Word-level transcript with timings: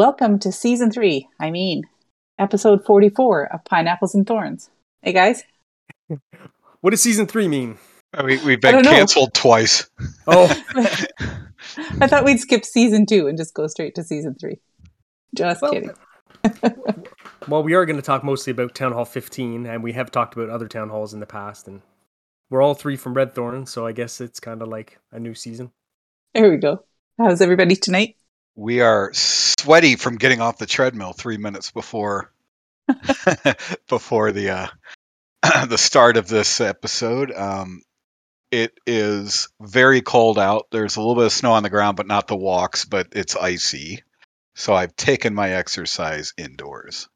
Welcome 0.00 0.38
to 0.38 0.50
season 0.50 0.90
three. 0.90 1.28
I 1.38 1.50
mean, 1.50 1.82
episode 2.38 2.86
44 2.86 3.52
of 3.52 3.64
Pineapples 3.66 4.14
and 4.14 4.26
Thorns. 4.26 4.70
Hey 5.02 5.12
guys. 5.12 5.42
What 6.80 6.92
does 6.92 7.02
season 7.02 7.26
three 7.26 7.48
mean? 7.48 7.76
Uh, 8.16 8.22
We, 8.24 8.38
we've 8.38 8.62
been 8.62 8.76
don't 8.76 8.84
know. 8.86 8.92
canceled 8.92 9.34
twice. 9.34 9.90
Oh, 10.26 10.46
I 12.00 12.06
thought 12.06 12.24
we'd 12.24 12.40
skip 12.40 12.64
season 12.64 13.04
two 13.04 13.26
and 13.26 13.36
just 13.36 13.52
go 13.52 13.66
straight 13.66 13.94
to 13.96 14.02
season 14.02 14.36
three. 14.40 14.56
Just 15.34 15.60
Well, 15.60 15.72
kidding. 15.72 15.90
well, 17.48 17.62
we 17.62 17.74
are 17.74 17.84
going 17.84 17.96
to 17.96 18.02
talk 18.02 18.24
mostly 18.24 18.52
about 18.52 18.74
Town 18.74 18.92
Hall 18.92 19.04
15, 19.04 19.66
and 19.66 19.82
we 19.82 19.92
have 19.92 20.10
talked 20.10 20.34
about 20.34 20.48
other 20.48 20.66
town 20.66 20.88
halls 20.88 21.12
in 21.12 21.20
the 21.20 21.26
past, 21.26 21.68
and 21.68 21.82
we're 22.48 22.62
all 22.62 22.72
three 22.72 22.96
from 22.96 23.14
Redthorn, 23.14 23.68
so 23.68 23.86
I 23.86 23.92
guess 23.92 24.18
it's 24.22 24.40
kind 24.40 24.62
of 24.62 24.68
like 24.68 24.98
a 25.12 25.20
new 25.20 25.34
season. 25.34 25.72
There 26.32 26.48
we 26.50 26.56
go. 26.56 26.84
How's 27.18 27.42
everybody 27.42 27.76
tonight? 27.76 28.16
We 28.56 28.80
are 28.80 29.10
sweaty 29.14 29.96
from 29.96 30.16
getting 30.16 30.40
off 30.40 30.58
the 30.58 30.66
treadmill 30.66 31.12
three 31.12 31.38
minutes 31.38 31.70
before 31.70 32.32
before 33.88 34.32
the 34.32 34.50
uh, 34.50 34.66
the 35.66 35.78
start 35.78 36.16
of 36.16 36.28
this 36.28 36.60
episode. 36.60 37.32
Um, 37.32 37.82
it 38.50 38.72
is 38.86 39.48
very 39.60 40.02
cold 40.02 40.38
out. 40.38 40.66
There's 40.72 40.96
a 40.96 41.00
little 41.00 41.14
bit 41.14 41.26
of 41.26 41.32
snow 41.32 41.52
on 41.52 41.62
the 41.62 41.70
ground, 41.70 41.96
but 41.96 42.06
not 42.06 42.26
the 42.26 42.36
walks. 42.36 42.84
But 42.84 43.08
it's 43.12 43.36
icy, 43.36 44.02
so 44.54 44.74
I've 44.74 44.96
taken 44.96 45.34
my 45.34 45.52
exercise 45.52 46.34
indoors. 46.36 47.08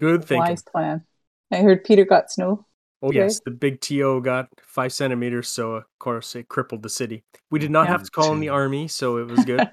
Good 0.00 0.24
thinking. 0.24 0.50
Wise 0.50 0.62
plan. 0.62 1.04
I 1.52 1.58
heard 1.58 1.84
Peter 1.84 2.04
got 2.04 2.30
snow. 2.30 2.66
Oh, 3.00 3.12
yes, 3.12 3.40
the 3.44 3.52
big 3.52 3.80
TO 3.80 4.20
got 4.22 4.48
five 4.66 4.92
centimeters, 4.92 5.48
so 5.48 5.74
of 5.74 5.84
course 6.00 6.34
it 6.34 6.48
crippled 6.48 6.82
the 6.82 6.88
city. 6.88 7.22
We 7.48 7.60
did 7.60 7.70
not 7.70 7.86
Yeah. 7.86 7.92
have 7.92 8.02
to 8.02 8.10
call 8.10 8.32
in 8.32 8.40
the 8.40 8.48
army, 8.60 8.88
so 8.88 9.18
it 9.18 9.28
was 9.28 9.44
good. 9.44 9.70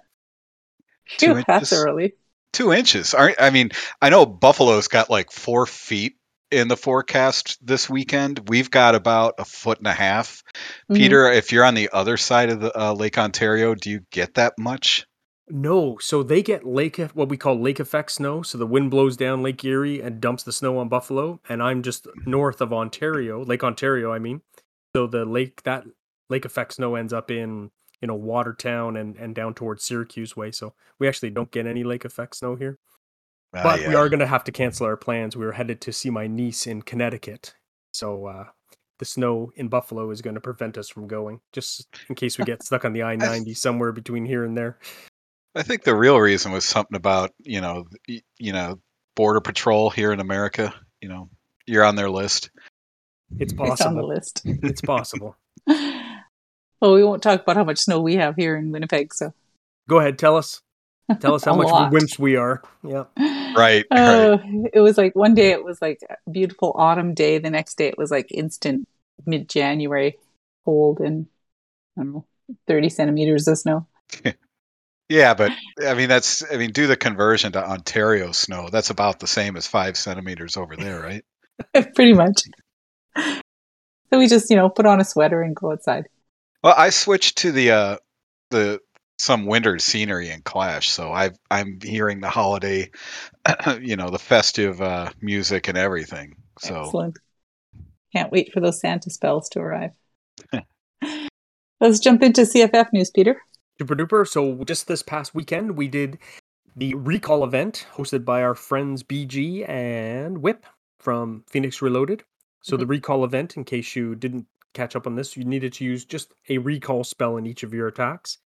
Two 1.17 1.35
Phew, 1.35 1.43
that's 1.47 1.71
inches. 1.71 1.85
early. 1.85 2.13
Two 2.53 2.71
inches. 2.73 3.13
Aren't 3.13 3.41
I 3.41 3.49
mean, 3.49 3.71
I 4.01 4.09
know 4.09 4.25
Buffalo's 4.25 4.87
got 4.87 5.09
like 5.09 5.31
four 5.31 5.65
feet 5.65 6.15
in 6.51 6.67
the 6.67 6.77
forecast 6.77 7.57
this 7.65 7.89
weekend. 7.89 8.47
We've 8.49 8.69
got 8.71 8.95
about 8.95 9.35
a 9.39 9.45
foot 9.45 9.79
and 9.79 9.87
a 9.87 9.93
half. 9.93 10.41
Mhm. 10.89 10.95
Peter, 10.95 11.31
if 11.31 11.51
you're 11.51 11.65
on 11.65 11.73
the 11.75 11.89
other 11.91 12.17
side 12.17 12.49
of 12.49 12.61
the 12.61 12.77
uh, 12.79 12.93
Lake 12.93 13.17
Ontario, 13.17 13.75
do 13.75 13.89
you 13.89 14.01
get 14.11 14.35
that 14.35 14.53
much? 14.57 15.05
no, 15.47 15.95
so 15.99 16.23
they 16.23 16.41
get 16.41 16.65
lake, 16.65 16.97
what 17.13 17.29
we 17.29 17.37
call 17.37 17.59
lake 17.61 17.79
effect 17.79 18.11
snow. 18.11 18.41
So 18.41 18.57
the 18.57 18.65
wind 18.65 18.89
blows 18.89 19.15
down 19.15 19.43
Lake 19.43 19.63
Erie 19.63 20.01
and 20.01 20.19
dumps 20.19 20.41
the 20.41 20.51
snow 20.51 20.79
on 20.79 20.89
Buffalo, 20.89 21.39
and 21.47 21.61
I'm 21.61 21.83
just 21.83 22.07
north 22.25 22.61
of 22.61 22.73
Ontario, 22.73 23.43
Lake 23.45 23.63
Ontario, 23.63 24.11
I 24.11 24.17
mean. 24.17 24.41
So 24.95 25.05
the 25.05 25.23
lake, 25.23 25.61
that 25.61 25.83
lake 26.31 26.45
effect 26.45 26.73
snow 26.73 26.95
ends 26.95 27.13
up 27.13 27.29
in, 27.29 27.69
you 28.05 28.07
know, 28.07 28.13
Watertown 28.13 28.97
and, 28.97 29.17
and 29.17 29.33
down 29.33 29.55
towards 29.55 29.83
Syracuse 29.83 30.37
way. 30.37 30.51
So 30.51 30.75
we 30.99 31.07
actually 31.07 31.31
don't 31.31 31.49
get 31.49 31.65
any 31.65 31.83
lake 31.83 32.05
effect 32.05 32.35
snow 32.35 32.55
here. 32.55 32.77
Uh, 33.51 33.63
but 33.63 33.79
we 33.87 33.95
are 33.95 34.09
going 34.09 34.19
to 34.19 34.27
have 34.27 34.43
to 34.43 34.51
cancel 34.51 34.85
our 34.85 34.95
plans. 34.95 35.35
We 35.35 35.43
were 35.43 35.53
headed 35.53 35.81
to 35.81 35.91
see 35.91 36.11
my 36.11 36.27
niece 36.27 36.67
in 36.67 36.83
Connecticut. 36.83 37.55
So 37.93 38.27
uh, 38.27 38.43
the 38.99 39.05
snow 39.05 39.51
in 39.55 39.69
Buffalo 39.69 40.11
is 40.11 40.21
going 40.21 40.35
to 40.35 40.39
prevent 40.39 40.77
us 40.77 40.87
from 40.87 41.07
going, 41.07 41.39
just 41.51 41.87
in 42.07 42.13
case 42.13 42.37
we 42.37 42.45
get 42.45 42.61
stuck 42.61 42.85
on 42.85 42.93
the 42.93 43.01
I 43.11 43.15
90 43.15 43.55
somewhere 43.55 43.91
between 43.91 44.23
here 44.23 44.43
and 44.43 44.55
there. 44.55 44.77
I 45.55 45.63
think 45.63 45.83
the 45.83 45.95
real 45.95 46.19
reason 46.19 46.51
was 46.51 46.63
something 46.63 46.95
about 46.95 47.33
you 47.39 47.59
know 47.59 47.85
you 48.07 48.53
know 48.53 48.79
border 49.15 49.41
patrol 49.41 49.89
here 49.89 50.11
in 50.11 50.19
America. 50.19 50.75
You 51.01 51.09
know, 51.09 51.29
you're 51.65 51.85
on 51.85 51.95
their 51.95 52.11
list. 52.11 52.51
It's 53.39 53.53
It's 53.57 53.81
on 53.81 53.95
the 53.95 54.03
list. 54.03 54.43
It's 54.45 54.81
possible. 54.81 55.35
well, 56.85 56.95
we 56.95 57.03
won't 57.03 57.23
talk 57.23 57.41
about 57.41 57.55
how 57.55 57.63
much 57.63 57.79
snow 57.79 58.01
we 58.01 58.15
have 58.15 58.35
here 58.35 58.55
in 58.55 58.71
Winnipeg, 58.71 59.13
so. 59.13 59.33
Go 59.89 59.99
ahead, 59.99 60.17
tell 60.17 60.37
us. 60.37 60.61
Tell 61.19 61.35
us 61.35 61.43
how 61.43 61.53
much 61.53 61.67
lot. 61.67 61.91
wimps 61.91 62.17
we 62.17 62.35
are. 62.35 62.63
Yeah. 62.83 63.03
Right, 63.55 63.85
Oh, 63.91 64.39
it 64.73 64.79
was 64.79 64.97
like 64.97 65.15
one 65.15 65.35
day 65.35 65.51
it 65.51 65.63
was 65.63 65.79
like 65.79 65.99
a 66.09 66.31
beautiful 66.31 66.73
autumn 66.75 67.13
day. 67.13 67.37
The 67.37 67.51
next 67.51 67.77
day 67.77 67.87
it 67.89 67.97
was 67.97 68.09
like 68.09 68.31
instant 68.31 68.87
mid 69.23 69.47
January 69.47 70.17
cold 70.65 70.99
and 70.99 71.27
I 71.95 72.01
don't 72.01 72.13
know, 72.13 72.25
30 72.67 72.89
centimeters 72.89 73.47
of 73.47 73.59
snow. 73.59 73.85
Yeah, 75.07 75.35
but 75.35 75.51
I 75.85 75.93
mean 75.93 76.09
that's 76.09 76.43
I 76.51 76.57
mean 76.57 76.71
do 76.71 76.87
the 76.87 76.97
conversion 76.97 77.51
to 77.51 77.63
Ontario 77.63 78.31
snow. 78.31 78.69
That's 78.71 78.89
about 78.89 79.19
the 79.19 79.27
same 79.27 79.55
as 79.55 79.67
five 79.67 79.97
centimeters 79.97 80.57
over 80.57 80.75
there, 80.75 80.99
right? 80.99 81.23
Pretty 81.93 82.13
much. 82.13 82.41
So 83.15 84.19
we 84.19 84.27
just, 84.27 84.49
you 84.49 84.55
know, 84.55 84.69
put 84.69 84.85
on 84.85 84.99
a 84.99 85.05
sweater 85.05 85.41
and 85.41 85.55
go 85.55 85.71
outside. 85.73 86.07
Well, 86.65 86.73
I 86.75 86.89
switched 86.89 87.37
to 87.37 87.51
the 87.51 87.69
uh 87.69 87.97
the 88.49 88.79
some 89.19 89.45
winter 89.45 89.77
scenery 89.77 90.31
in 90.31 90.41
Clash, 90.41 90.89
so 90.89 91.11
I've 91.11 91.37
I'm 91.51 91.79
hearing 91.79 92.21
the 92.21 92.29
holiday, 92.31 92.89
you 93.79 93.95
know, 93.95 94.09
the 94.09 94.17
festive 94.17 94.81
uh, 94.81 95.11
music 95.21 95.67
and 95.67 95.77
everything. 95.77 96.37
So 96.57 96.85
Excellent. 96.85 97.19
Can't 98.15 98.31
wait 98.31 98.51
for 98.51 98.61
those 98.61 98.79
Santa 98.79 99.11
spells 99.11 99.47
to 99.49 99.59
arrive. 99.59 99.91
Let's 101.81 101.99
jump 101.99 102.23
into 102.23 102.41
CFF 102.41 102.91
news, 102.93 103.11
Peter. 103.11 103.39
Super 103.79 103.95
duper. 103.95 104.27
So 104.27 104.63
just 104.63 104.87
this 104.87 105.03
past 105.03 105.35
weekend, 105.35 105.77
we 105.77 105.87
did 105.87 106.17
the 106.75 106.95
recall 106.95 107.43
event 107.43 107.85
hosted 107.95 108.25
by 108.25 108.41
our 108.41 108.55
friends 108.55 109.03
BG 109.03 109.69
and 109.69 110.39
Whip 110.39 110.65
from 110.97 111.43
Phoenix 111.47 111.83
Reloaded. 111.83 112.23
So 112.63 112.75
the 112.75 112.87
recall 112.87 113.23
event, 113.23 113.55
in 113.55 113.65
case 113.65 113.95
you 113.95 114.15
didn't 114.15 114.47
catch 114.75 114.95
up 114.95 115.07
on 115.07 115.15
this, 115.15 115.35
you 115.35 115.43
needed 115.43 115.73
to 115.73 115.85
use 115.85 116.05
just 116.05 116.33
a 116.49 116.57
recall 116.59 117.03
spell 117.03 117.37
in 117.37 117.47
each 117.47 117.63
of 117.63 117.73
your 117.73 117.87
attacks. 117.87 118.37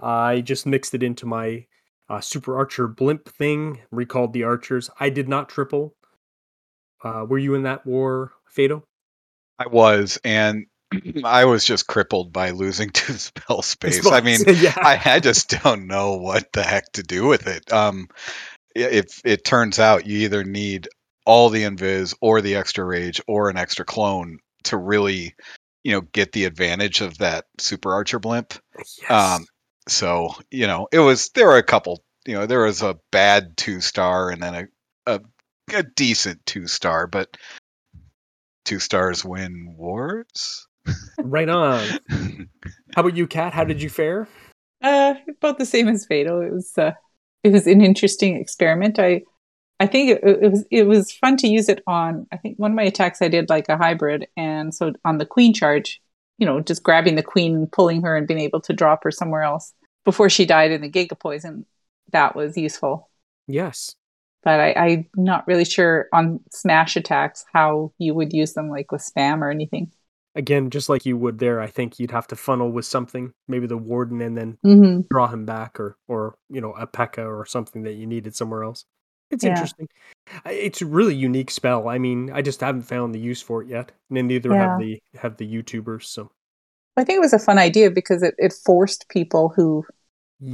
I 0.00 0.40
just 0.40 0.66
mixed 0.66 0.94
it 0.94 1.02
into 1.02 1.26
my 1.26 1.66
uh, 2.08 2.20
Super 2.20 2.56
Archer 2.56 2.86
blimp 2.86 3.28
thing, 3.28 3.80
recalled 3.90 4.32
the 4.32 4.44
archers. 4.44 4.90
I 4.98 5.10
did 5.10 5.28
not 5.28 5.48
triple. 5.48 5.94
Uh, 7.02 7.24
were 7.28 7.38
you 7.38 7.54
in 7.54 7.62
that 7.62 7.86
war, 7.86 8.32
Fado? 8.54 8.82
I 9.58 9.68
was, 9.68 10.18
and 10.24 10.66
I 11.24 11.44
was 11.44 11.64
just 11.64 11.86
crippled 11.86 12.32
by 12.32 12.50
losing 12.50 12.90
two 12.94 13.14
spell 13.14 13.62
space. 13.62 14.06
I 14.06 14.20
mean, 14.20 14.40
yeah. 14.46 14.74
I, 14.76 15.00
I 15.04 15.20
just 15.20 15.62
don't 15.62 15.86
know 15.86 16.16
what 16.16 16.52
the 16.52 16.62
heck 16.62 16.92
to 16.92 17.02
do 17.02 17.26
with 17.26 17.46
it. 17.46 17.72
Um, 17.72 18.08
if 18.74 19.22
it 19.24 19.44
turns 19.44 19.78
out 19.78 20.06
you 20.06 20.18
either 20.18 20.44
need 20.44 20.88
all 21.24 21.48
the 21.48 21.62
invis 21.62 22.14
or 22.20 22.40
the 22.40 22.56
extra 22.56 22.84
rage 22.84 23.20
or 23.26 23.48
an 23.48 23.56
extra 23.56 23.84
clone 23.84 24.38
to 24.64 24.76
really, 24.76 25.34
you 25.86 25.92
know, 25.92 26.00
get 26.00 26.32
the 26.32 26.46
advantage 26.46 27.00
of 27.00 27.18
that 27.18 27.44
super 27.58 27.92
archer 27.92 28.18
blimp. 28.18 28.54
Yes. 28.76 28.98
Um, 29.08 29.46
so 29.86 30.34
you 30.50 30.66
know, 30.66 30.88
it 30.90 30.98
was 30.98 31.28
there 31.28 31.46
were 31.46 31.58
a 31.58 31.62
couple. 31.62 32.02
You 32.26 32.34
know, 32.34 32.46
there 32.46 32.64
was 32.64 32.82
a 32.82 32.98
bad 33.12 33.56
two 33.56 33.80
star 33.80 34.30
and 34.30 34.42
then 34.42 34.68
a 35.06 35.12
a, 35.14 35.20
a 35.72 35.84
decent 35.84 36.44
two 36.44 36.66
star, 36.66 37.06
but 37.06 37.36
two 38.64 38.80
stars 38.80 39.24
win 39.24 39.76
wars. 39.78 40.66
right 41.20 41.48
on. 41.48 41.86
How 42.96 43.02
about 43.02 43.16
you, 43.16 43.28
Kat? 43.28 43.52
How 43.52 43.62
did 43.62 43.80
you 43.80 43.88
fare? 43.88 44.26
Uh, 44.82 45.14
about 45.28 45.58
the 45.58 45.66
same 45.66 45.86
as 45.86 46.04
Fatal. 46.04 46.40
It 46.40 46.52
was 46.52 46.72
uh, 46.76 46.94
it 47.44 47.52
was 47.52 47.68
an 47.68 47.80
interesting 47.80 48.34
experiment. 48.34 48.98
I 48.98 49.22
I 49.78 49.86
think 49.86 50.10
it, 50.10 50.20
it 50.24 50.50
was 50.50 50.64
it 50.70 50.86
was 50.86 51.12
fun 51.12 51.36
to 51.38 51.48
use 51.48 51.68
it 51.68 51.82
on. 51.86 52.26
I 52.32 52.36
think 52.36 52.58
one 52.58 52.70
of 52.70 52.76
my 52.76 52.84
attacks 52.84 53.20
I 53.20 53.28
did 53.28 53.48
like 53.48 53.68
a 53.68 53.76
hybrid, 53.76 54.26
and 54.36 54.74
so 54.74 54.92
on 55.04 55.18
the 55.18 55.26
queen 55.26 55.52
charge, 55.52 56.00
you 56.38 56.46
know, 56.46 56.60
just 56.60 56.82
grabbing 56.82 57.16
the 57.16 57.22
queen 57.22 57.66
pulling 57.70 58.02
her 58.02 58.16
and 58.16 58.26
being 58.26 58.40
able 58.40 58.60
to 58.62 58.72
drop 58.72 59.04
her 59.04 59.10
somewhere 59.10 59.42
else 59.42 59.72
before 60.04 60.30
she 60.30 60.46
died 60.46 60.70
in 60.70 60.80
the 60.80 60.90
Giga 60.90 61.18
Poison. 61.18 61.66
That 62.12 62.34
was 62.36 62.56
useful. 62.56 63.10
Yes. 63.46 63.94
But 64.42 64.60
I, 64.60 64.72
I'm 64.74 65.08
not 65.16 65.46
really 65.48 65.64
sure 65.64 66.06
on 66.12 66.40
smash 66.52 66.94
attacks 66.96 67.44
how 67.52 67.92
you 67.98 68.14
would 68.14 68.32
use 68.32 68.52
them, 68.52 68.70
like 68.70 68.92
with 68.92 69.02
spam 69.02 69.40
or 69.40 69.50
anything. 69.50 69.90
Again, 70.36 70.70
just 70.70 70.88
like 70.88 71.04
you 71.04 71.16
would 71.16 71.38
there, 71.38 71.60
I 71.60 71.66
think 71.66 71.98
you'd 71.98 72.12
have 72.12 72.26
to 72.28 72.36
funnel 72.36 72.70
with 72.70 72.84
something, 72.84 73.32
maybe 73.48 73.66
the 73.66 73.76
warden, 73.76 74.20
and 74.20 74.36
then 74.36 74.58
Mm-hmm. 74.64 75.00
draw 75.10 75.26
him 75.26 75.44
back, 75.46 75.80
or 75.80 75.96
or 76.06 76.36
you 76.48 76.60
know 76.60 76.72
a 76.72 76.86
P.E.K.K.A. 76.86 77.26
or 77.26 77.44
something 77.44 77.82
that 77.82 77.94
you 77.94 78.06
needed 78.06 78.36
somewhere 78.36 78.62
else. 78.62 78.84
It's 79.30 79.44
Yeah. 79.44 79.50
interesting. 79.50 79.88
It's 80.44 80.82
a 80.82 80.86
really 80.86 81.14
unique 81.14 81.50
spell. 81.50 81.88
I 81.88 81.98
mean, 81.98 82.30
I 82.32 82.42
just 82.42 82.60
haven't 82.60 82.82
found 82.82 83.14
the 83.14 83.18
use 83.20 83.42
for 83.42 83.62
it 83.62 83.68
yet, 83.68 83.92
and 84.10 84.28
neither 84.28 84.52
Yeah. 84.52 84.70
have 84.70 84.78
the 84.78 85.02
have 85.14 85.36
the 85.36 85.46
YouTubers. 85.46 86.04
So 86.04 86.30
I 86.96 87.04
think 87.04 87.18
it 87.18 87.20
was 87.20 87.32
a 87.32 87.38
fun 87.38 87.58
idea 87.58 87.90
because 87.90 88.22
it, 88.22 88.34
it 88.38 88.52
forced 88.52 89.08
people 89.08 89.50
who 89.50 89.84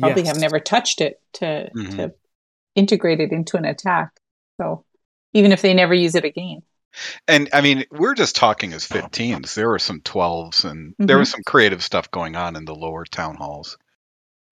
probably 0.00 0.24
have 0.24 0.38
never 0.38 0.58
touched 0.60 1.00
it 1.00 1.20
to 1.34 1.70
Mhm. 1.74 1.96
to 1.96 2.14
integrate 2.74 3.20
it 3.20 3.32
into 3.32 3.56
an 3.56 3.64
attack. 3.64 4.10
So 4.60 4.84
even 5.32 5.52
if 5.52 5.62
they 5.62 5.74
never 5.74 5.94
use 5.94 6.14
it 6.14 6.24
again. 6.24 6.62
And 7.26 7.48
I 7.54 7.62
mean, 7.62 7.86
we're 7.90 8.14
just 8.14 8.36
talking 8.36 8.72
as 8.74 8.84
15s. 8.84 9.54
There 9.54 9.68
were 9.68 9.78
some 9.78 10.02
12s, 10.02 10.64
and 10.64 10.94
there 10.98 11.18
was 11.18 11.30
some 11.30 11.42
creative 11.42 11.82
stuff 11.82 12.10
going 12.10 12.36
on 12.36 12.54
in 12.54 12.66
the 12.66 12.74
lower 12.74 13.06
town 13.06 13.36
halls. 13.36 13.78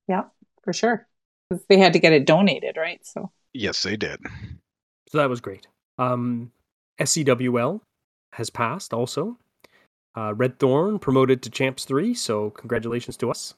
Yeah, 0.09 0.25
for 0.63 0.73
sure. 0.73 1.07
They 1.69 1.79
had 1.79 1.93
to 1.93 1.99
get 1.99 2.15
it 2.15 2.25
donated, 2.27 2.77
right? 2.79 3.05
So 3.05 3.31
Yes, 3.53 3.83
they 3.83 3.97
did. 3.97 4.21
So 5.09 5.19
that 5.19 5.29
was 5.29 5.41
great. 5.41 5.67
Um, 5.99 6.53
SCWL 7.01 7.81
has 8.33 8.51
passed 8.51 8.93
also. 8.95 9.37
Uh, 10.17 10.35
Red 10.35 10.59
Thorn 10.59 10.99
promoted 10.99 11.43
to 11.43 11.51
Champs 11.51 11.85
3, 11.85 12.15
so 12.15 12.51
congratulations 12.51 13.17
to 13.19 13.31
us. 13.31 13.55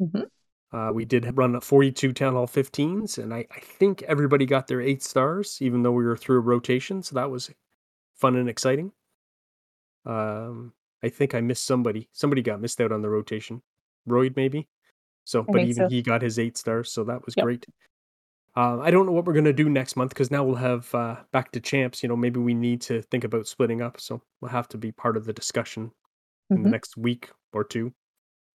Mhm. 0.00 0.26
Uh, 0.72 0.90
we 0.92 1.04
did 1.04 1.36
run 1.36 1.60
42 1.60 2.12
Town 2.14 2.32
Hall 2.32 2.46
15s, 2.46 3.18
and 3.18 3.32
I, 3.34 3.46
I 3.50 3.60
think 3.60 4.02
everybody 4.02 4.46
got 4.46 4.66
their 4.66 4.80
eight 4.80 5.02
stars, 5.02 5.58
even 5.60 5.82
though 5.82 5.92
we 5.92 6.04
were 6.04 6.16
through 6.16 6.38
a 6.38 6.40
rotation. 6.40 7.02
So 7.02 7.14
that 7.14 7.30
was 7.30 7.50
fun 8.16 8.36
and 8.36 8.48
exciting. 8.48 8.92
Um, 10.06 10.72
I 11.02 11.08
think 11.10 11.34
I 11.34 11.40
missed 11.40 11.64
somebody. 11.64 12.08
Somebody 12.12 12.42
got 12.42 12.60
missed 12.60 12.80
out 12.80 12.92
on 12.92 13.02
the 13.02 13.10
rotation. 13.10 13.62
Royd, 14.06 14.34
maybe. 14.36 14.66
So, 15.24 15.42
but 15.42 15.62
even 15.62 15.84
so. 15.84 15.88
he 15.88 16.02
got 16.02 16.22
his 16.22 16.38
eight 16.38 16.56
stars, 16.56 16.90
so 16.90 17.04
that 17.04 17.24
was 17.24 17.34
Yep. 17.36 17.44
great. 17.44 17.66
Uh, 18.54 18.78
I 18.80 18.90
don't 18.90 19.06
know 19.06 19.12
what 19.12 19.24
we're 19.24 19.32
gonna 19.32 19.52
do 19.52 19.68
next 19.70 19.96
month 19.96 20.10
because 20.10 20.30
now 20.30 20.44
we'll 20.44 20.56
have 20.56 20.94
uh, 20.94 21.16
back 21.32 21.52
to 21.52 21.60
champs. 21.60 22.02
You 22.02 22.08
know, 22.08 22.16
maybe 22.16 22.38
we 22.40 22.52
need 22.54 22.80
to 22.82 23.00
think 23.02 23.24
about 23.24 23.46
splitting 23.46 23.80
up, 23.80 24.00
so 24.00 24.20
we'll 24.40 24.50
have 24.50 24.68
to 24.68 24.78
be 24.78 24.92
part 24.92 25.16
of 25.16 25.24
the 25.24 25.32
discussion 25.32 25.90
in 26.50 26.62
the 26.62 26.68
Mhm. 26.68 26.72
next 26.72 26.96
week 26.96 27.30
or 27.54 27.64
two 27.64 27.92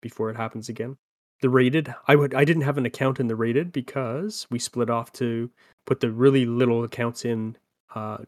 before 0.01 0.29
it 0.29 0.37
happens 0.37 0.69
again. 0.69 0.97
The 1.41 1.49
rated, 1.49 1.93
I 2.07 2.15
would, 2.15 2.33
I 2.35 2.45
didn't 2.45 2.63
have 2.63 2.77
an 2.77 2.85
account 2.85 3.19
in 3.19 3.27
the 3.27 3.35
rated 3.35 3.71
because 3.71 4.47
we 4.51 4.59
split 4.59 4.89
off 4.89 5.11
to 5.13 5.51
put 5.85 5.99
the 5.99 6.11
really 6.11 6.45
little 6.45 6.83
accounts 6.83 7.25
in 7.25 7.57
uh, 7.95 8.19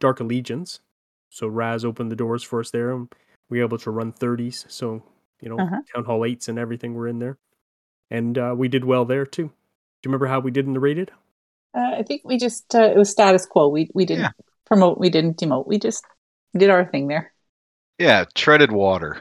Dark 0.00 0.20
Allegiance. 0.20 0.80
So 1.30 1.46
Raz 1.48 1.84
opened 1.84 2.10
the 2.12 2.16
doors 2.16 2.42
for 2.42 2.60
us 2.60 2.70
there, 2.70 2.92
and 2.92 3.08
we 3.50 3.58
were 3.58 3.64
able 3.64 3.78
to 3.78 3.90
run 3.90 4.12
30s. 4.12 4.66
So 4.68 5.02
you 5.40 5.48
know, 5.50 5.58
Uh-huh. 5.60 5.80
Town 5.94 6.04
Hall 6.04 6.24
eights 6.24 6.48
and 6.48 6.58
everything 6.58 6.94
were 6.94 7.08
in 7.08 7.18
there, 7.18 7.38
and 8.10 8.36
uh, 8.38 8.54
we 8.56 8.68
did 8.68 8.84
well 8.84 9.04
there 9.06 9.26
too. 9.26 9.52
Do 10.04 10.08
you 10.08 10.10
remember 10.10 10.26
how 10.26 10.40
we 10.40 10.50
did 10.50 10.66
in 10.66 10.74
the 10.74 10.80
rated? 10.80 11.10
Uh, 11.74 11.94
I 11.96 12.02
think 12.02 12.20
we 12.26 12.36
just 12.36 12.74
uh, 12.74 12.90
it 12.90 12.96
was 12.98 13.08
status 13.10 13.46
quo. 13.46 13.68
We 13.68 13.88
we 13.94 14.04
didn't 14.04 14.24
Yeah. 14.24 14.30
promote, 14.66 14.98
we 14.98 15.08
didn't 15.08 15.38
demote. 15.38 15.66
We 15.66 15.78
just 15.78 16.04
did 16.54 16.68
our 16.68 16.84
thing 16.84 17.08
there. 17.08 17.32
Yeah, 17.98 18.26
treaded 18.34 18.70
water. 18.70 19.16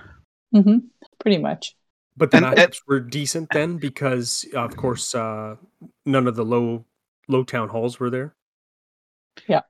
hmm 0.52 0.80
Pretty 1.22 1.38
much. 1.38 1.74
But 2.18 2.32
the 2.32 2.38
And- 2.38 2.46
and- 2.48 2.58
matchups 2.58 2.82
were 2.86 3.00
decent 3.00 3.48
then 3.54 3.78
because, 3.78 4.46
of 4.54 4.76
course, 4.76 5.16
uh, 5.16 5.56
none 6.06 6.28
of 6.28 6.36
the 6.36 6.44
low 6.44 6.84
low 7.30 7.46
town 7.46 7.70
halls 7.70 7.98
were 7.98 8.10
there. 8.10 8.36
Yeah. 9.48 9.62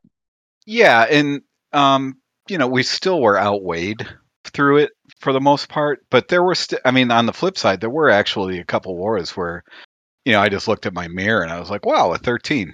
Yeah, 0.65 1.03
and 1.07 1.43
um, 1.73 2.17
you 2.49 2.57
know, 2.57 2.67
we 2.67 2.81
still 2.81 3.21
were 3.21 3.37
outweighed 3.39 4.07
through 4.45 4.77
it 4.77 4.91
for 5.19 5.31
the 5.31 5.39
most 5.39 5.69
part, 5.69 6.03
but 6.09 6.27
there 6.29 6.41
were 6.43 6.55
st- 6.55 6.81
I 6.83 6.89
mean, 6.89 7.11
on 7.11 7.27
the 7.27 7.33
flip 7.33 7.55
side, 7.55 7.81
there 7.81 7.89
were 7.91 8.09
actually 8.09 8.57
a 8.57 8.65
couple 8.65 8.97
wars 8.97 9.37
where 9.37 9.63
you 10.25 10.31
know, 10.33 10.39
I 10.39 10.49
just 10.49 10.67
looked 10.67 10.85
at 10.85 10.93
my 10.93 11.07
mirror 11.07 11.41
and 11.41 11.51
I 11.51 11.59
was 11.59 11.69
like, 11.69 11.85
"Wow, 11.85 12.13
a 12.13 12.17
13." 12.17 12.73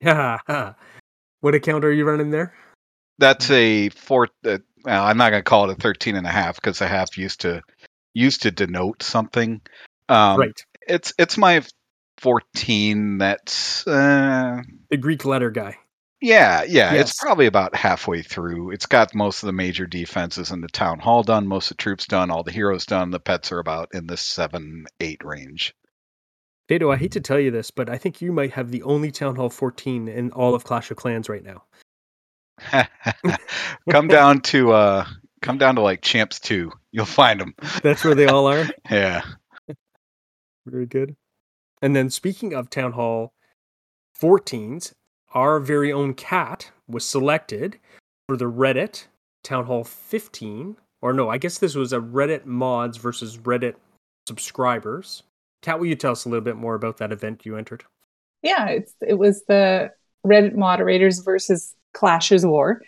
Yeah. 0.00 0.38
what 1.40 1.54
account 1.54 1.84
are 1.84 1.92
you 1.92 2.04
running 2.04 2.30
there? 2.30 2.54
That's 3.18 3.50
a 3.50 3.90
four 3.90 4.28
uh, 4.46 4.58
well, 4.84 5.04
I'm 5.04 5.18
not 5.18 5.30
going 5.30 5.40
to 5.40 5.48
call 5.48 5.68
it 5.68 5.76
a 5.78 5.80
13 5.80 6.16
and 6.16 6.26
a 6.26 6.30
half 6.30 6.56
because 6.56 6.80
a 6.80 6.86
half 6.88 7.18
used 7.18 7.42
to 7.42 7.62
used 8.14 8.42
to 8.42 8.50
denote 8.50 9.02
something. 9.02 9.60
Um 10.08 10.40
right. 10.40 10.64
it's 10.88 11.12
it's 11.18 11.36
my 11.38 11.62
14 12.18 13.18
that's 13.18 13.86
uh 13.86 14.62
The 14.90 14.96
Greek 14.96 15.24
letter 15.24 15.50
guy. 15.50 15.76
Yeah, 16.22 16.64
yeah, 16.64 16.92
Yes. 16.92 17.10
it's 17.10 17.18
probably 17.18 17.46
about 17.46 17.74
halfway 17.74 18.22
through. 18.22 18.72
It's 18.72 18.86
got 18.86 19.14
most 19.14 19.42
of 19.42 19.46
the 19.46 19.52
major 19.54 19.86
defenses 19.86 20.50
in 20.50 20.60
the 20.60 20.68
town 20.68 20.98
hall 20.98 21.22
done, 21.22 21.46
most 21.46 21.70
of 21.70 21.76
the 21.78 21.82
troops 21.82 22.06
done, 22.06 22.30
all 22.30 22.42
the 22.42 22.52
heroes 22.52 22.84
done. 22.84 23.10
The 23.10 23.20
pets 23.20 23.52
are 23.52 23.58
about 23.58 23.94
in 23.94 24.06
the 24.06 24.18
seven, 24.18 24.86
eight 25.00 25.24
range. 25.24 25.74
Dado, 26.70 26.92
I 26.92 26.96
hate 26.96 27.10
to 27.12 27.20
tell 27.20 27.40
you 27.40 27.50
this, 27.50 27.72
but 27.72 27.90
I 27.90 27.98
think 27.98 28.22
you 28.22 28.30
might 28.30 28.52
have 28.52 28.70
the 28.70 28.84
only 28.84 29.10
Town 29.10 29.34
Hall 29.34 29.50
14 29.50 30.06
in 30.06 30.30
all 30.30 30.54
of 30.54 30.62
Clash 30.62 30.92
of 30.92 30.96
Clans 30.96 31.28
right 31.28 31.42
now. 31.42 31.64
come 33.90 34.06
down 34.06 34.40
to 34.42 34.70
uh, 34.70 35.04
come 35.42 35.58
down 35.58 35.74
to 35.74 35.80
like 35.80 36.00
champs 36.00 36.38
two. 36.38 36.70
You'll 36.92 37.06
find 37.06 37.40
them. 37.40 37.56
That's 37.82 38.04
where 38.04 38.14
they 38.14 38.26
all 38.26 38.46
are. 38.46 38.68
Yeah, 38.90 39.22
Very 40.64 40.86
good. 40.86 41.16
And 41.82 41.96
then 41.96 42.08
speaking 42.08 42.54
of 42.54 42.70
Town 42.70 42.92
Hall 42.92 43.32
14s, 44.20 44.92
our 45.34 45.58
very 45.58 45.92
own 45.92 46.14
cat 46.14 46.70
was 46.86 47.04
selected 47.04 47.80
for 48.28 48.36
the 48.36 48.44
Reddit 48.44 49.06
Town 49.42 49.66
Hall 49.66 49.82
15. 49.82 50.76
Or 51.02 51.12
no, 51.12 51.28
I 51.28 51.38
guess 51.38 51.58
this 51.58 51.74
was 51.74 51.92
a 51.92 51.98
Reddit 51.98 52.44
mods 52.46 52.96
versus 52.96 53.38
Reddit 53.38 53.74
subscribers. 54.28 55.24
Cat, 55.62 55.78
will 55.78 55.86
you 55.86 55.96
tell 55.96 56.12
us 56.12 56.24
a 56.24 56.28
little 56.28 56.44
bit 56.44 56.56
more 56.56 56.74
about 56.74 56.98
that 56.98 57.12
event 57.12 57.44
you 57.44 57.56
entered? 57.56 57.84
Yeah, 58.42 58.66
it's 58.66 58.94
it 59.06 59.18
was 59.18 59.44
the 59.46 59.90
Reddit 60.26 60.54
moderators 60.54 61.20
versus 61.20 61.74
Clashers 61.94 62.48
war, 62.48 62.80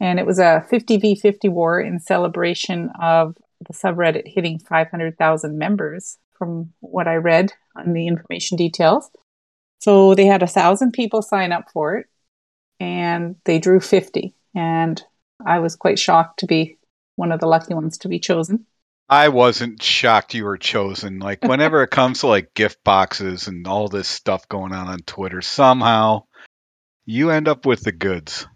and 0.00 0.18
it 0.18 0.26
was 0.26 0.38
a 0.38 0.64
50 0.68 0.96
v 0.96 1.14
50 1.14 1.48
war 1.48 1.80
in 1.80 2.00
celebration 2.00 2.90
of 3.00 3.36
the 3.66 3.74
subreddit 3.74 4.26
hitting 4.26 4.58
500,000 4.58 5.58
members. 5.58 6.18
From 6.38 6.72
what 6.80 7.06
I 7.06 7.16
read 7.16 7.52
on 7.76 7.92
the 7.92 8.06
information 8.06 8.56
details, 8.56 9.10
so 9.78 10.14
they 10.14 10.24
had 10.24 10.42
a 10.42 10.46
thousand 10.46 10.92
people 10.92 11.20
sign 11.20 11.52
up 11.52 11.70
for 11.70 11.96
it, 11.96 12.06
and 12.80 13.36
they 13.44 13.58
drew 13.58 13.78
50, 13.78 14.34
and 14.54 15.02
I 15.44 15.58
was 15.58 15.76
quite 15.76 15.98
shocked 15.98 16.38
to 16.40 16.46
be 16.46 16.78
one 17.16 17.30
of 17.30 17.40
the 17.40 17.46
lucky 17.46 17.74
ones 17.74 17.98
to 17.98 18.08
be 18.08 18.18
chosen. 18.18 18.64
I 19.10 19.28
wasn't 19.28 19.82
shocked 19.82 20.34
you 20.34 20.44
were 20.44 20.56
chosen. 20.56 21.18
Like 21.18 21.42
whenever 21.42 21.82
it 21.82 21.90
comes 21.90 22.20
to 22.20 22.28
like 22.28 22.54
gift 22.54 22.84
boxes 22.84 23.48
and 23.48 23.66
all 23.66 23.88
this 23.88 24.06
stuff 24.06 24.48
going 24.48 24.72
on 24.72 24.86
on 24.86 25.00
Twitter, 25.00 25.42
somehow 25.42 26.22
you 27.06 27.30
end 27.30 27.48
up 27.48 27.66
with 27.66 27.82
the 27.82 27.90
goods. 27.90 28.46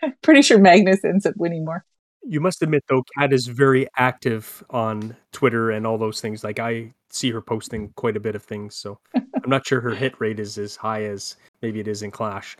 Pretty 0.22 0.42
sure 0.42 0.60
Magnus 0.60 1.04
ends 1.04 1.26
up 1.26 1.34
winning 1.36 1.64
more. 1.64 1.84
You 2.22 2.40
must 2.40 2.62
admit, 2.62 2.84
though, 2.88 3.02
Cat 3.18 3.32
is 3.32 3.48
very 3.48 3.88
active 3.96 4.62
on 4.70 5.16
Twitter 5.32 5.70
and 5.72 5.84
all 5.84 5.98
those 5.98 6.20
things. 6.20 6.44
Like, 6.44 6.60
I 6.60 6.92
see 7.10 7.30
her 7.30 7.40
posting 7.40 7.90
quite 7.96 8.16
a 8.16 8.20
bit 8.20 8.36
of 8.36 8.42
things. 8.44 8.76
So 8.76 9.00
I'm 9.16 9.48
not 9.48 9.66
sure 9.66 9.80
her 9.80 9.94
hit 9.94 10.20
rate 10.20 10.38
is 10.38 10.58
as 10.58 10.76
high 10.76 11.04
as 11.04 11.36
maybe 11.60 11.80
it 11.80 11.88
is 11.88 12.02
in 12.02 12.12
Clash 12.12 12.56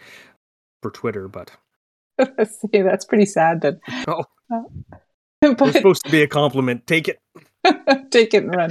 for 0.83 0.91
Twitter, 0.91 1.29
but 1.29 1.53
See, 2.45 2.83
that's 2.83 3.05
pretty 3.05 3.27
sad. 3.27 3.61
that 3.61 3.79
Oh. 4.09 4.25
Uh, 4.53 4.97
but 5.57 5.61
it's 5.69 5.77
supposed 5.77 6.05
to 6.05 6.11
be 6.11 6.23
a 6.23 6.27
compliment. 6.29 6.87
Take 6.87 7.09
it. 7.09 7.21
take 8.11 8.35
it 8.35 8.45
and 8.45 8.55
run. 8.55 8.71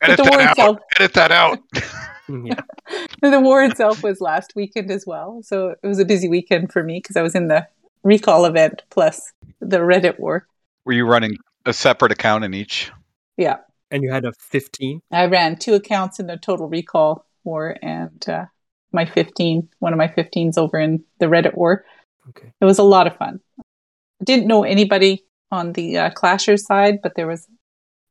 But 0.00 0.10
Edit 0.10 0.16
the 0.18 0.22
that 0.24 0.30
war 0.32 0.40
out. 0.40 0.50
itself, 0.50 0.76
Edit 0.96 1.14
that 1.14 1.32
out. 1.32 1.58
Mm, 2.28 2.46
Yeah. 2.46 3.28
the 3.28 3.40
war 3.40 3.64
itself 3.64 4.04
was 4.04 4.20
last 4.20 4.52
weekend 4.54 4.88
as 4.92 5.04
well. 5.04 5.40
So 5.42 5.70
it 5.82 5.84
was 5.86 5.98
a 5.98 6.04
busy 6.04 6.28
weekend 6.28 6.70
for 6.70 6.84
me 6.84 6.98
because 7.02 7.16
I 7.16 7.22
was 7.22 7.34
in 7.34 7.48
the 7.48 7.66
recall 8.04 8.44
event 8.44 8.82
plus 8.90 9.32
the 9.60 9.78
Reddit 9.78 10.20
war. 10.20 10.46
Were 10.84 10.92
you 10.92 11.06
running 11.06 11.38
a 11.66 11.72
separate 11.72 12.12
account 12.12 12.44
in 12.44 12.54
each? 12.54 12.92
Yeah, 13.36 13.56
And 13.90 14.04
you 14.04 14.12
had 14.12 14.24
a 14.24 14.32
15. 14.32 15.00
I 15.10 15.24
ran 15.24 15.56
two 15.56 15.74
accounts 15.74 16.20
in 16.20 16.28
the 16.28 16.36
total 16.36 16.68
recall 16.68 17.26
war 17.42 17.76
and 17.82 18.24
uh, 18.28 18.44
my 18.92 19.06
15, 19.06 19.68
one 19.80 19.92
of 19.92 19.98
my 19.98 20.06
15s 20.06 20.56
over 20.56 20.78
in 20.78 21.02
the 21.18 21.26
Reddit 21.26 21.56
war. 21.56 21.84
Okay. 22.28 22.52
It 22.60 22.64
was 22.64 22.78
a 22.78 22.84
lot 22.84 23.08
of 23.08 23.16
fun. 23.16 23.40
I 23.58 24.24
didn't 24.24 24.46
know 24.46 24.62
anybody 24.62 25.24
on 25.50 25.72
the 25.72 25.98
uh, 25.98 26.10
Clashers 26.10 26.60
side, 26.60 27.00
but 27.02 27.14
there 27.14 27.26
was 27.26 27.46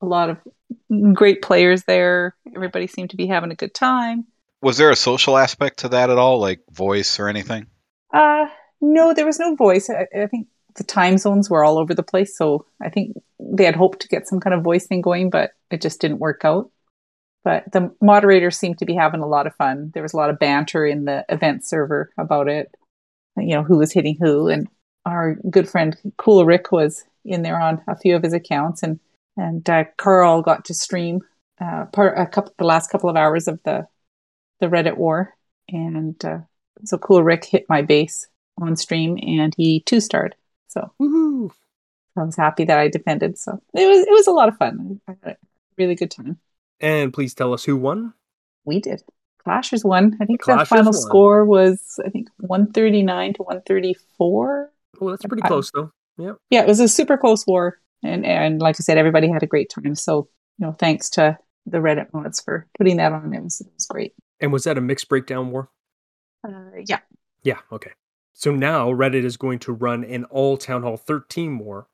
a 0.02 0.06
lot 0.06 0.30
of 0.30 0.38
great 1.14 1.42
players 1.42 1.84
there. 1.84 2.36
Everybody 2.56 2.88
seemed 2.88 3.12
to 3.12 3.18
be 3.18 3.28
having 3.28 3.52
a 3.52 3.56
good 3.56 3.74
time. 3.74 4.26
Was 4.62 4.78
there 4.78 4.92
a 4.92 4.96
social 4.96 5.38
aspect 5.38 5.80
to 5.80 5.90
that 5.90 6.10
at 6.10 6.18
all, 6.18 6.40
like 6.40 6.62
voice 6.72 7.20
or 7.20 7.30
anything? 7.30 7.68
Uh, 8.14 8.48
no, 8.82 9.14
there 9.14 9.26
was 9.26 9.40
no 9.40 9.56
voice. 9.56 9.90
I, 9.90 10.08
I 10.18 10.28
think 10.28 10.48
the 10.76 10.84
time 10.84 11.18
zones 11.18 11.50
were 11.50 11.64
all 11.64 11.78
over 11.78 11.94
the 11.94 12.04
place, 12.04 12.38
so 12.38 12.66
I 12.82 12.90
think 12.90 13.16
they 13.40 13.66
had 13.66 13.76
hoped 13.76 14.02
to 14.02 14.08
get 14.08 14.28
some 14.28 14.40
kind 14.40 14.54
of 14.54 14.64
voice 14.64 14.86
thing 14.88 15.02
going, 15.02 15.30
but 15.30 15.52
it 15.72 15.82
just 15.82 16.02
didn't 16.02 16.20
work 16.20 16.42
out. 16.44 16.72
But 17.44 17.72
the 17.72 17.96
moderators 18.02 18.58
seemed 18.58 18.80
to 18.80 18.86
be 18.86 18.96
having 18.96 19.22
a 19.22 19.28
lot 19.28 19.48
of 19.48 19.56
fun. 19.56 19.92
There 19.94 20.04
was 20.04 20.14
a 20.14 20.18
lot 20.18 20.30
of 20.30 20.40
banter 20.40 20.86
in 20.86 21.06
the 21.06 21.26
event 21.30 21.66
server 21.66 22.12
about 22.18 22.50
it. 22.50 22.76
You 23.38 23.56
know, 23.56 23.64
who 23.64 23.78
was 23.78 23.94
hitting 23.94 24.18
who, 24.20 24.50
and 24.50 24.68
our 25.06 25.36
good 25.50 25.70
friend 25.70 25.96
Cool 26.18 26.46
Rick 26.46 26.74
was 26.74 27.06
in 27.26 27.42
there 27.42 27.60
on 27.60 27.82
a 27.88 27.96
few 27.96 28.16
of 28.16 28.24
his 28.24 28.34
accounts, 28.34 28.84
and 28.84 29.00
and 29.38 29.68
uh, 29.70 29.86
Carl 29.98 30.42
got 30.42 30.66
to 30.66 30.74
stream 30.74 31.22
uh, 31.62 31.86
part 31.86 32.18
a 32.18 32.26
couple 32.26 32.54
the 32.58 32.66
last 32.66 32.90
couple 32.90 33.10
of 33.10 33.16
hours 33.16 33.48
of 33.48 33.62
the 33.64 33.88
the 34.60 34.68
Reddit 34.68 34.98
war, 34.98 35.36
and 35.68 36.24
uh, 36.26 36.40
so 36.84 36.98
Cool 36.98 37.24
Rick 37.24 37.46
hit 37.46 37.66
my 37.70 37.82
base 37.82 38.28
on 38.62 38.76
stream, 38.76 39.18
and 39.22 39.54
he 39.56 39.82
two 39.82 40.00
starred. 40.00 40.36
So 40.68 40.92
Woohoo. 41.02 41.52
I 42.18 42.24
was 42.24 42.36
happy 42.36 42.66
that 42.66 42.78
I 42.78 42.90
defended. 42.90 43.38
So 43.38 43.62
it 43.74 43.88
was 43.88 44.06
it 44.06 44.12
was 44.12 44.28
a 44.28 44.32
lot 44.32 44.50
of 44.50 44.58
fun. 44.58 45.00
I 45.08 45.16
had 45.24 45.34
a 45.34 45.38
really 45.78 45.96
good 45.96 46.12
time. 46.12 46.38
And 46.82 47.14
please 47.14 47.34
tell 47.34 47.54
us 47.54 47.64
who 47.64 47.78
won. 47.78 48.14
We 48.66 48.80
did. 48.80 49.02
Clashers 49.46 49.86
won. 49.86 50.18
I 50.20 50.26
think 50.26 50.44
the 50.44 50.52
Clashers 50.52 50.68
final 50.68 50.92
won. 50.92 51.02
score 51.02 51.46
was 51.46 52.00
I 52.06 52.10
think 52.10 52.30
one 52.38 52.72
thirty 52.72 53.04
nine 53.04 53.34
to 53.36 53.44
one 53.44 53.62
thirty 53.62 53.96
four. 54.18 54.72
Oh, 55.00 55.10
that's 55.10 55.26
pretty 55.26 55.44
close, 55.44 55.72
though. 55.72 55.92
Yeah. 56.20 56.34
Yeah, 56.50 56.62
it 56.62 56.68
was 56.68 56.80
a 56.80 56.88
super 56.88 57.18
close 57.18 57.48
war, 57.48 57.80
and 58.04 58.26
and 58.26 58.60
like 58.62 58.76
I 58.78 58.82
said, 58.84 58.98
everybody 58.98 59.30
had 59.30 59.42
a 59.44 59.48
great 59.48 59.70
time. 59.70 59.96
So 59.96 60.30
you 60.58 60.66
know, 60.68 60.74
thanks 60.74 61.10
to 61.12 61.38
the 61.66 61.78
Reddit 61.78 62.08
mods 62.14 62.42
for 62.42 62.68
putting 62.78 62.98
that 62.98 63.12
on. 63.14 63.34
It 63.34 63.42
was 63.44 63.62
it 63.62 63.68
was 63.74 63.86
great. 63.86 64.14
And 64.40 64.52
was 64.54 64.64
that 64.66 64.78
a 64.78 64.82
mixed 64.82 65.10
breakdown 65.10 65.52
war? 65.52 65.70
Uh, 66.48 66.72
yeah, 66.86 67.00
Yeah. 67.44 67.60
Okay. 67.72 67.92
So 68.34 68.56
now 68.56 68.90
Reddit 68.90 69.26
is 69.26 69.36
going 69.38 69.60
to 69.60 69.74
run 69.74 70.04
an 70.06 70.24
all 70.26 70.56
Town 70.58 70.84
Hall 70.84 70.96
13 70.96 71.60
war. 71.60 71.88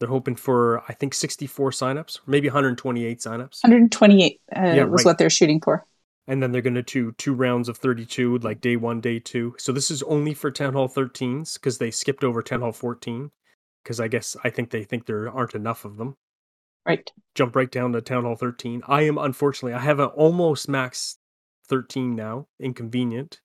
They're 0.00 0.08
hoping 0.08 0.34
for, 0.34 0.82
I 0.88 0.92
think, 0.94 1.14
64 1.14 1.70
signups, 1.70 2.18
maybe 2.26 2.48
128 2.48 3.18
signups. 3.20 3.62
128 3.62 4.40
uh, 4.54 4.60
Yeah, 4.60 4.84
was 4.84 5.04
right. 5.04 5.10
what 5.10 5.18
they're 5.18 5.30
shooting 5.30 5.60
for. 5.60 5.86
and 6.26 6.42
then 6.42 6.50
they're 6.50 6.60
going 6.60 6.74
to 6.74 6.82
do 6.82 7.12
two 7.12 7.32
rounds 7.34 7.68
of 7.68 7.78
32 7.78 8.38
like 8.38 8.60
day 8.60 8.74
one 8.76 9.00
day 9.00 9.20
two 9.20 9.54
so 9.58 9.70
this 9.70 9.90
is 9.92 10.02
only 10.02 10.34
for 10.34 10.50
town 10.50 10.72
hall 10.72 10.88
13s 10.88 11.54
because 11.54 11.78
they 11.78 11.90
skipped 11.92 12.24
over 12.24 12.42
town 12.42 12.62
hall 12.62 12.72
14 12.72 13.30
because 13.86 14.00
i 14.00 14.08
guess 14.08 14.36
i 14.42 14.50
think 14.50 14.70
they 14.70 14.82
think 14.82 15.06
there 15.06 15.30
aren't 15.30 15.54
enough 15.54 15.84
of 15.84 15.96
them 15.96 16.16
Right. 16.84 17.08
jump 17.36 17.54
right 17.54 17.70
down 17.70 17.92
to 17.92 18.00
town 18.00 18.24
hall 18.24 18.34
13 18.34 18.82
i 18.88 19.02
am 19.02 19.16
unfortunately 19.16 19.74
i 19.74 19.78
have 19.78 20.00
an 20.00 20.06
almost 20.08 20.68
max 20.68 21.18
13 21.68 22.16
now 22.16 22.48
inconvenient 22.58 23.40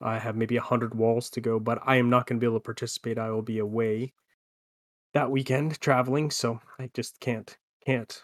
i 0.00 0.18
have 0.18 0.36
maybe 0.36 0.56
100 0.56 0.94
walls 0.94 1.28
to 1.30 1.42
go 1.42 1.60
but 1.60 1.78
i 1.84 1.96
am 1.96 2.08
not 2.08 2.26
going 2.26 2.38
to 2.38 2.40
be 2.40 2.46
able 2.46 2.56
to 2.58 2.64
participate 2.64 3.18
i 3.18 3.30
will 3.30 3.42
be 3.42 3.58
away 3.58 4.10
that 5.12 5.30
weekend 5.30 5.78
traveling 5.80 6.30
so 6.30 6.58
i 6.78 6.88
just 6.94 7.20
can't 7.20 7.58
can't 7.84 8.22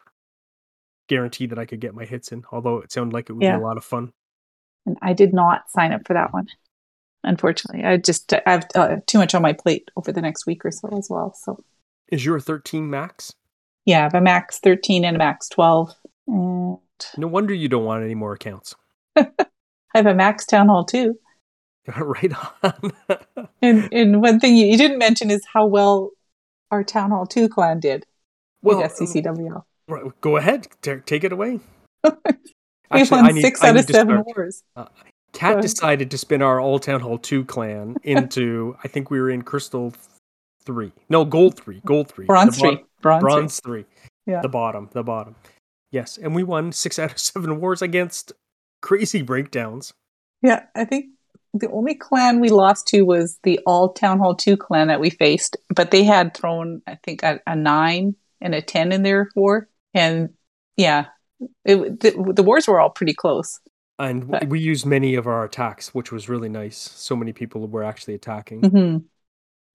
guarantee 1.09 1.45
that 1.47 1.59
i 1.59 1.67
could 1.67 1.81
get 1.81 1.95
my 1.95 2.07
hits 2.07 2.33
in 2.33 2.43
although 2.52 2.79
it 2.79 2.90
sounded 2.90 3.12
like 3.12 3.29
it 3.29 3.35
would 3.35 3.43
Yeah. 3.45 3.59
be 3.59 3.62
a 3.62 3.67
lot 3.67 3.76
of 3.76 3.85
fun 3.85 4.12
And 4.87 4.97
I 5.02 5.12
did 5.12 5.35
not 5.35 5.69
sign 5.69 5.93
up 5.93 6.07
for 6.07 6.14
that 6.14 6.33
one. 6.33 6.49
Unfortunately, 7.25 7.85
I 7.85 7.97
just 7.99 8.33
I 8.33 8.41
have 8.47 8.67
uh, 8.75 8.97
too 9.07 9.19
much 9.19 9.35
on 9.35 9.43
my 9.43 9.53
plate 9.53 9.91
over 9.97 10.11
the 10.12 10.23
next 10.23 10.47
week 10.47 10.65
or 10.65 10.71
so 10.71 10.89
as 10.97 11.09
well. 11.11 11.35
So 11.35 11.59
Is 12.11 12.25
your 12.25 12.41
13 12.41 12.89
max? 12.89 13.33
yeah, 13.85 14.00
I 14.00 14.03
have 14.05 14.15
a 14.15 14.21
max 14.21 14.59
13 14.61 15.05
and 15.05 15.17
a 15.17 15.19
max 15.19 15.49
12. 15.50 15.95
And 16.27 16.79
No 17.19 17.27
wonder 17.27 17.53
you 17.55 17.69
don't 17.69 17.85
want 17.85 18.05
any 18.05 18.15
more 18.15 18.33
accounts. 18.35 18.75
I 19.17 19.27
have 19.95 20.07
a 20.07 20.15
max 20.15 20.47
town 20.47 20.69
hall 20.69 20.85
too. 20.85 21.19
right 21.99 22.33
on. 22.65 22.93
And 23.62 23.89
and 23.93 24.23
one 24.23 24.41
thing 24.41 24.57
you, 24.57 24.67
you 24.67 24.79
didn't 24.79 24.99
mention 24.99 25.31
is 25.31 25.43
how 25.53 25.67
well 25.67 26.11
our 26.71 26.83
town 26.83 27.11
hall 27.11 27.27
two 27.27 27.47
clan 27.49 27.79
did 27.81 28.07
well, 28.62 28.79
with 28.81 28.93
SCCWL. 28.93 29.65
right, 29.89 30.05
go 30.23 30.37
ahead. 30.39 30.69
Ta- 30.81 31.00
take 31.05 31.25
it 31.25 31.33
away. 31.33 31.61
We 32.05 32.11
Actually, 32.91 33.17
won 33.21 33.27
I 33.27 33.33
need- 33.33 33.43
six 33.43 33.62
out 33.62 33.77
of 33.77 33.85
seven 33.85 34.23
start- 34.23 34.27
wars. 34.37 34.62
Kat 34.77 34.91
ahead. 35.34 35.62
decided 35.62 36.10
to 36.10 36.18
spin 36.18 36.42
our 36.42 36.60
All 36.60 36.78
Town 36.78 37.00
Hall 37.00 37.18
2 37.18 37.44
clan 37.44 37.96
into, 38.02 38.76
I 38.82 38.88
think 38.88 39.10
we 39.10 39.20
were 39.20 39.30
in 39.30 39.42
Crystal 39.42 39.92
3. 40.64 40.92
No, 41.08 41.25
Gold 41.25 41.56
3. 41.58 41.80
Gold 41.84 42.08
3. 42.08 42.26
Bronze 42.26 42.56
The 42.56 42.62
bo- 42.62 42.76
three. 42.76 42.84
Bronze, 43.02 43.60
three. 43.60 43.82
3. 43.82 44.04
Yeah. 44.26 44.40
The 44.42 44.49
bottom. 44.49 44.90
The 44.92 45.02
bottom. 45.02 45.34
Yes. 45.90 46.18
And 46.18 46.34
we 46.34 46.42
won 46.42 46.72
six 46.72 46.99
out 46.99 47.12
of 47.12 47.18
seven 47.20 47.60
wars 47.60 47.82
against 47.82 48.32
crazy 48.82 49.22
breakdowns. 49.22 49.92
Yeah, 50.42 50.64
I 50.75 50.84
think 50.84 51.06
the 51.52 51.70
only 51.70 51.94
clan 51.94 52.40
we 52.40 52.49
lost 52.49 52.87
to 52.88 53.02
was 53.02 53.38
the 53.42 53.58
all 53.66 53.92
Town 53.92 54.18
Hall 54.18 54.34
2 54.34 54.56
clan 54.56 54.88
that 54.88 55.00
we 55.00 55.10
faced, 55.10 55.56
but 55.75 55.90
they 55.90 56.04
had 56.04 56.34
thrown, 56.34 56.80
I 56.87 56.96
think, 57.02 57.22
a, 57.22 57.40
a 57.46 57.56
9 57.56 58.14
and 58.40 58.54
a 58.54 58.62
10 58.62 58.92
in 58.92 59.02
their 59.02 59.28
war. 59.34 59.68
And 59.92 60.30
yeah, 60.76 61.06
it, 61.64 62.00
the, 62.00 62.32
the 62.34 62.42
wars 62.42 62.68
were 62.68 62.80
all 62.80 62.90
pretty 62.90 63.12
close. 63.14 63.60
And 64.00 64.28
w- 64.28 64.50
we 64.50 64.61
used 64.61 64.87
many 64.87 65.14
of 65.14 65.26
our 65.26 65.45
attacks, 65.45 65.95
which 65.95 66.11
was 66.11 66.28
really 66.28 66.49
nice. 66.49 66.78
So 66.78 67.14
many 67.14 67.33
people 67.33 67.66
were 67.69 67.85
actually 67.85 68.14
attacking. 68.14 68.69
hmm 68.69 68.97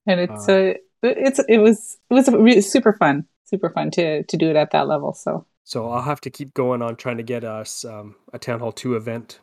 And 0.08 0.20
it's 0.20 0.50
Uh, 0.50 0.54
uh, 0.54 0.74
it's 1.04 1.40
it 1.48 1.60
was 1.60 1.98
it 2.10 2.14
was 2.14 2.28
really 2.30 2.62
super 2.62 2.94
fun, 2.94 3.26
super 3.46 3.70
fun 3.70 3.92
to 3.92 4.24
to 4.24 4.38
do 4.38 4.50
it 4.50 4.56
at 4.56 4.72
that 4.72 4.88
level. 4.88 5.14
So 5.14 5.46
So 5.64 5.90
I'll 5.90 6.02
have 6.02 6.22
to 6.22 6.30
keep 6.30 6.54
going 6.54 6.82
on 6.82 6.96
trying 6.96 7.18
to 7.18 7.24
get 7.24 7.44
us 7.44 7.86
um, 7.86 8.16
a 8.34 8.40
Town 8.40 8.60
Hall 8.60 8.72
2 8.72 8.96
event 8.96 9.40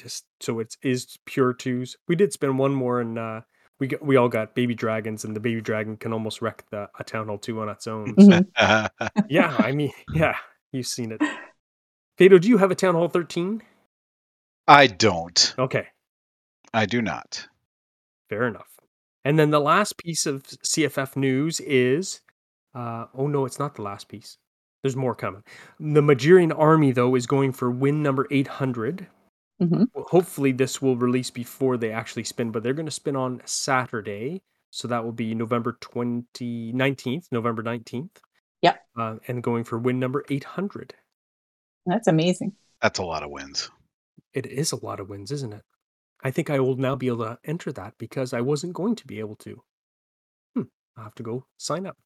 just 0.00 0.24
so 0.40 0.60
it 0.60 0.76
is 0.82 1.04
is 1.04 1.18
pure 1.24 1.52
twos. 1.52 1.96
We 2.06 2.16
did 2.16 2.32
spend 2.32 2.58
one 2.58 2.72
more 2.74 3.00
and 3.00 3.18
uh, 3.18 3.40
we 3.80 3.88
got, 3.88 4.04
we 4.04 4.16
all 4.16 4.28
got 4.28 4.54
baby 4.54 4.74
dragons 4.74 5.24
and 5.24 5.34
the 5.34 5.40
baby 5.40 5.60
dragon 5.60 5.96
can 5.96 6.12
almost 6.12 6.40
wreck 6.42 6.64
the 6.70 6.88
a 6.98 7.04
Town 7.04 7.26
Hall 7.28 7.38
2 7.38 7.60
on 7.60 7.68
its 7.68 7.86
own. 7.86 8.18
So, 8.18 8.32
Mhm. 8.32 9.00
yeah, 9.28 9.56
I 9.58 9.72
mean, 9.72 9.92
yeah, 10.14 10.36
you've 10.72 10.86
seen 10.86 11.12
it. 11.12 11.20
Fado, 12.18 12.40
do 12.40 12.48
you 12.48 12.58
have 12.58 12.70
a 12.70 12.74
Town 12.74 12.94
Hall 12.94 13.08
13? 13.08 13.62
I 14.68 14.86
don't. 14.86 15.54
Okay, 15.58 15.86
I 16.72 16.86
do 16.86 17.02
not. 17.02 17.48
fair 18.28 18.46
enough. 18.46 18.68
And 19.24 19.38
then 19.38 19.50
the 19.50 19.60
last 19.60 19.98
piece 19.98 20.26
of 20.26 20.42
CFF 20.44 21.16
news 21.16 21.60
is 21.60 22.20
uh, 22.74 23.06
oh 23.14 23.26
no, 23.26 23.44
it's 23.46 23.58
not 23.58 23.74
the 23.74 23.82
last 23.82 24.08
piece. 24.08 24.36
There's 24.82 24.94
more 24.96 25.14
coming. 25.14 25.42
The 25.80 26.00
Magirian 26.02 26.56
army, 26.56 26.92
though, 26.92 27.14
is 27.16 27.26
going 27.26 27.52
for 27.52 27.70
win 27.70 28.02
number 28.02 28.26
800. 28.30 29.08
Mhm. 29.60 29.86
Well, 29.92 30.04
hopefully 30.08 30.52
this 30.52 30.80
will 30.80 30.96
release 30.96 31.30
before 31.30 31.76
they 31.76 31.90
actually 31.90 32.22
spin, 32.24 32.52
but 32.52 32.62
they're 32.62 32.74
going 32.74 32.86
to 32.86 32.92
spin 32.92 33.16
on 33.16 33.42
Saturday. 33.44 34.40
So 34.70 34.86
that 34.88 35.02
will 35.02 35.12
be 35.12 35.34
November 35.34 35.76
20, 35.80 36.72
19th, 36.74 37.26
November 37.32 37.62
19th. 37.62 38.10
Yep. 38.62 38.80
Uh, 38.96 39.16
and 39.26 39.42
going 39.42 39.64
for 39.64 39.78
win 39.78 39.98
number 39.98 40.24
800. 40.28 40.94
that's 41.86 42.06
amazing. 42.06 42.52
That's 42.82 42.98
a 43.00 43.04
lot 43.04 43.22
of 43.24 43.30
wins. 43.30 43.70
It 44.34 44.46
is 44.46 44.72
a 44.72 44.84
lot 44.84 45.00
of 45.00 45.08
wins, 45.08 45.30
isn't 45.32 45.52
it? 45.52 45.62
I 46.22 46.30
think 46.30 46.50
I 46.50 46.58
will 46.60 46.76
now 46.76 46.96
be 46.96 47.06
able 47.06 47.24
to 47.24 47.38
enter 47.44 47.72
that 47.72 47.94
because 47.98 48.32
I 48.32 48.40
wasn't 48.40 48.72
going 48.72 48.96
to 48.96 49.06
be 49.06 49.20
able 49.20 49.36
to. 49.36 49.62
Hmm. 50.54 50.62
I'll 50.96 51.04
have 51.04 51.14
to 51.16 51.22
go 51.22 51.46
sign 51.58 51.86
up. 51.86 51.96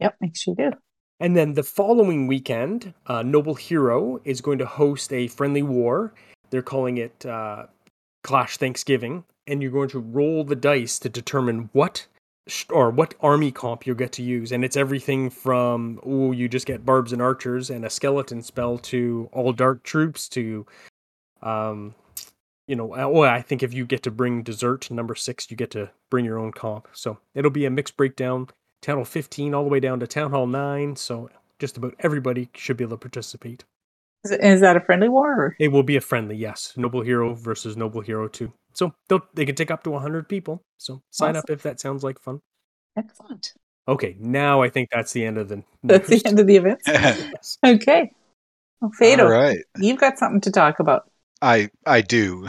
Yep, 0.00 0.16
make 0.20 0.36
sure 0.36 0.54
you 0.56 0.70
do. 0.70 0.76
And 1.20 1.36
then 1.36 1.54
the 1.54 1.64
following 1.64 2.28
weekend, 2.28 2.94
uh, 3.06 3.22
Noble 3.22 3.56
Hero 3.56 4.20
is 4.24 4.40
going 4.40 4.58
to 4.58 4.66
host 4.66 5.12
a 5.12 5.26
friendly 5.26 5.62
war. 5.62 6.14
They're 6.50 6.62
calling 6.62 6.98
it 6.98 7.26
uh, 7.26 7.66
Clash 8.22 8.56
Thanksgiving, 8.56 9.24
and 9.48 9.60
you're 9.60 9.72
going 9.72 9.88
to 9.90 9.98
roll 9.98 10.44
the 10.44 10.54
dice 10.54 10.98
to 11.00 11.08
determine 11.08 11.70
what 11.72 12.06
sh- 12.46 12.66
or 12.70 12.90
what 12.90 13.14
army 13.20 13.50
comp 13.50 13.86
you'll 13.86 13.96
get 13.96 14.12
to 14.12 14.22
use. 14.22 14.52
And 14.52 14.64
it's 14.64 14.76
everything 14.76 15.28
from 15.30 16.00
oh, 16.04 16.30
you 16.30 16.48
just 16.48 16.66
get 16.66 16.86
barbs 16.86 17.12
and 17.12 17.20
archers 17.20 17.68
and 17.68 17.84
a 17.84 17.90
skeleton 17.90 18.42
spell 18.42 18.78
to 18.78 19.28
all 19.32 19.52
dark 19.52 19.82
troops 19.82 20.28
to, 20.30 20.66
um, 21.42 21.94
you 22.66 22.76
know, 22.76 22.94
oh, 22.94 23.22
I 23.22 23.40
think 23.40 23.62
if 23.62 23.72
you 23.72 23.86
get 23.86 24.02
to 24.04 24.10
bring 24.10 24.42
dessert 24.42 24.90
number 24.90 25.14
six, 25.14 25.50
you 25.50 25.56
get 25.56 25.70
to 25.72 25.90
bring 26.10 26.24
your 26.24 26.38
own 26.38 26.52
comp. 26.52 26.88
So 26.92 27.18
it'll 27.34 27.50
be 27.50 27.64
a 27.64 27.70
mixed 27.70 27.96
breakdown. 27.96 28.48
Town 28.82 28.96
Hall 28.96 29.04
15 29.04 29.54
all 29.54 29.64
the 29.64 29.70
way 29.70 29.80
down 29.80 30.00
to 30.00 30.06
Town 30.06 30.30
Hall 30.30 30.46
9. 30.46 30.94
So 30.96 31.30
just 31.58 31.76
about 31.76 31.94
everybody 32.00 32.48
should 32.54 32.76
be 32.76 32.84
able 32.84 32.96
to 32.96 33.00
participate. 33.00 33.64
Is, 34.24 34.32
is 34.32 34.60
that 34.60 34.76
a 34.76 34.80
friendly 34.80 35.08
war? 35.08 35.32
Or? 35.32 35.56
It 35.58 35.68
will 35.68 35.82
be 35.82 35.96
a 35.96 36.00
friendly, 36.00 36.36
yes. 36.36 36.74
Noble 36.76 37.00
Hero 37.00 37.34
versus 37.34 37.76
Noble 37.76 38.00
Hero 38.02 38.28
2. 38.28 38.52
So 38.74 38.92
they'll, 39.08 39.22
they 39.34 39.46
can 39.46 39.54
take 39.54 39.70
up 39.70 39.82
to 39.84 39.90
100 39.90 40.28
people. 40.28 40.62
So 40.76 41.02
sign 41.10 41.36
up 41.36 41.48
if 41.48 41.62
that 41.62 41.80
sounds 41.80 42.04
like 42.04 42.20
fun. 42.20 42.40
Excellent. 42.96 43.54
Okay, 43.88 44.16
now 44.20 44.60
I 44.60 44.68
think 44.68 44.90
that's 44.92 45.12
the 45.12 45.24
end 45.24 45.38
of 45.38 45.48
the. 45.48 45.64
That's 45.82 46.08
the 46.08 46.20
end 46.26 46.38
of 46.38 46.46
the 46.46 46.56
event. 46.56 46.80
Yes. 46.86 47.56
Okay. 47.64 48.12
Well, 48.80 48.92
Fado, 49.00 49.20
All 49.20 49.30
right. 49.30 49.58
you've 49.78 49.98
got 49.98 50.18
something 50.18 50.42
to 50.42 50.52
talk 50.52 50.78
about. 50.78 51.10
I 51.40 51.70
I 51.86 52.00
do. 52.00 52.46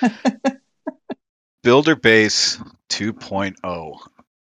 Builder 1.62 1.96
Base 1.96 2.58
2.0. 2.90 3.98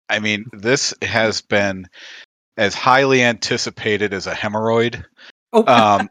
I 0.10 0.20
mean, 0.20 0.46
this 0.52 0.94
has 1.02 1.42
been 1.42 1.88
as 2.58 2.76
highly 2.76 3.24
anticipated 3.24 4.14
as 4.14 4.28
a 4.28 4.34
hemorrhoid, 4.34 5.06
Oh, 5.54 5.66
um, 5.66 6.10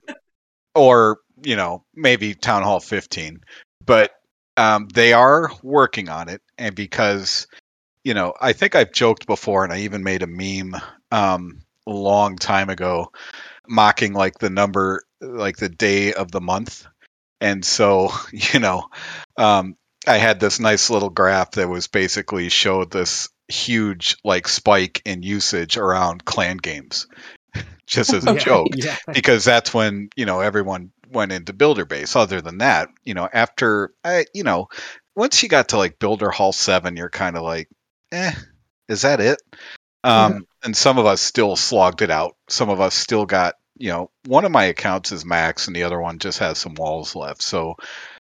or 0.75 1.19
you 1.45 1.57
know, 1.57 1.85
maybe 1.95 2.35
Town 2.35 2.63
Hall 2.63 2.81
15. 2.81 3.41
But 3.85 4.13
um, 4.57 4.89
they 4.89 5.13
are 5.13 5.51
working 5.63 6.09
on 6.09 6.29
it, 6.29 6.41
and 6.57 6.75
because 6.75 7.47
you 8.05 8.15
know, 8.15 8.35
I 8.41 8.53
think 8.53 8.75
I've 8.75 8.93
joked 8.93 9.27
before, 9.27 9.65
and 9.65 9.73
I 9.73 9.81
even 9.81 10.03
made 10.03 10.23
a 10.23 10.27
meme 10.27 10.75
um, 11.11 11.63
a 11.87 11.93
long 11.93 12.37
time 12.37 12.69
ago, 12.69 13.13
mocking 13.69 14.13
like 14.13 14.39
the 14.39 14.51
number, 14.51 15.03
like 15.23 15.57
the 15.57 15.69
day 15.69 16.13
of 16.13 16.31
the 16.31 16.41
month, 16.41 16.87
and 17.41 17.65
so 17.65 18.11
you 18.33 18.61
know, 18.61 18.89
um, 19.37 19.77
I 20.07 20.19
had 20.19 20.41
this 20.41 20.61
nice 20.61 20.91
little 20.91 21.11
graph 21.11 21.53
that 21.53 21.69
was 21.69 21.87
basically 21.87 22.49
showed 22.49 22.91
this 22.91 23.29
huge 23.49 24.17
like 24.25 24.49
spike 24.49 25.03
in 25.05 25.23
usage 25.23 25.77
around 25.77 26.25
clan 26.25 26.57
games, 26.57 27.07
just 27.87 28.13
as 28.13 28.27
a 28.27 28.33
yeah, 28.35 28.39
joke. 28.39 28.69
Yeah. 28.75 28.97
because 29.13 29.45
that's 29.45 29.73
when 29.73 30.09
you 30.17 30.27
know 30.27 30.41
everyone 30.41 30.91
went 31.11 31.33
into 31.33 31.53
builder 31.53 31.85
base. 31.85 32.17
Other 32.17 32.41
than 32.41 32.59
that 32.59 32.89
you 33.05 33.15
know 33.15 33.29
after 33.33 33.93
i 34.05 34.25
you 34.35 34.45
know 34.45 34.69
once 35.15 35.43
you 35.43 35.49
got 35.49 35.69
to 35.69 35.77
like 35.77 35.99
builder 35.99 36.31
hall 36.31 36.53
7 36.53 36.97
you're 36.97 37.11
kind 37.11 37.37
of 37.37 37.43
like 37.43 37.69
eh 38.13 38.33
is 38.89 39.03
that 39.03 39.21
it? 39.21 39.41
Um 40.05 40.47
and 40.65 40.77
some 40.77 40.99
of 40.99 41.07
us 41.07 41.21
still 41.21 41.57
slogged 41.57 42.03
it 42.03 42.11
out. 42.11 42.37
Some 42.49 42.71
of 42.71 42.81
us 42.81 42.95
still 42.95 43.27
got 43.27 43.55
you 43.83 43.89
know 43.89 44.11
one 44.27 44.45
of 44.45 44.53
my 44.53 44.67
accounts 44.67 45.11
is 45.11 45.25
max 45.25 45.67
and 45.67 45.75
the 45.75 45.83
other 45.83 46.01
one 46.01 46.21
just 46.21 46.39
has 46.39 46.57
some 46.57 46.75
walls 46.75 47.17
left. 47.17 47.43
So 47.43 47.75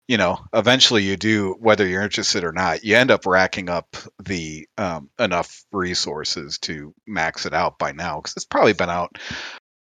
you 0.08 0.16
know 0.16 0.40
eventually 0.52 1.04
you 1.04 1.16
do 1.16 1.54
whether 1.60 1.86
you're 1.86 2.02
interested 2.02 2.42
or 2.42 2.50
not 2.50 2.82
you 2.82 2.96
end 2.96 3.12
up 3.12 3.24
racking 3.24 3.70
up 3.70 3.96
the 4.18 4.66
um, 4.76 5.10
enough 5.16 5.64
resources 5.70 6.58
to 6.58 6.92
max 7.06 7.46
it 7.46 7.54
out 7.54 7.78
by 7.78 7.92
now 7.92 8.16
because 8.16 8.34
it's 8.34 8.44
probably 8.44 8.72
been 8.72 8.90
out 8.90 9.16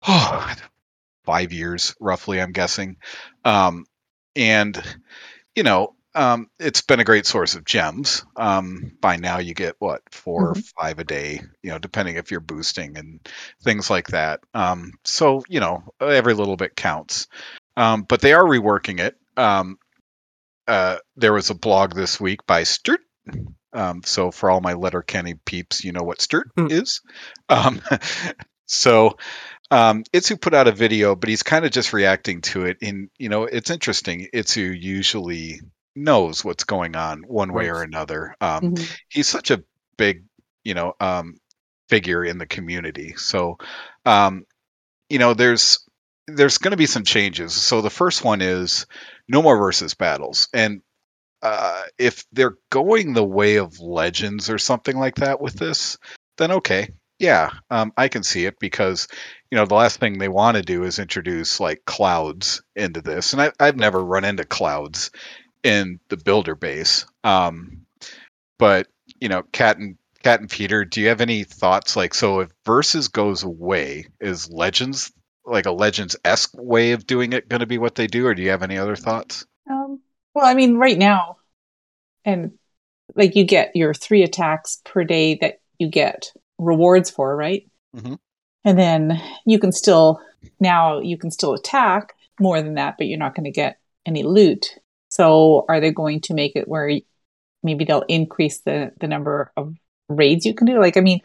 oh, 0.08 0.54
five 1.24 1.52
years 1.52 1.94
roughly 2.00 2.40
i'm 2.40 2.52
guessing. 2.52 2.96
Um, 3.44 3.86
and 4.34 4.82
you 5.54 5.62
know 5.62 5.94
um, 6.14 6.49
it's 6.59 6.81
been 6.83 7.00
a 7.00 7.05
great 7.05 7.26
source 7.26 7.55
of 7.55 7.64
gems 7.64 8.25
um, 8.37 8.93
by 9.00 9.17
now 9.17 9.38
you 9.38 9.55
get 9.55 9.76
what 9.79 10.02
4 10.11 10.50
or 10.50 10.55
Mhm. 10.55 10.64
five 10.79 10.99
a 10.99 11.05
day 11.05 11.40
you 11.62 11.71
know 11.71 11.79
depending 11.79 12.17
if 12.17 12.31
you're 12.31 12.40
boosting 12.40 12.97
and 12.99 13.21
things 13.62 13.90
like 13.90 14.09
that 14.09 14.40
um, 14.55 14.93
so 15.05 15.43
you 15.49 15.61
know 15.61 15.85
every 16.00 16.35
little 16.35 16.57
bit 16.57 16.76
counts 16.76 17.29
um, 17.76 18.02
but 18.02 18.21
they 18.21 18.33
are 18.35 18.45
reworking 18.45 19.00
it. 19.00 19.17
Um, 19.37 19.79
uh, 20.69 20.99
there 21.17 21.33
was 21.33 21.50
a 21.50 21.55
blog 21.55 21.95
this 21.95 22.21
week 22.21 22.47
by 22.47 22.64
Sturt. 22.64 23.00
Um, 23.73 24.02
so 24.05 24.31
for 24.31 24.50
all 24.50 24.61
my 24.61 24.75
Letterkenny 24.75 25.35
peeps, 25.35 25.85
you 25.85 25.93
know 25.93 26.02
what 26.02 26.21
Sturt 26.21 26.49
Hmm. 26.57 26.67
is. 26.69 27.02
Um, 27.49 27.81
so 28.67 29.17
um, 29.71 30.05
iTzu 30.14 30.40
put 30.40 30.55
out 30.55 30.69
a 30.69 30.73
video, 30.73 31.17
but 31.17 31.29
he's 31.29 31.43
kind 31.45 31.64
of 31.64 31.71
just 31.73 31.93
reacting 31.93 32.43
to 32.43 32.67
it. 32.67 32.79
And 32.83 33.11
you 33.19 33.29
know, 33.29 33.45
it's 33.45 33.71
interesting. 33.71 34.29
iTzu 34.35 34.81
usually 34.81 35.61
knows 35.94 36.44
what's 36.44 36.64
going 36.64 36.97
on 36.97 37.23
one 37.23 37.52
way 37.52 37.68
or 37.68 37.82
another. 37.82 38.37
Um, 38.40 38.75
Mhm. 38.75 38.97
he's 39.09 39.28
such 39.28 39.50
a 39.50 39.64
big, 39.97 40.25
you 40.64 40.75
know, 40.75 40.94
um, 41.00 41.38
figure 41.88 42.25
in 42.25 42.38
the 42.38 42.47
community. 42.47 43.14
So, 43.16 43.59
um, 44.04 44.44
you 45.09 45.18
know, 45.18 45.35
there's 45.35 45.87
there's 46.26 46.59
going 46.59 46.70
to 46.70 46.76
be 46.76 46.87
some 46.87 47.04
changes. 47.04 47.54
So 47.54 47.80
the 47.80 47.90
first 47.90 48.25
one 48.25 48.40
is 48.40 48.87
no 49.28 49.42
more 49.42 49.56
versus 49.59 49.94
battles, 49.94 50.49
and 50.52 50.82
uh, 51.42 51.82
if 51.99 52.25
they're 52.32 52.56
going 52.70 53.12
the 53.12 53.25
way 53.25 53.56
of 53.56 53.80
legends 53.80 54.50
or 54.50 54.59
something 54.59 54.97
like 54.99 55.16
that 55.16 55.40
with 55.40 55.54
this, 55.54 55.99
then 56.37 56.52
okay, 56.52 56.90
yeah, 57.18 57.50
um, 57.70 57.92
I 57.97 58.09
can 58.09 58.23
see 58.23 58.47
it 58.47 58.59
because 58.59 59.09
you 59.50 59.56
know 59.56 59.66
the 59.66 59.75
last 59.75 60.00
thing 60.00 60.18
they 60.18 60.28
want 60.28 60.56
to 60.56 60.62
do 60.62 60.85
is 60.85 60.99
introduce 60.99 61.61
like 61.61 61.85
clouds 61.85 62.62
into 62.76 63.00
this, 63.02 63.32
and 63.32 63.42
I, 63.42 63.52
I've 63.59 63.76
never 63.76 64.04
run 64.04 64.25
into 64.25 64.44
clouds 64.44 65.11
in 65.62 66.00
the 66.09 66.17
builder 66.17 66.55
base. 66.55 67.07
Um, 67.25 67.87
but 68.59 68.88
you 69.21 69.29
know, 69.29 69.43
Cat 69.52 69.79
and 69.79 69.97
Cat 70.23 70.40
and 70.40 70.50
Peter, 70.50 70.85
do 70.85 71.00
you 71.00 71.09
have 71.09 71.21
any 71.21 71.45
thoughts? 71.45 71.97
Like, 71.97 72.14
so 72.14 72.40
if 72.40 72.50
versus 72.64 73.09
goes 73.09 73.43
away, 73.43 74.07
is 74.21 74.50
legends 74.50 75.12
like 75.45 75.67
a 75.67 75.73
legends 75.73 76.17
esque 76.25 76.55
way 76.55 76.93
of 76.93 77.07
doing 77.07 77.33
it 77.33 77.49
going 77.49 77.61
to 77.61 77.67
be 77.67 77.79
what 77.79 77.95
they 77.95 78.07
do, 78.07 78.26
or 78.26 78.35
do 78.35 78.43
you 78.43 78.50
have 78.50 78.62
any 78.62 78.79
other 78.79 78.97
thoughts? 78.97 79.47
Um, 79.69 80.00
well, 80.35 80.47
I 80.47 80.55
mean, 80.55 80.76
right 80.76 80.99
now, 80.99 81.37
and 82.25 82.52
like 83.14 83.35
you 83.35 83.45
get 83.45 83.75
your 83.75 83.95
three 83.95 84.23
attacks 84.23 84.81
per 84.85 85.05
day 85.05 85.38
that 85.40 85.61
you 85.79 85.88
get 85.88 86.33
rewards 86.59 87.11
for, 87.11 87.35
right? 87.35 87.67
Mhm. 87.97 88.19
And 88.64 88.79
then 88.79 89.21
you 89.47 89.59
can 89.59 89.73
still 89.73 90.21
now 90.59 91.00
you 91.00 91.17
can 91.17 91.31
still 91.31 91.55
attack 91.55 92.14
more 92.38 92.62
than 92.62 92.75
that, 92.75 92.97
but 92.99 93.07
you're 93.07 93.19
not 93.19 93.35
going 93.35 93.45
to 93.45 93.50
get 93.50 93.79
any 94.07 94.23
loot. 94.23 94.79
So, 95.11 95.64
are 95.69 95.81
they 95.81 95.90
going 95.90 96.21
to 96.23 96.35
make 96.35 96.57
it 96.57 96.69
where 96.69 97.00
maybe 97.62 97.85
they'll 97.85 98.05
increase 98.09 98.61
the 98.61 98.93
the 99.00 99.09
number 99.09 99.52
of 99.57 99.75
raids 100.09 100.47
you 100.47 100.55
can 100.55 100.67
do? 100.67 100.81
Like, 100.81 100.97
I 100.97 101.00
mean, 101.00 101.21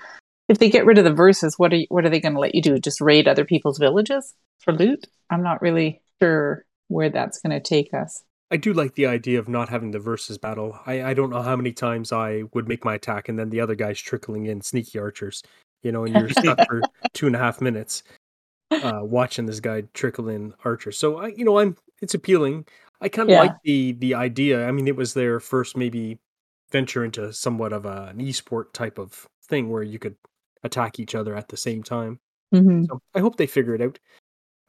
if 0.49 0.59
they 0.59 0.69
get 0.69 0.85
rid 0.85 0.97
of 0.97 1.05
the 1.05 1.13
verses, 1.13 1.55
what 1.57 1.73
are 1.73 1.77
you, 1.77 1.87
what 1.89 2.05
are 2.05 2.09
they 2.09 2.19
going 2.19 2.33
to 2.33 2.39
let 2.39 2.55
you 2.55 2.61
do? 2.61 2.77
Just 2.79 3.01
raid 3.01 3.27
other 3.27 3.45
people's 3.45 3.77
villages 3.77 4.33
for 4.59 4.73
loot? 4.73 5.07
I'm 5.29 5.43
not 5.43 5.61
really 5.61 6.01
sure 6.21 6.65
where 6.87 7.09
that's 7.09 7.39
going 7.39 7.51
to 7.51 7.59
take 7.59 7.93
us. 7.93 8.23
I 8.51 8.57
do 8.57 8.73
like 8.73 8.93
the 8.93 9.07
idea 9.07 9.39
of 9.39 9.49
not 9.49 9.69
having 9.69 9.91
the 9.91 9.99
versus 9.99 10.37
battle. 10.37 10.79
I, 10.85 11.03
I 11.03 11.13
don't 11.15 11.31
know 11.31 11.41
how 11.41 11.55
many 11.55 11.71
times 11.71 12.11
I 12.11 12.43
would 12.53 12.67
make 12.67 12.85
my 12.85 12.93
attack 12.93 13.27
and 13.27 13.39
then 13.39 13.49
the 13.49 13.59
other 13.59 13.73
guy's 13.73 13.99
trickling 13.99 14.45
in 14.45 14.61
sneaky 14.61 14.99
archers, 14.99 15.41
you 15.81 15.91
know, 15.91 16.05
and 16.05 16.15
you're 16.15 16.29
stuck 16.39 16.59
for 16.67 16.81
two 17.13 17.25
and 17.25 17.35
a 17.35 17.39
half 17.39 17.59
minutes 17.59 18.03
uh, 18.71 18.99
watching 19.01 19.47
this 19.47 19.59
guy 19.59 19.83
trickle 19.93 20.29
in 20.29 20.53
archers. 20.63 20.97
So 20.97 21.17
I, 21.17 21.27
you 21.29 21.43
know, 21.43 21.57
I'm 21.57 21.75
it's 22.01 22.13
appealing. 22.13 22.65
I 23.01 23.09
kind 23.09 23.29
of 23.29 23.33
Yeah. 23.33 23.41
like 23.41 23.55
the 23.63 23.93
the 23.93 24.15
idea. 24.15 24.67
I 24.67 24.71
mean, 24.71 24.87
it 24.87 24.95
was 24.95 25.13
their 25.13 25.39
first 25.39 25.75
maybe 25.77 26.19
venture 26.71 27.03
into 27.03 27.31
somewhat 27.33 27.73
of 27.73 27.85
a, 27.85 28.07
an 28.09 28.17
esport 28.17 28.73
type 28.73 28.97
of 28.97 29.27
thing 29.47 29.69
where 29.69 29.83
you 29.83 29.99
could 29.99 30.15
attack 30.63 30.99
each 30.99 31.13
other 31.15 31.35
at 31.35 31.49
the 31.49 31.57
same 31.57 31.83
time. 31.83 32.19
Mm-hmm. 32.53 32.85
So 32.85 33.01
I 33.13 33.19
hope 33.19 33.37
they 33.37 33.47
figure 33.47 33.75
it 33.75 33.81
out. 33.81 33.99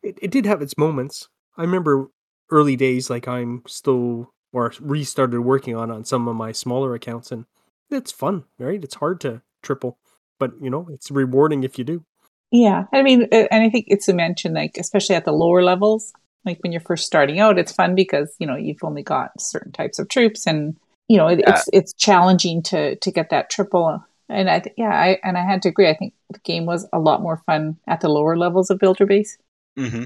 It, 0.03 0.19
it 0.23 0.31
did 0.31 0.47
have 0.47 0.63
its 0.63 0.77
moments. 0.77 1.29
I 1.57 1.63
remember 1.63 2.09
early 2.51 2.77
days, 2.77 3.09
like 3.11 3.27
I'm 3.27 3.63
still 3.67 4.33
or 4.53 4.73
restarted 4.81 5.41
working 5.41 5.75
on 5.77 5.91
on 5.91 6.05
some 6.05 6.29
of 6.29 6.37
my 6.37 6.53
smaller 6.53 6.95
accounts, 6.95 7.33
and 7.33 7.47
it's 7.91 8.13
fun, 8.13 8.45
right? 8.59 8.83
It's 8.83 8.97
hard 8.97 9.21
to 9.23 9.43
triple, 9.63 9.99
but 10.39 10.53
you 10.61 10.71
know, 10.71 10.89
it's 10.91 11.11
rewarding 11.11 11.65
if 11.65 11.79
you 11.79 11.85
do. 11.85 12.05
Yeah, 12.53 12.85
I 12.93 13.03
mean, 13.03 13.25
and 13.33 13.49
I 13.51 13.69
think 13.71 13.87
it's 13.89 14.09
a 14.09 14.15
mention, 14.15 14.55
like 14.55 14.77
especially 14.79 15.17
at 15.17 15.25
the 15.25 15.33
lower 15.33 15.63
levels, 15.63 16.13
like 16.47 16.61
when 16.63 16.73
you're 16.73 16.81
first 16.81 17.05
starting 17.07 17.41
out, 17.41 17.59
it's 17.59 17.73
fun 17.73 17.95
because 17.95 18.35
you 18.39 18.47
know 18.47 18.57
you've 18.57 18.83
only 18.85 19.03
got 19.03 19.33
certain 19.41 19.73
types 19.73 19.99
of 19.99 20.09
troops, 20.09 20.47
and 20.47 20.77
you 21.09 21.19
know 21.19 21.27
it, 21.29 21.41
Yeah. 21.41 21.51
it's 21.51 21.69
it's 21.73 21.93
challenging 21.95 22.63
to 22.65 22.97
to 22.97 23.11
get 23.11 23.31
that 23.31 23.51
triple. 23.51 24.03
And 24.29 24.49
I 24.51 24.61
th- 24.61 24.75
yeah, 24.79 24.91
I 24.91 25.19
and 25.23 25.37
I 25.37 25.43
had 25.45 25.63
to 25.63 25.69
agree. 25.69 25.89
I 25.89 25.95
think 25.95 26.15
the 26.31 26.39
game 26.41 26.65
was 26.67 26.89
a 26.93 26.99
lot 26.99 27.21
more 27.23 27.43
fun 27.47 27.77
at 27.87 28.01
the 28.01 28.09
lower 28.09 28.37
levels 28.37 28.71
of 28.71 28.79
Builder 28.79 29.07
Base. 29.07 29.37
Mm-hmm. 29.79 30.05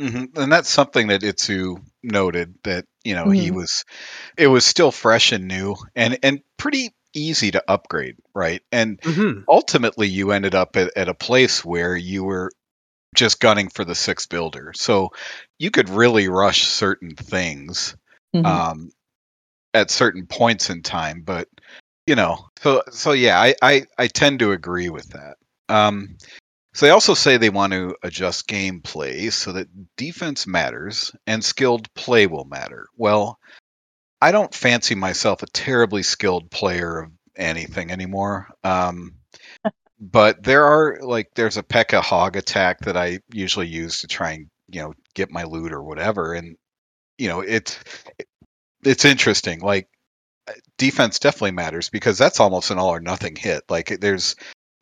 Mm-hmm. 0.00 0.40
And 0.40 0.52
that's 0.52 0.68
something 0.70 1.08
that 1.08 1.20
iTzu 1.22 1.82
noted 2.02 2.54
that 2.64 2.84
you 3.04 3.14
know 3.14 3.30
he 3.30 3.50
Mhm. 3.50 3.56
was, 3.56 3.84
it 4.38 4.46
was 4.46 4.64
still 4.64 4.90
fresh 4.90 5.32
and 5.32 5.46
new 5.48 5.76
and 5.94 6.18
and 6.22 6.40
pretty 6.56 6.90
easy 7.14 7.50
to 7.50 7.62
upgrade, 7.68 8.16
right? 8.34 8.62
And 8.72 9.00
Mm-hmm. 9.00 9.42
ultimately, 9.48 10.08
you 10.08 10.32
ended 10.32 10.54
up 10.54 10.76
at, 10.76 10.96
at 10.96 11.08
a 11.08 11.14
place 11.14 11.62
where 11.64 11.94
you 11.94 12.24
were 12.24 12.50
just 13.14 13.40
gunning 13.40 13.68
for 13.68 13.84
the 13.84 13.94
sixth 13.94 14.28
builder, 14.28 14.72
so 14.74 15.10
you 15.58 15.70
could 15.70 15.88
really 15.88 16.28
rush 16.28 16.64
certain 16.64 17.14
things 17.14 17.96
Mhm. 18.34 18.46
um, 18.46 18.90
at 19.74 19.90
certain 19.90 20.26
points 20.26 20.70
in 20.70 20.82
time. 20.82 21.22
But 21.22 21.48
you 22.06 22.16
know, 22.16 22.48
so 22.60 22.82
so 22.90 23.12
yeah, 23.12 23.40
I 23.40 23.54
I, 23.62 23.86
I 23.98 24.06
tend 24.08 24.40
to 24.40 24.52
agree 24.52 24.88
with 24.88 25.08
that. 25.10 25.36
Um, 25.68 26.16
so 26.74 26.86
they 26.86 26.90
also 26.90 27.14
say 27.14 27.36
they 27.36 27.50
want 27.50 27.74
to 27.74 27.96
adjust 28.02 28.48
gameplay 28.48 29.30
so 29.30 29.52
that 29.52 29.68
defense 29.96 30.46
matters 30.46 31.14
and 31.26 31.44
skilled 31.44 31.92
play 31.94 32.26
will 32.26 32.46
matter. 32.46 32.88
Well, 32.96 33.38
I 34.22 34.32
don't 34.32 34.54
fancy 34.54 34.94
myself 34.94 35.42
a 35.42 35.46
terribly 35.46 36.02
skilled 36.02 36.50
player 36.50 37.00
of 37.00 37.12
anything 37.36 37.90
anymore. 37.90 38.48
Um, 38.64 39.16
but 40.02 40.42
there 40.42 40.64
are 40.64 40.98
like 41.00 41.28
there's 41.36 41.56
a 41.56 41.62
Pekka 41.62 42.02
hog 42.02 42.36
attack 42.36 42.80
that 42.80 42.96
I 42.96 43.20
usually 43.32 43.68
use 43.68 44.00
to 44.00 44.08
try 44.08 44.32
and 44.32 44.48
you 44.68 44.82
know 44.82 44.94
get 45.14 45.30
my 45.30 45.44
loot 45.44 45.72
or 45.72 45.82
whatever, 45.82 46.34
and 46.34 46.56
you 47.18 47.28
know 47.28 47.40
it's 47.40 47.78
it's 48.84 49.04
interesting. 49.04 49.60
Like 49.60 49.88
defense 50.76 51.20
definitely 51.20 51.52
matters 51.52 51.88
because 51.88 52.18
that's 52.18 52.40
almost 52.40 52.72
an 52.72 52.78
all 52.78 52.88
or 52.92 53.00
nothing 53.00 53.36
hit. 53.36 53.62
Like 53.68 54.00
there's 54.00 54.34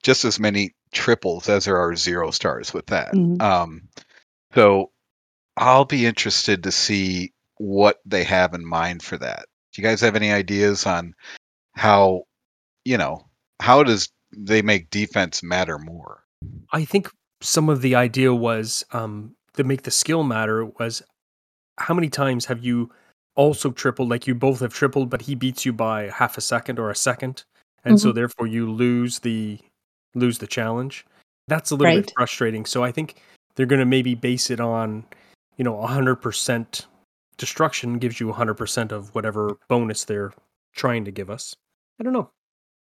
just 0.03 0.25
as 0.25 0.41
many 0.41 0.75
triples 0.91 1.51
as 1.51 1.67
there 1.67 1.77
are 1.77 1.95
zero 1.95 2.31
stars 2.31 2.73
with 2.73 2.87
that. 2.87 3.13
Mhm. 3.13 3.43
Um, 3.43 3.89
so 4.55 4.91
I'll 5.55 5.85
be 5.85 6.07
interested 6.07 6.63
to 6.63 6.73
see 6.73 7.35
what 7.59 7.99
they 8.07 8.25
have 8.25 8.55
in 8.55 8.65
mind 8.65 9.03
for 9.03 9.19
that. 9.19 9.45
Do 9.75 9.83
you 9.83 9.87
guys 9.87 10.01
have 10.01 10.17
any 10.17 10.33
ideas 10.33 10.87
on 10.87 11.15
how, 11.73 12.23
you 12.87 12.97
know, 12.97 13.29
how 13.61 13.83
does 13.83 14.09
they 14.37 14.63
make 14.63 14.91
defense 14.91 15.43
matter 15.43 15.79
more? 15.79 16.25
I 16.73 16.85
think 16.85 17.11
some 17.41 17.69
of 17.69 17.83
the 17.83 17.95
idea 17.95 18.35
was 18.35 18.85
um, 18.93 19.35
to 19.55 19.65
make 19.65 19.83
the 19.83 19.91
skill 19.91 20.23
matter 20.23 20.65
was 20.65 21.03
how 21.79 21.95
many 21.95 22.09
times 22.09 22.47
have 22.47 22.65
you 22.65 22.91
also 23.35 23.71
tripled, 23.71 24.11
like 24.11 24.27
you 24.27 24.35
both 24.35 24.61
have 24.61 24.75
tripled, 24.75 25.09
but 25.11 25.23
he 25.23 25.35
beats 25.35 25.65
you 25.65 25.73
by 25.73 26.11
half 26.11 26.37
a 26.37 26.41
second 26.41 26.79
or 26.79 26.91
a 26.91 26.97
second, 26.97 27.45
and 27.85 27.99
so 27.99 28.13
therefore 28.13 28.47
you 28.47 28.71
lose 28.71 29.21
the 29.21 29.59
lose 30.15 30.39
the 30.39 30.47
challenge. 30.47 31.07
That's 31.49 31.71
a 31.71 31.77
little 31.77 31.97
bit 31.97 32.13
frustrating. 32.17 32.67
So 32.67 32.85
I 32.85 32.93
think 32.93 33.17
they're 33.55 33.67
going 33.67 33.81
to 33.81 33.87
maybe 33.87 34.15
base 34.15 34.51
it 34.51 34.61
on, 34.61 35.05
you 35.57 35.65
know, 35.65 35.81
hundred 35.83 36.17
percent 36.17 36.87
destruction 37.39 37.99
gives 37.99 38.21
you 38.21 38.33
hundred 38.33 38.55
percent 38.55 38.93
of 38.93 39.15
whatever 39.15 39.57
bonus 39.69 40.05
they're 40.05 40.33
trying 40.75 41.05
to 41.07 41.11
give 41.11 41.31
us. 41.31 41.55
I 41.99 42.05
don't 42.05 42.13
know. 42.13 42.31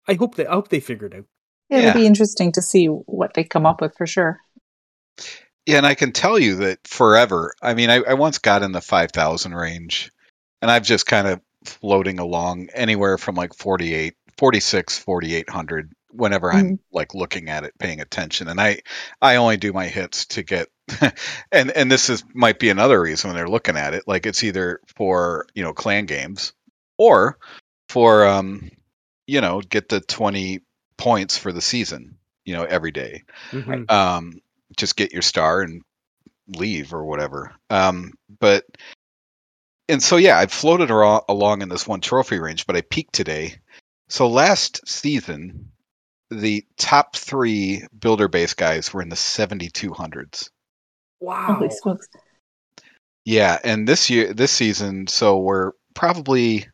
I 0.09 0.15
hope 0.15 0.35
they 0.35 0.47
I 0.47 0.55
hope 0.55 0.69
they 0.69 0.81
figure 0.81 1.07
it 1.07 1.15
out. 1.15 1.25
It'll 1.71 1.93
be 1.95 2.07
interesting 2.07 2.53
to 2.53 2.63
see 2.63 2.87
what 2.87 3.35
they 3.35 3.45
come 3.45 3.65
up 3.65 3.81
with 3.81 3.97
for 3.97 4.07
sure. 4.07 4.41
Yeah, 5.67 5.77
and 5.77 5.87
I 5.87 5.95
can 5.95 6.13
tell 6.13 6.39
you 6.39 6.57
that 6.57 6.87
forever. 6.87 7.55
I 7.63 7.75
mean, 7.75 7.91
I, 7.91 8.03
I 8.03 8.15
once 8.15 8.39
got 8.39 8.63
in 8.63 8.73
the 8.73 8.81
5,000 8.81 9.55
range, 9.55 10.11
and 10.61 10.71
I've 10.71 10.83
just 10.83 11.07
kind 11.07 11.29
of 11.29 11.41
floating 11.65 12.19
along 12.19 12.71
anywhere 12.75 13.19
from 13.19 13.37
like 13.37 13.55
48, 13.55 14.15
46, 14.37 14.99
4800 14.99 15.93
whenever 16.13 16.53
I'm 16.53 16.81
like 16.93 17.15
looking 17.15 17.49
at 17.49 17.63
it, 17.63 17.79
paying 17.79 18.01
attention. 18.01 18.49
And 18.49 18.61
I, 18.61 18.81
I 19.23 19.37
only 19.37 19.59
do 19.59 19.73
my 19.73 19.87
hits 19.87 20.27
to 20.27 20.43
get, 20.43 20.69
and 21.53 21.71
and 21.71 21.91
this 21.91 22.11
is 22.11 22.25
might 22.35 22.59
be 22.59 22.71
another 22.71 23.01
reason 23.01 23.29
when 23.29 23.37
they're 23.37 23.47
looking 23.47 23.77
at 23.77 23.95
it. 23.95 24.09
Like 24.09 24.27
it's 24.27 24.43
either 24.43 24.81
for 24.97 25.47
you 25.55 25.63
know 25.63 25.73
clan 25.73 26.07
games, 26.07 26.53
or 26.99 27.39
for 27.89 28.27
um, 28.27 28.71
you 29.31 29.41
know, 29.41 29.61
get 29.61 29.89
the 29.89 30.01
20 30.01 30.61
points 30.97 31.39
for 31.39 31.53
the 31.53 31.61
season. 31.61 32.17
You 32.45 32.55
know, 32.55 32.65
every 32.65 32.91
day 32.91 33.23
Mhm. 33.53 33.89
um, 33.91 34.41
just 34.77 34.97
get 34.97 35.13
your 35.13 35.23
star 35.23 35.61
and 35.61 35.83
leave 36.49 36.93
or 36.93 37.05
whatever. 37.05 37.55
Um, 37.69 38.13
but 38.41 38.65
and 39.89 40.03
so 40.03 40.17
yeah, 40.17 40.37
I've 40.39 40.53
floated 40.53 40.89
aro- 40.89 41.25
along 41.29 41.63
in 41.63 41.69
this 41.69 41.87
one 41.87 42.01
trophy 42.01 42.39
range, 42.39 42.67
but 42.67 42.77
I 42.77 42.81
peaked 42.81 43.13
today. 43.13 43.57
So 44.09 44.29
last 44.29 44.81
season, 44.89 45.71
the 46.31 46.65
top 46.77 47.15
three 47.15 47.85
builder 47.97 48.29
base 48.29 48.55
guys 48.55 48.93
were 48.93 49.03
in 49.03 49.09
the 49.11 49.17
seventy 49.17 49.69
two 49.69 49.93
hundreds. 49.93 50.51
Wow. 51.21 51.55
Holy 51.55 51.71
smokes! 51.71 52.09
Yeah, 53.25 53.59
and 53.63 53.87
this 53.87 54.11
year, 54.11 54.33
this 54.33 54.51
season, 54.51 55.07
so 55.07 55.39
we're 55.39 55.73
probably, 55.95 56.67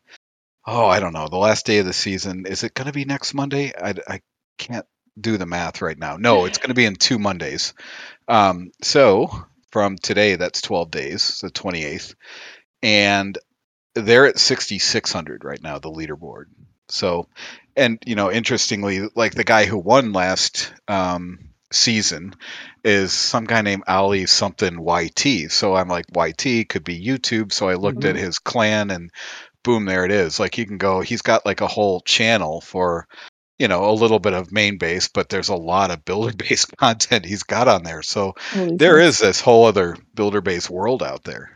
oh, 0.67 0.87
I 0.87 0.99
don't 0.99 1.13
know, 1.13 1.29
the 1.29 1.37
last 1.37 1.65
day 1.65 1.79
of 1.79 1.85
the 1.85 1.93
season. 1.93 2.45
Is 2.45 2.63
it 2.63 2.73
going 2.73 2.87
to 2.87 2.93
be 2.93 3.05
next 3.05 3.33
Monday? 3.33 3.73
I, 3.75 3.95
I 4.07 4.21
can't 4.57 4.85
do 5.19 5.37
the 5.37 5.45
math 5.47 5.81
right 5.81 5.97
now. 5.97 6.17
No, 6.17 6.45
it's 6.45 6.59
going 6.59 6.69
to 6.69 6.75
be 6.75 6.85
in 6.85 6.95
two 6.95 7.19
Mondays. 7.19 7.73
Um, 8.27 8.71
so 8.83 9.29
from 9.71 9.97
today, 9.97 10.35
that's 10.35 10.61
12 10.61 10.91
days, 10.91 11.39
the 11.41 11.51
28th. 11.51 12.15
And 12.83 13.37
they're 13.95 14.27
at 14.27 14.39
6,600 14.39 15.43
right 15.43 15.61
now, 15.61 15.79
the 15.79 15.91
leaderboard. 15.91 16.45
So, 16.89 17.27
and, 17.75 17.99
you 18.05 18.15
know, 18.15 18.31
interestingly, 18.31 19.07
like 19.15 19.35
the 19.35 19.43
guy 19.43 19.65
who 19.65 19.77
won 19.77 20.13
last 20.13 20.73
um, 20.87 21.49
season 21.71 22.35
is 22.83 23.11
some 23.11 23.45
guy 23.45 23.61
named 23.61 23.83
Ali 23.87 24.25
something 24.25 24.79
YT. 24.79 25.51
So 25.51 25.75
I'm 25.75 25.89
like, 25.89 26.05
YT 26.15 26.69
could 26.69 26.83
be 26.83 27.03
YouTube. 27.05 27.51
So 27.51 27.67
I 27.69 27.75
looked 27.75 28.03
Mhm. 28.03 28.09
at 28.11 28.15
his 28.15 28.39
clan 28.39 28.91
and 28.91 29.11
boom, 29.67 29.83
there 29.83 30.05
it 30.05 30.11
is. 30.11 30.39
Like 30.39 30.57
you 30.57 30.65
can 30.65 30.77
go, 30.77 31.01
he's 31.01 31.21
got 31.21 31.45
like 31.45 31.59
a 31.59 31.67
whole 31.67 31.99
channel 31.99 32.61
for, 32.61 33.05
you 33.59 33.67
know, 33.67 33.89
a 33.89 33.91
little 33.91 34.17
bit 34.17 34.31
of 34.31 34.49
main 34.49 34.77
base, 34.77 35.09
but 35.09 35.27
there's 35.27 35.49
a 35.49 35.55
lot 35.55 35.91
of 35.91 36.05
builder 36.05 36.33
base 36.37 36.63
content 36.63 37.25
he's 37.25 37.43
got 37.43 37.67
on 37.67 37.83
there. 37.83 38.01
So 38.01 38.35
Holy 38.53 38.77
there 38.77 39.01
smokes. 39.01 39.19
this 39.19 39.41
whole 39.41 39.65
other 39.65 39.97
builder 40.15 40.39
base 40.39 40.69
world 40.69 41.03
out 41.03 41.25
there. 41.25 41.51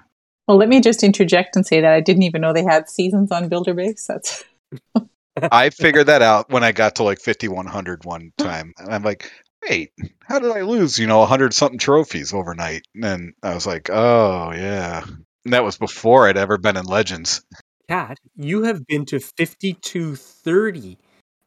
Well, 0.45 0.57
let 0.57 0.67
me 0.67 0.81
just 0.81 1.03
interject 1.03 1.55
and 1.55 1.65
say 1.65 1.79
that 1.79 1.93
I 1.93 2.01
didn't 2.01 2.23
even 2.23 2.41
know 2.41 2.51
they 2.51 2.65
had 2.65 2.89
seasons 2.89 3.31
on 3.31 3.47
Builder 3.47 3.73
Base. 3.73 4.05
That's 4.05 4.43
I 5.41 5.69
figured 5.69 6.07
that 6.07 6.21
out 6.21 6.49
when 6.49 6.65
I 6.65 6.73
got 6.73 6.95
to 6.95 7.03
like 7.03 7.21
5100 7.21 8.03
one 8.03 8.33
time. 8.37 8.73
And 8.77 8.93
I'm 8.93 9.03
like, 9.03 9.31
wait, 9.63 9.93
how 10.19 10.39
did 10.39 10.51
I 10.51 10.63
lose, 10.63 10.99
you 10.99 11.07
know, 11.07 11.19
100 11.19 11.53
something 11.53 11.79
trophies 11.79 12.33
overnight? 12.33 12.81
And 12.93 13.03
then 13.03 13.33
I 13.41 13.53
was 13.53 13.65
like, 13.65 13.89
oh, 13.89 14.51
yeah. 14.51 15.05
And 15.45 15.53
that 15.53 15.63
was 15.63 15.77
before 15.77 16.27
I'd 16.27 16.35
ever 16.35 16.57
been 16.57 16.75
in 16.75 16.85
Legends. 16.85 17.45
Cat, 17.91 18.19
you 18.37 18.63
have 18.63 18.87
been 18.87 19.03
to 19.07 19.19
5230 19.19 20.97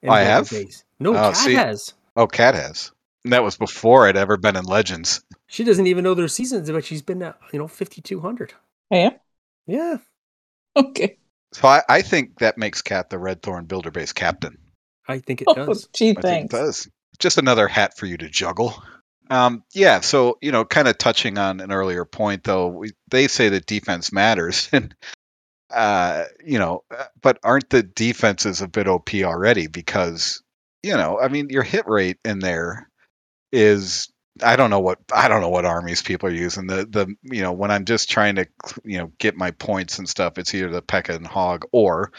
in 0.03 0.11
I 0.11 0.21
have? 0.21 0.51
Base. 0.51 0.85
No, 1.01 1.13
Oh, 1.17 1.31
Cat 1.31 1.37
see. 1.37 1.55
has. 1.55 1.95
Oh, 2.17 2.27
Cat 2.27 2.55
has. 2.55 2.93
And 3.25 3.33
that 3.33 3.43
was 3.43 3.57
before 3.57 4.07
I'd 4.07 4.19
ever 4.19 4.37
been 4.37 4.55
in 4.55 4.67
Legends. 4.67 5.23
She 5.47 5.65
doesn't 5.65 5.87
even 5.87 6.05
know 6.05 6.13
their 6.13 6.29
seasons, 6.29 6.71
but 6.71 6.85
she's 6.85 7.01
been 7.01 7.23
at, 7.23 7.39
you 7.55 7.59
know, 7.59 7.67
5200. 7.67 8.53
yeah. 8.91 9.11
Yeah. 9.67 9.97
Okay. 10.77 11.17
So 11.53 11.67
I, 11.67 11.83
I 11.89 12.03
think 12.03 12.41
that 12.41 12.59
makes 12.59 12.83
Cat 12.83 13.09
the 13.09 13.19
Red 13.19 13.41
Thorn 13.41 13.65
Builder 13.65 13.91
Base 13.91 14.13
captain. 14.13 14.59
I 15.09 15.21
think 15.21 15.41
it 15.41 15.49
Oh, 15.49 15.55
does. 15.55 15.89
gee, 15.95 16.11
I 16.11 16.21
think 16.21 16.45
it 16.47 16.51
does. 16.51 16.91
Just 17.19 17.39
another 17.39 17.69
hat 17.69 17.97
for 17.97 18.05
you 18.05 18.19
to 18.19 18.29
juggle. 18.29 18.83
Um, 19.31 19.65
yeah, 19.73 20.01
so 20.01 20.37
you 20.43 20.53
know, 20.53 20.67
kind 20.67 20.89
of 20.89 20.99
touching 20.99 21.39
on 21.39 21.61
an 21.61 21.73
earlier 21.73 22.05
point, 22.05 22.45
though, 22.45 22.67
we, 22.69 22.91
they 23.09 23.29
say 23.29 23.49
that 23.49 23.65
defense 23.65 24.13
matters, 24.13 24.69
and 24.73 24.95
uh, 25.71 26.25
you 26.45 26.59
know, 26.59 26.85
uh, 26.91 27.05
but 27.21 27.39
aren't 27.43 27.71
the 27.71 27.83
defenses 27.83 28.61
a 28.61 28.69
bit 28.69 28.89
OP 28.89 29.15
already? 29.15 29.67
Because 29.67 30.43
you 30.83 30.97
know, 30.97 31.19
I 31.19 31.29
mean, 31.29 31.49
your 31.51 31.63
hit 31.63 31.87
rate 31.87 32.19
in 32.25 32.41
there 32.41 32.91
is 33.53 34.13
I 34.43 34.57
don't 34.57 34.71
know 34.71 34.81
what 34.81 34.99
I 35.13 35.29
don't 35.29 35.41
know 35.41 35.49
what 35.49 35.65
armies 35.65 36.03
people 36.03 36.29
are 36.29 36.33
using. 36.33 36.67
The 36.67 36.87
the 36.87 37.15
you 37.23 37.43
know 37.43 37.53
when 37.53 37.71
I'm 37.71 37.85
just 37.85 38.11
trying 38.11 38.37
to 38.37 38.47
you 38.85 38.99
know 38.99 39.13
get 39.19 39.37
my 39.37 39.51
points 39.53 39.99
and 39.99 40.09
stuff, 40.09 40.39
it's 40.39 40.55
either 40.55 40.71
the 40.71 40.83
Pekka 40.83 41.15
and 41.15 41.27
Hog 41.27 41.67
or 41.73 42.13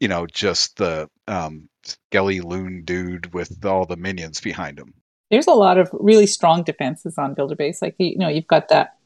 you 0.00 0.08
know 0.08 0.26
just 0.26 0.76
the 0.76 1.08
um, 1.28 1.68
Skelly 1.84 2.40
Loon 2.40 2.84
dude 2.84 3.32
with 3.32 3.64
all 3.64 3.86
the 3.86 3.96
minions 3.96 4.40
behind 4.40 4.78
him. 4.78 4.94
There's 5.30 5.46
a 5.46 5.52
lot 5.52 5.78
of 5.78 5.88
really 5.92 6.26
strong 6.26 6.64
defenses 6.64 7.16
on 7.16 7.34
Builder 7.34 7.54
Base. 7.54 7.80
Like, 7.80 7.94
you 7.98 8.18
know, 8.18 8.28
you've 8.28 8.48
got 8.48 8.68
that 8.68 8.96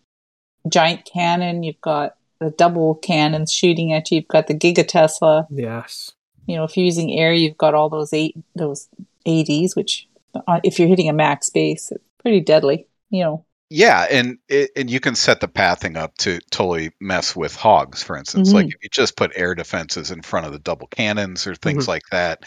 giant 0.68 1.04
cannon, 1.04 1.62
you've 1.62 1.80
got 1.83 2.16
the 2.44 2.50
double 2.50 2.94
cannons 2.96 3.52
shooting 3.52 3.92
at 3.92 4.11
you, 4.11 4.16
you've 4.16 4.28
got 4.28 4.46
the 4.46 4.54
Giga 4.54 4.87
Tesla. 4.87 5.46
Yes. 5.50 6.12
You 6.46 6.57
know, 6.57 6.64
if 6.64 6.76
you're 6.76 6.85
using 6.87 7.18
air, 7.18 7.33
you've 7.33 7.57
got 7.59 7.74
all 7.74 7.88
those 7.88 8.12
eight 8.12 8.37
those 8.54 8.88
ADs, 9.26 9.74
which 9.74 10.07
uh, 10.46 10.61
if 10.62 10.78
you're 10.78 10.88
hitting 10.88 11.09
a 11.09 11.12
max 11.14 11.48
base, 11.50 11.90
it's 11.90 12.04
pretty 12.20 12.40
deadly. 12.40 12.87
You 13.11 13.22
know, 13.24 13.44
Yeah, 13.70 14.07
and 14.11 14.38
it, 14.48 14.70
and 14.76 14.90
you 14.90 15.00
can 15.00 15.14
set 15.14 15.40
the 15.40 15.48
pathing 15.48 15.96
up 15.96 16.16
to 16.18 16.40
totally 16.50 16.90
mess 17.00 17.35
with 17.37 17.54
hogs, 17.57 18.02
for 18.02 18.16
instance. 18.16 18.52
Like 18.52 18.66
if 18.66 18.74
you 18.83 18.88
just 18.90 19.16
put 19.16 19.33
air 19.35 19.54
defenses 19.54 20.11
in 20.11 20.20
front 20.22 20.46
of 20.46 20.52
the 20.52 20.59
double 20.59 20.87
cannons 20.88 21.46
or 21.46 21.54
things 21.54 21.85
Mhm. 21.85 21.88
like 21.88 22.02
that, 22.11 22.44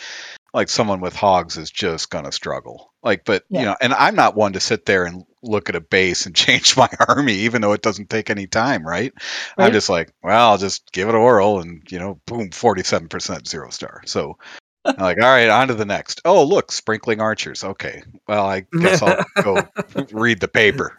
like 0.53 0.69
someone 0.69 0.99
with 1.01 1.15
hogs 1.15 1.57
is 1.57 1.71
just 1.71 2.09
gonna 2.09 2.31
struggle. 2.31 2.93
Like, 3.07 3.23
but 3.25 3.43
Yeah. 3.49 3.59
you 3.59 3.65
know, 3.67 3.75
and 3.81 3.93
I'm 3.93 4.15
not 4.15 4.35
one 4.35 4.53
to 4.53 4.59
sit 4.59 4.85
there 4.85 5.05
and 5.05 5.23
look 5.41 5.69
at 5.69 5.75
a 5.75 5.81
base 5.81 6.25
and 6.25 6.35
change 6.45 6.75
my 6.75 6.89
army, 7.07 7.33
even 7.33 7.61
though 7.61 7.71
it 7.73 7.81
doesn't 7.81 8.09
take 8.09 8.29
any 8.29 8.47
time, 8.47 8.85
right? 8.85 9.13
I'm 9.57 9.71
just 9.71 9.89
like, 9.89 10.11
well, 10.21 10.51
I'll 10.51 10.57
just 10.57 10.91
give 10.91 11.07
it 11.09 11.15
a 11.15 11.19
whirl, 11.19 11.59
and 11.59 11.81
you 11.89 11.99
know, 11.99 12.19
boom, 12.25 12.51
forty-seven 12.51 13.07
percent 13.07 13.47
zero 13.47 13.69
star. 13.69 14.01
So. 14.05 14.37
I'm 14.85 14.95
like, 14.99 15.21
all 15.21 15.27
right, 15.27 15.49
on 15.49 15.67
to 15.67 15.73
the 15.73 15.83
next. 15.83 16.21
Oh, 16.23 16.45
look, 16.45 16.71
sprinkling 16.71 17.19
archers. 17.19 17.61
Okay, 17.61 18.03
well, 18.25 18.45
I 18.45 18.65
guess 18.79 19.01
I'll 19.01 19.25
go 19.43 19.67
read 20.13 20.39
the 20.39 20.47
paper. 20.47 20.97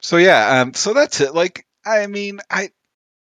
so 0.00 0.16
yeah, 0.18 0.60
um, 0.60 0.74
so 0.74 0.94
that's 0.94 1.20
it. 1.20 1.34
Like, 1.34 1.66
I 1.84 2.06
mean, 2.06 2.38
I 2.48 2.70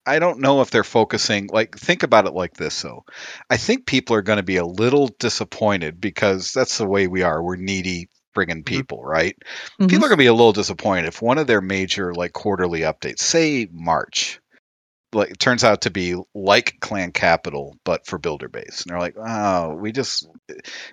I 0.06 0.18
don't 0.18 0.40
know 0.40 0.60
if 0.62 0.70
they're 0.70 0.84
focusing. 0.84 1.48
Like, 1.52 1.76
think 1.78 2.02
about 2.02 2.26
it 2.26 2.32
like 2.34 2.54
this. 2.54 2.82
though. 2.82 3.04
I 3.48 3.56
think 3.56 3.86
people 3.86 4.16
are 4.16 4.22
going 4.22 4.38
to 4.38 4.42
be 4.42 4.56
a 4.56 4.66
little 4.66 5.08
disappointed 5.18 6.00
because 6.00 6.52
that's 6.52 6.78
the 6.78 6.86
way 6.86 7.06
we 7.06 7.22
are. 7.22 7.42
We're 7.42 7.56
needy 7.56 8.08
friggin' 8.34 8.64
people, 8.64 9.02
right? 9.04 9.36
Mhm. 9.80 9.88
People 9.90 10.06
are 10.06 10.08
going 10.08 10.16
to 10.18 10.24
be 10.24 10.26
a 10.26 10.32
little 10.32 10.52
disappointed 10.52 11.06
if 11.06 11.20
one 11.22 11.38
of 11.38 11.46
their 11.46 11.60
major 11.60 12.14
like 12.14 12.32
quarterly 12.32 12.80
updates, 12.80 13.20
say 13.20 13.68
March, 13.70 14.40
like 15.12 15.30
it 15.30 15.38
turns 15.38 15.64
out 15.64 15.82
to 15.82 15.90
be 15.90 16.16
like 16.34 16.80
Clan 16.80 17.12
Capital 17.12 17.76
but 17.84 18.06
for 18.06 18.18
Builder 18.18 18.48
Base, 18.48 18.82
and 18.82 18.90
they're 18.90 18.98
like, 18.98 19.16
oh, 19.18 19.74
we 19.74 19.92
just 19.92 20.26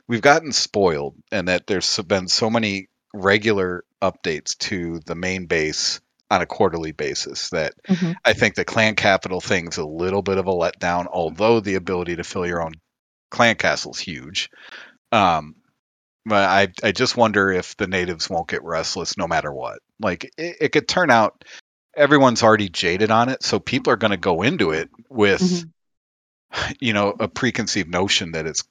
we've 0.08 0.22
gotten 0.22 0.52
spoiled, 0.52 1.15
and 1.32 1.48
that 1.48 1.65
there's 1.65 1.98
been 2.00 2.28
so 2.28 2.50
many 2.50 2.89
regular 3.13 3.86
updates 4.02 4.58
to 4.58 5.00
the 5.06 5.15
main 5.15 5.45
base 5.45 6.02
on 6.32 6.42
a 6.42 6.46
quarterly 6.46 6.92
basis 6.92 7.50
that 7.50 7.74
Mhm. 7.88 8.15
I 8.24 8.34
think 8.34 8.56
the 8.56 8.65
Clan 8.65 8.96
Capital 8.96 9.42
thing's 9.42 9.78
a 9.78 9.86
little 9.86 10.22
bit 10.22 10.38
of 10.38 10.48
a 10.48 10.52
letdown, 10.54 11.08
although 11.12 11.60
the 11.60 11.76
ability 11.76 12.18
to 12.18 12.24
fill 12.24 12.46
your 12.46 12.62
own 12.62 12.74
clan 13.32 13.56
castle 13.56 13.92
is 13.94 14.00
huge. 14.00 14.50
Um, 15.12 15.56
but 16.26 16.44
I 16.50 16.68
I 16.84 16.92
just 16.92 17.18
wonder 17.18 17.52
if 17.52 17.76
the 17.78 17.88
natives 17.88 18.30
won't 18.30 18.48
get 18.50 18.63
restless 18.63 19.18
no 19.18 19.28
matter 19.28 19.52
what. 19.52 19.80
Like 20.00 20.26
it, 20.38 20.58
it 20.62 20.72
could 20.72 20.88
turn 20.88 21.10
out 21.10 21.44
everyone's 21.96 22.44
already 22.44 22.70
jaded 22.70 23.10
on 23.12 23.30
it, 23.30 23.42
so 23.44 23.60
people 23.60 23.92
are 23.92 23.98
going 23.98 24.12
to 24.12 24.18
go 24.18 24.42
into 24.44 24.72
it 24.72 24.89
with 25.10 25.42
Mhm. 25.42 25.70
you 26.80 26.94
know 26.94 27.15
a 27.20 27.28
preconceived 27.28 27.89
notion 27.89 28.34
that 28.34 28.46
it's 28.46 28.63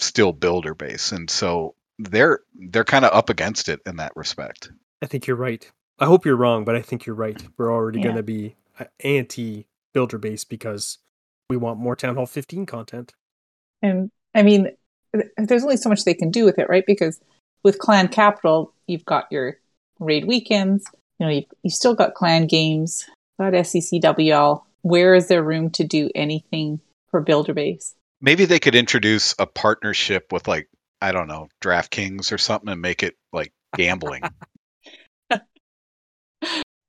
still 0.00 0.32
builder 0.32 0.74
base, 0.74 1.12
and 1.12 1.30
so 1.30 1.76
they're 2.00 2.40
they're 2.54 2.82
kind 2.84 3.04
of 3.04 3.12
up 3.12 3.30
against 3.30 3.68
it 3.68 3.80
in 3.86 3.96
that 3.96 4.16
respect. 4.16 4.70
I 5.02 5.06
think 5.06 5.28
you're 5.28 5.36
right. 5.36 5.70
I 5.98 6.06
hope 6.06 6.24
you're 6.24 6.36
wrong, 6.36 6.64
but 6.64 6.74
I 6.74 6.82
think 6.82 7.06
you're 7.06 7.14
right. 7.14 7.40
We're 7.56 7.72
already 7.72 7.98
Yeah. 7.98 8.04
going 8.04 8.16
to 8.16 8.22
be 8.22 8.56
uh, 8.78 8.84
anti 9.00 9.66
builder 9.92 10.18
base 10.18 10.44
because 10.44 10.98
we 11.48 11.56
want 11.56 11.78
more 11.78 11.94
Town 11.94 12.16
Hall 12.16 12.26
15 12.26 12.66
content. 12.66 13.14
And 13.82 14.10
I 14.34 14.42
mean, 14.42 14.70
there's 15.36 15.62
only 15.62 15.76
so 15.76 15.88
much 15.88 16.04
they 16.04 16.14
can 16.14 16.30
do 16.30 16.44
with 16.44 16.58
it, 16.58 16.68
right? 16.68 16.84
Because 16.86 17.20
with 17.62 17.78
Clan 17.78 18.08
Capital, 18.08 18.72
you've 18.86 19.04
got 19.04 19.26
your 19.30 19.58
raid 20.00 20.26
weekends. 20.26 20.84
You 21.18 21.26
know, 21.26 21.32
you've, 21.32 21.44
you've 21.62 21.74
still 21.74 21.94
got 21.94 22.14
clan 22.14 22.46
games, 22.46 23.08
got 23.38 23.52
SECWL. 23.52 24.62
Where 24.82 25.14
is 25.14 25.28
there 25.28 25.42
room 25.42 25.70
to 25.70 25.84
do 25.84 26.10
anything 26.14 26.80
for 27.10 27.20
Builder 27.20 27.54
Base? 27.54 27.94
Maybe 28.20 28.44
they 28.46 28.58
could 28.58 28.74
introduce 28.74 29.34
a 29.38 29.46
partnership 29.46 30.32
with 30.32 30.48
like 30.48 30.68
I 31.00 31.12
don't 31.12 31.28
know 31.28 31.48
DraftKings 31.60 32.32
or 32.32 32.38
something 32.38 32.68
and 32.70 32.80
make 32.82 33.02
it 33.02 33.16
like 33.32 33.52
gambling. 33.76 34.22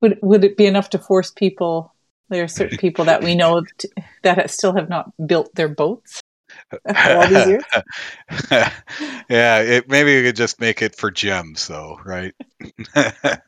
Would 0.01 0.19
would 0.21 0.43
it 0.43 0.57
be 0.57 0.65
enough 0.65 0.89
to 0.91 0.99
force 0.99 1.31
people? 1.31 1.93
There 2.29 2.43
are 2.43 2.47
certain 2.47 2.77
people 2.77 3.05
that 3.05 3.23
we 3.23 3.35
know 3.35 3.63
t- 3.77 3.89
that 4.23 4.49
still 4.49 4.75
have 4.75 4.89
not 4.89 5.11
built 5.27 5.53
their 5.53 5.69
boats 5.69 6.21
all 6.87 7.27
these 7.27 7.47
years. 7.47 7.63
yeah, 9.29 9.59
it, 9.59 9.89
maybe 9.89 10.15
we 10.15 10.23
could 10.23 10.35
just 10.35 10.59
make 10.59 10.81
it 10.81 10.95
for 10.95 11.11
gems, 11.11 11.67
though, 11.67 11.99
right? 12.03 12.33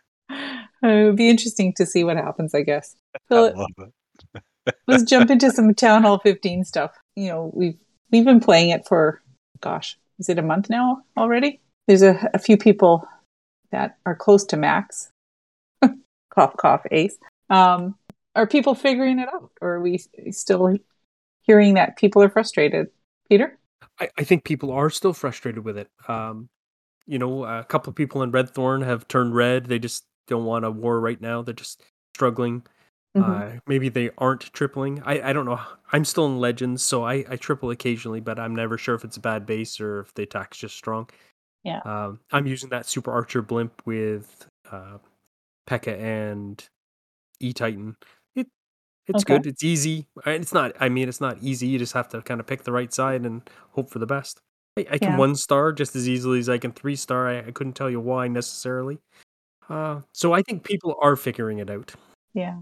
It 0.83 1.05
would 1.05 1.15
be 1.15 1.29
interesting 1.29 1.73
to 1.77 1.88
see 1.88 2.03
what 2.03 2.17
happens, 2.17 2.53
I 2.53 2.62
guess. 2.62 2.95
So 3.29 3.51
love 3.55 3.91
it. 4.36 4.73
let's 4.86 5.03
jump 5.03 5.31
into 5.31 5.49
some 5.49 5.73
Town 5.73 6.03
Hall 6.03 6.19
15 6.19 6.65
stuff. 6.65 6.91
You 7.15 7.29
know, 7.29 7.51
we've 7.53 7.77
we've 8.12 8.25
been 8.25 8.39
playing 8.39 8.69
it 8.69 8.88
for, 8.88 9.23
gosh, 9.60 9.97
is 10.19 10.29
it 10.29 10.38
a 10.38 10.43
month 10.43 10.69
now 10.69 11.01
already? 11.17 11.62
There's 11.88 12.03
a, 12.03 12.29
a 12.33 12.38
few 12.38 12.57
people 12.57 13.07
that 13.71 13.97
are 14.05 14.15
close 14.15 14.45
to 14.45 14.57
max. 14.57 15.10
Cough, 16.38 16.56
cough, 16.58 16.84
ace. 16.91 17.17
Um, 17.50 17.95
are 18.36 18.47
people 18.47 18.76
figuring 18.76 19.19
it 19.19 19.28
out, 19.34 19.52
or 19.62 19.76
are 19.76 19.82
we 19.82 20.00
still 20.32 20.78
hearing 21.41 21.73
that 21.73 21.97
people 21.97 22.21
are 22.21 22.30
frustrated? 22.30 22.88
Peter, 23.28 23.58
I, 24.00 24.10
I 24.17 24.23
think 24.23 24.43
people 24.43 24.71
are 24.71 24.89
still 24.89 25.13
frustrated 25.13 25.65
with 25.65 25.78
it. 25.78 25.89
Um, 26.08 26.50
you 27.08 27.17
know, 27.17 27.45
a 27.45 27.63
couple 27.63 27.89
of 27.89 27.95
people 27.95 28.21
in 28.21 28.32
Red 28.32 28.50
Thorn 28.50 28.82
have 28.82 29.08
turned 29.08 29.36
red. 29.36 29.65
They 29.65 29.80
just 29.80 30.06
don't 30.28 30.45
want 30.45 30.65
a 30.65 30.71
war 30.71 31.00
right 31.00 31.19
now. 31.19 31.41
They're 31.41 31.54
just 31.54 31.82
struggling. 32.13 32.63
Uh, 33.15 33.54
maybe 33.65 33.89
they 33.89 34.12
aren't 34.19 34.54
tripling. 34.54 35.02
I, 35.04 35.30
I 35.30 35.34
don't 35.34 35.45
know. 35.45 35.60
I'm 35.91 36.06
still 36.06 36.28
in 36.28 36.38
Legends, 36.39 36.84
so 36.84 37.04
I, 37.04 37.26
I 37.28 37.36
triple 37.36 37.71
occasionally, 37.71 38.19
but 38.19 38.38
I'm 38.38 38.56
never 38.56 38.78
sure 38.78 38.93
if 38.93 39.04
it's 39.04 39.17
a 39.17 39.21
bad 39.21 39.47
base 39.47 39.80
or 39.82 40.02
if 40.02 40.13
the 40.13 40.21
attack's 40.21 40.60
just 40.60 40.76
strong. 40.76 41.10
Yeah. 41.63 41.80
Um, 41.80 42.19
I'm 42.32 42.45
using 42.45 42.69
that 42.69 42.86
Super 42.86 43.12
Archer 43.12 43.41
blimp 43.41 43.82
with 43.86 44.47
uh, 44.71 45.00
P.E.K.K.A. 45.67 45.97
and 45.97 46.67
E 47.39 47.53
Titan. 47.53 47.95
It 48.36 48.47
it's 49.06 49.23
Okay. 49.23 49.36
good. 49.38 49.45
It's 49.47 49.63
easy. 49.63 50.08
It's 50.25 50.53
not. 50.53 50.73
I 50.80 50.89
mean, 50.89 51.08
it's 51.08 51.21
not 51.21 51.38
easy. 51.41 51.67
You 51.67 51.77
just 51.80 51.93
have 51.93 52.10
to 52.10 52.21
kind 52.21 52.39
of 52.39 52.47
pick 52.47 52.63
the 52.63 52.71
right 52.71 52.91
side 52.93 53.25
and 53.25 53.47
hope 53.71 53.89
for 53.91 53.99
the 53.99 54.06
best. 54.08 54.39
I, 54.77 54.86
I 54.91 54.97
can 54.97 55.12
Yeah. 55.12 55.17
one 55.17 55.36
star 55.36 55.71
just 55.71 55.95
as 55.95 56.08
easily 56.10 56.39
as 56.39 56.49
I 56.49 56.58
can 56.58 56.71
three 56.71 56.95
star. 56.95 57.27
I, 57.27 57.39
I 57.39 57.51
couldn't 57.51 57.73
tell 57.73 57.89
you 57.89 57.99
why 57.99 58.27
necessarily. 58.27 58.97
Uh, 59.69 60.01
so 60.13 60.34
I 60.34 60.41
think 60.41 60.63
people 60.63 60.95
are 61.01 61.15
figuring 61.15 61.60
it 61.60 61.69
out. 61.69 61.93
Yeah. 62.34 62.58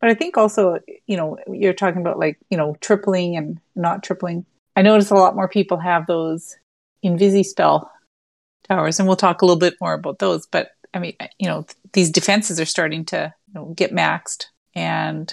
But 0.00 0.10
I 0.10 0.14
think 0.14 0.36
also, 0.36 0.78
you 1.06 1.16
know, 1.16 1.38
you're 1.50 1.72
talking 1.72 2.00
about 2.00 2.18
like, 2.18 2.38
you 2.50 2.56
know, 2.58 2.76
tripling 2.80 3.36
and 3.36 3.58
not 3.76 4.02
tripling. 4.02 4.44
I 4.76 4.82
notice 4.82 5.10
a 5.10 5.14
lot 5.14 5.36
more 5.36 5.48
people 5.48 5.78
have 5.78 6.06
those 6.06 6.56
Invisi 7.04 7.44
spell 7.44 7.90
towers, 8.68 8.98
and 8.98 9.06
we'll 9.06 9.16
talk 9.16 9.40
a 9.40 9.44
little 9.46 9.58
bit 9.58 9.74
more 9.80 9.94
about 9.94 10.18
those. 10.18 10.46
But 10.46 10.70
I 10.94 10.98
mean, 11.00 11.16
you 11.38 11.48
know, 11.48 11.66
these 11.92 12.10
defenses 12.10 12.60
are 12.60 12.64
starting 12.64 13.04
to 13.06 13.34
you 13.48 13.54
know, 13.54 13.74
get 13.74 13.92
maxed, 13.92 14.46
and 14.74 15.32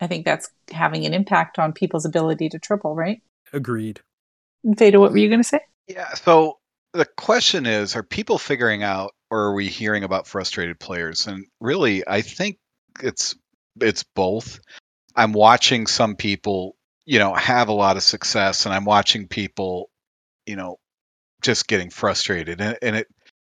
I 0.00 0.06
think 0.06 0.24
that's 0.24 0.50
having 0.70 1.06
an 1.06 1.14
impact 1.14 1.58
on 1.58 1.72
people's 1.72 2.04
ability 2.04 2.50
to 2.50 2.58
triple, 2.58 2.94
right? 2.94 3.22
Agreed. 3.52 4.00
Veda, 4.64 5.00
what 5.00 5.10
were 5.10 5.18
you 5.18 5.28
going 5.28 5.42
to 5.42 5.48
say? 5.48 5.60
Yeah. 5.88 6.12
So 6.14 6.58
the 6.92 7.06
question 7.06 7.66
is, 7.66 7.96
are 7.96 8.02
people 8.02 8.38
figuring 8.38 8.82
out, 8.82 9.12
or 9.30 9.46
are 9.46 9.54
we 9.54 9.68
hearing 9.68 10.04
about 10.04 10.26
frustrated 10.26 10.78
players? 10.78 11.26
And 11.26 11.46
really, 11.60 12.06
I 12.06 12.22
think 12.22 12.58
it's 13.02 13.34
it's 13.80 14.04
both. 14.14 14.60
I'm 15.16 15.32
watching 15.32 15.86
some 15.86 16.16
people, 16.16 16.76
you 17.04 17.18
know, 17.18 17.34
have 17.34 17.68
a 17.68 17.72
lot 17.72 17.96
of 17.96 18.02
success, 18.02 18.66
and 18.66 18.74
I'm 18.74 18.84
watching 18.84 19.28
people, 19.28 19.90
you 20.46 20.56
know, 20.56 20.76
just 21.42 21.66
getting 21.66 21.90
frustrated, 21.90 22.60
and, 22.60 22.78
and 22.82 22.96
it 22.96 23.08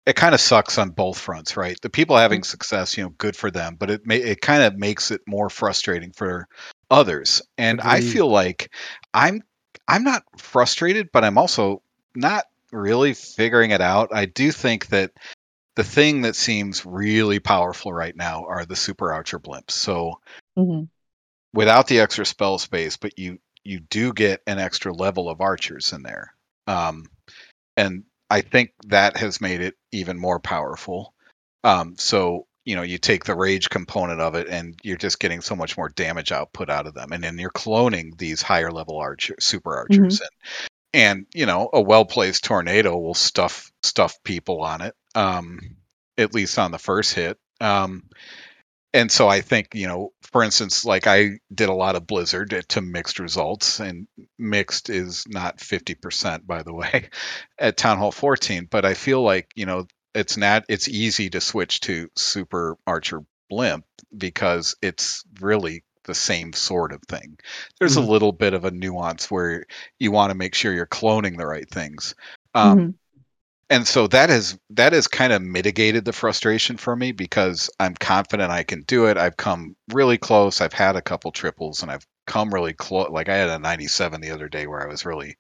it 0.06 0.14
kind 0.14 0.34
of 0.34 0.40
sucks 0.40 0.78
on 0.78 0.90
both 0.90 1.18
fronts, 1.18 1.56
right? 1.56 1.78
The 1.82 1.90
people 1.90 2.16
having 2.16 2.44
success, 2.44 2.96
you 2.96 3.02
know, 3.04 3.10
good 3.10 3.36
for 3.36 3.50
them, 3.50 3.76
but 3.78 3.90
it 3.90 4.06
may, 4.06 4.18
it 4.18 4.40
kind 4.40 4.62
of 4.62 4.78
makes 4.78 5.10
it 5.10 5.22
more 5.26 5.50
frustrating 5.50 6.12
for 6.12 6.48
others. 6.90 7.42
And 7.58 7.80
I 7.80 8.00
feel 8.00 8.28
like 8.28 8.70
I'm 9.12 9.42
I'm 9.88 10.04
not 10.04 10.22
frustrated, 10.38 11.10
but 11.12 11.24
I'm 11.24 11.38
also 11.38 11.82
not 12.14 12.44
really 12.72 13.14
figuring 13.14 13.72
it 13.72 13.80
out. 13.80 14.10
I 14.12 14.26
do 14.26 14.52
think 14.52 14.86
that 14.88 15.12
the 15.74 15.84
thing 15.84 16.22
that 16.22 16.36
seems 16.36 16.86
really 16.86 17.40
powerful 17.40 17.92
right 17.92 18.16
now 18.16 18.46
are 18.46 18.64
the 18.64 18.76
super 18.76 19.12
archer 19.12 19.38
blimps. 19.38 19.72
So 19.72 20.20
Mm-hmm. 20.56 20.84
without 21.52 21.86
the 21.88 22.00
extra 22.00 22.24
spell 22.24 22.58
space, 22.58 22.96
but 22.96 23.18
you 23.18 23.38
you 23.64 23.80
do 23.80 24.12
get 24.12 24.42
an 24.46 24.58
extra 24.58 24.92
level 24.92 25.28
of 25.28 25.40
archers 25.40 25.92
in 25.92 26.02
there. 26.02 26.32
Um, 26.68 27.06
and 27.76 28.04
I 28.28 28.40
think 28.40 28.72
that 28.86 29.16
has 29.16 29.40
made 29.40 29.60
it 29.60 29.74
even 29.92 30.18
more 30.18 30.40
powerful. 30.40 31.14
Um, 31.64 31.96
so 31.98 32.46
you 32.64 32.74
know, 32.74 32.82
you 32.82 32.98
take 32.98 33.24
the 33.24 33.36
rage 33.36 33.70
component 33.70 34.20
of 34.20 34.34
it, 34.34 34.48
and 34.48 34.76
you're 34.82 34.96
just 34.96 35.20
getting 35.20 35.40
so 35.40 35.54
much 35.54 35.76
more 35.76 35.88
damage 35.88 36.32
output 36.32 36.68
out 36.68 36.88
of 36.88 36.94
them, 36.94 37.12
and 37.12 37.22
then 37.22 37.38
you're 37.38 37.50
cloning 37.50 38.18
these 38.18 38.42
higher 38.42 38.72
level 38.72 38.98
archer, 38.98 39.36
super 39.38 39.76
archers, 39.76 40.20
and 40.20 40.30
and 40.92 41.26
you 41.32 41.46
know, 41.46 41.70
a 41.72 41.80
well 41.80 42.04
placed 42.04 42.44
tornado 42.44 42.98
will 42.98 43.14
stuff 43.14 43.70
stuff 43.82 44.18
people 44.24 44.62
on 44.62 44.80
it. 44.80 44.94
Um, 45.14 45.60
at 46.18 46.34
least 46.34 46.58
on 46.58 46.70
the 46.70 46.78
first 46.78 47.14
hit. 47.14 47.38
Um, 47.60 48.04
and 48.96 49.12
so 49.12 49.28
I 49.28 49.42
think 49.42 49.74
you 49.74 49.86
know, 49.86 50.12
for 50.22 50.42
instance, 50.42 50.84
like 50.84 51.06
I 51.06 51.38
did 51.54 51.68
a 51.68 51.74
lot 51.74 51.96
of 51.96 52.06
Blizzard 52.06 52.64
to 52.70 52.80
mixed 52.80 53.18
results, 53.18 53.80
and 53.80 54.08
mixed 54.38 54.90
is 54.90 55.24
not 55.28 55.60
fifty 55.60 55.94
percent, 55.94 56.46
by 56.46 56.62
the 56.62 56.72
way, 56.74 57.10
at 57.58 57.76
Town 57.76 57.98
Hall 57.98 58.12
14. 58.12 58.66
But 58.70 58.84
I 58.84 58.94
feel 58.94 59.22
like 59.22 59.50
you 59.54 59.66
know, 59.66 59.86
it's 60.14 60.36
not 60.36 60.64
it's 60.68 60.88
easy 60.88 61.30
to 61.30 61.40
switch 61.40 61.80
to 61.82 62.10
Super 62.16 62.76
Archer 62.86 63.20
Blimp 63.50 63.84
because 64.16 64.74
it's 64.82 65.24
really 65.40 65.84
the 66.04 66.14
same 66.14 66.52
sort 66.52 66.92
of 66.92 67.02
thing. 67.02 67.36
There's 67.78 67.96
Mhm. 67.96 68.06
a 68.08 68.10
little 68.10 68.32
bit 68.32 68.54
of 68.54 68.64
a 68.64 68.70
nuance 68.70 69.30
where 69.30 69.64
you 69.98 70.10
want 70.12 70.30
to 70.30 70.36
make 70.36 70.54
sure 70.54 70.72
you're 70.72 70.86
cloning 70.86 71.36
the 71.36 71.46
right 71.46 71.68
things. 71.68 72.14
Um, 72.54 72.78
Mhm. 72.78 72.94
And 73.68 73.86
so 73.86 74.06
that 74.06 74.30
has 74.30 74.58
that 74.70 74.92
has 74.92 75.08
kind 75.08 75.32
of 75.32 75.42
mitigated 75.42 76.04
the 76.04 76.12
frustration 76.12 76.76
for 76.76 76.94
me 76.94 77.12
because 77.12 77.68
I'm 77.80 77.94
confident 77.94 78.50
I 78.50 78.62
can 78.62 78.82
do 78.82 79.06
it. 79.06 79.16
I've 79.16 79.36
come 79.36 79.76
really 79.92 80.18
close. 80.18 80.60
I've 80.60 80.72
had 80.72 80.96
a 80.96 81.02
couple 81.02 81.32
triples 81.32 81.82
and 81.82 81.90
I've 81.90 82.06
come 82.26 82.54
really 82.54 82.74
close. 82.74 83.10
Like 83.10 83.28
I 83.28 83.36
had 83.36 83.48
a 83.48 83.58
97 83.58 84.20
the 84.20 84.30
other 84.30 84.48
day 84.48 84.66
where 84.66 84.82
I 84.82 84.88
was 84.88 85.04
really 85.04 85.36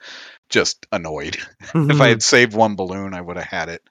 just 0.48 0.86
annoyed. 0.90 1.36
if 1.74 2.00
I 2.00 2.08
had 2.08 2.22
saved 2.22 2.54
one 2.54 2.74
balloon, 2.74 3.14
I 3.14 3.20
would 3.20 3.36
have 3.36 3.46
had 3.46 3.68
it. 3.68 3.82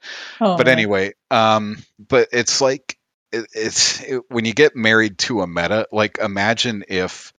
Oh, 0.41 0.57
but 0.57 0.67
anyway, 0.67 1.13
um, 1.31 1.77
but 1.97 2.29
it's 2.33 2.59
like 2.59 2.97
it, 3.31 3.47
it's 3.53 4.01
it, 4.03 4.21
when 4.27 4.43
you 4.43 4.53
get 4.53 4.75
married 4.75 5.17
to 5.19 5.41
a 5.41 5.47
meta. 5.47 5.87
Like 5.93 6.17
imagine 6.17 6.83
if 6.89 7.31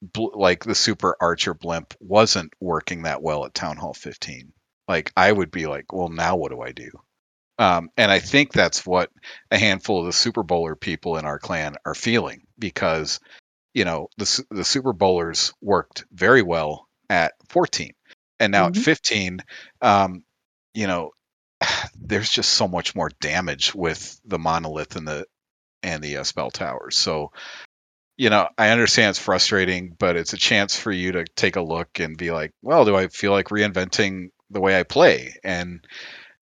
bl- 0.00 0.38
like 0.38 0.62
the 0.62 0.76
super 0.76 1.16
archer 1.20 1.54
blimp 1.54 1.94
wasn't 1.98 2.52
working 2.60 3.02
that 3.02 3.20
well 3.20 3.44
at 3.44 3.54
town 3.54 3.76
hall 3.76 3.94
15 3.94 4.52
like 4.90 5.12
i 5.16 5.32
would 5.32 5.52
be 5.52 5.66
like 5.66 5.92
well 5.92 6.10
now 6.10 6.36
what 6.36 6.50
do 6.52 6.60
i 6.60 6.72
do 6.72 6.90
um, 7.58 7.90
and 7.96 8.10
i 8.10 8.18
think 8.18 8.52
that's 8.52 8.86
what 8.86 9.10
a 9.50 9.58
handful 9.58 10.00
of 10.00 10.06
the 10.06 10.12
super 10.12 10.42
bowler 10.42 10.76
people 10.76 11.16
in 11.16 11.24
our 11.24 11.38
clan 11.38 11.76
are 11.86 11.94
feeling 11.94 12.42
because 12.58 13.20
you 13.74 13.84
know 13.84 14.08
the, 14.18 14.44
the 14.50 14.64
super 14.64 14.92
bowlers 14.92 15.54
worked 15.62 16.04
very 16.12 16.42
well 16.42 16.88
at 17.08 17.34
14 17.50 17.92
and 18.40 18.52
now 18.52 18.66
Mhm. 18.66 18.76
at 18.76 18.76
15 18.76 19.40
um, 19.82 20.24
you 20.74 20.86
know 20.88 21.12
there's 22.00 22.30
just 22.30 22.50
so 22.52 22.68
much 22.68 22.94
more 22.96 23.10
damage 23.20 23.74
with 23.74 24.20
the 24.24 24.38
monolith 24.38 24.96
and 24.96 25.06
the 25.08 25.26
and 25.82 26.02
the 26.02 26.18
uh, 26.18 26.24
spell 26.24 26.50
towers 26.50 26.98
so 26.98 27.32
you 28.16 28.28
know, 28.30 28.48
I 28.58 28.70
understand 28.70 29.10
it's 29.10 29.18
frustrating, 29.18 29.96
but 29.98 30.16
it's 30.16 30.34
a 30.34 30.38
chance 30.38 30.76
for 30.78 30.92
you 30.92 31.12
to 31.12 31.24
take 31.36 31.56
a 31.56 31.62
look 31.62 32.00
and 32.00 32.18
be 32.18 32.30
like, 32.32 32.52
well, 32.62 32.84
do 32.84 32.94
I 32.94 33.08
feel 33.08 33.32
like 33.32 33.46
reinventing 33.46 34.30
the 34.50 34.60
way 34.60 34.78
I 34.78 34.82
play? 34.82 35.34
And 35.44 35.84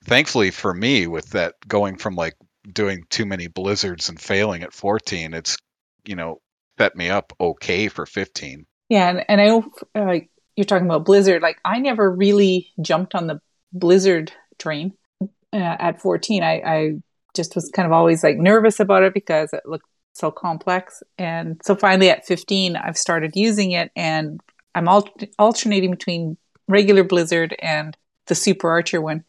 thankfully 0.05 0.51
for 0.51 0.75
me, 0.75 1.07
with 1.07 1.31
that 1.31 1.55
going 1.67 1.97
from 1.97 2.15
like 2.15 2.35
doing 2.73 3.05
too 3.11 3.27
many 3.27 3.47
blizzards 3.47 4.09
and 4.09 4.21
failing 4.21 4.63
at 4.63 4.73
14, 4.73 5.35
it's, 5.35 5.57
you 6.05 6.17
know, 6.17 6.41
set 6.79 6.97
me 6.97 7.11
up 7.11 7.33
okay 7.41 7.89
for 7.89 8.07
15. 8.07 8.67
Yeah, 8.89 9.11
and, 9.11 9.25
and 9.29 9.41
I 9.41 10.01
uh, 10.01 10.21
you're 10.57 10.65
talking 10.65 10.87
about 10.87 11.05
Blizzard. 11.05 11.41
Like 11.41 11.59
I 11.65 11.79
never 11.79 12.11
really 12.11 12.73
jumped 12.83 13.15
on 13.15 13.27
the 13.27 13.41
Blizzard 13.73 14.33
train 14.59 14.95
uh, 15.23 15.27
at 15.53 16.01
14. 16.01 16.43
I, 16.43 16.63
I 16.65 16.93
just 17.35 17.55
was 17.55 17.71
kind 17.73 17.87
of 17.87 17.93
always 17.93 18.25
like 18.25 18.39
nervous 18.39 18.81
about 18.81 19.05
it 19.05 19.15
because 19.15 19.53
it 19.53 19.63
looked 19.67 19.87
so 20.15 20.31
complex. 20.31 21.03
And 21.17 21.61
so 21.65 21.77
finally 21.77 22.11
at 22.11 22.27
15, 22.27 22.77
I've 22.77 22.99
started 22.99 23.37
using 23.37 23.73
it, 23.73 23.93
and 23.95 24.41
I'm 24.75 24.89
al- 24.89 25.09
alternating 25.39 25.91
between 25.93 26.37
regular 26.69 27.03
Blizzard 27.03 27.57
and 27.59 27.97
the 28.27 28.35
Super 28.35 28.69
Archer 28.69 29.01
one, 29.01 29.25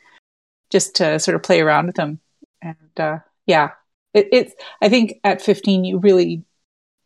just 0.69 0.95
to 0.97 1.19
sort 1.19 1.35
of 1.35 1.43
play 1.43 1.61
around 1.61 1.87
with 1.87 1.95
them. 1.95 2.19
And 2.61 2.99
uh, 2.99 3.19
yeah, 3.45 3.71
it, 4.13 4.27
it's. 4.31 4.53
I 4.81 4.89
think 4.89 5.19
at 5.23 5.41
15, 5.41 5.85
you 5.85 5.97
really 5.97 6.43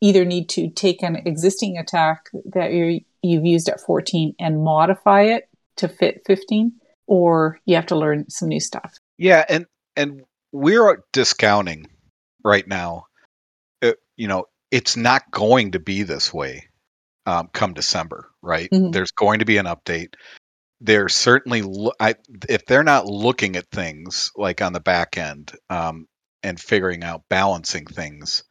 either 0.02 0.26
need 0.26 0.50
to 0.50 0.69
take 0.69 1.02
an 1.02 1.15
existing 1.26 1.78
attack 1.78 2.30
that 2.46 2.74
you're, 2.74 3.00
you've 3.22 3.46
used 3.46 3.69
at 3.69 3.80
14 3.80 4.36
and 4.39 4.63
modify 4.63 5.22
it 5.22 5.48
to 5.78 5.88
fit 5.88 6.24
15, 6.26 6.74
or 7.08 7.60
you 7.65 7.76
have 7.76 7.86
to 7.86 7.96
learn 7.96 8.30
some 8.30 8.50
new 8.50 8.60
stuff. 8.60 8.98
Yeah, 9.17 9.46
and 9.48 9.65
and 9.96 10.24
we're 10.52 11.04
discounting 11.13 11.88
right 12.43 12.67
now. 12.67 13.06
Uh, 13.82 13.93
you 14.17 14.28
know, 14.28 14.46
it's 14.72 14.98
not 14.98 15.30
going 15.32 15.72
to 15.72 15.80
be 15.80 16.04
this 16.04 16.34
way 16.34 16.67
um, 17.25 17.49
come 17.53 17.73
December, 17.73 18.29
right? 18.41 18.69
Mhm. 18.71 18.91
There's 18.91 19.12
going 19.12 19.39
to 19.39 19.45
be 19.45 19.57
an 19.57 19.65
update. 19.65 20.15
They're 20.81 21.09
certainly, 21.09 21.62
lo- 21.62 21.93
I, 21.99 22.15
if 22.49 22.65
they're 22.65 22.83
not 22.83 23.05
looking 23.07 23.55
at 23.55 23.69
things 23.71 24.31
like 24.36 24.62
on 24.62 24.73
the 24.73 24.79
back 24.81 25.17
end 25.17 25.53
um, 25.69 26.07
and 26.43 26.59
figuring 26.59 27.03
out 27.03 27.23
balancing 27.29 27.86
things, 27.86 28.43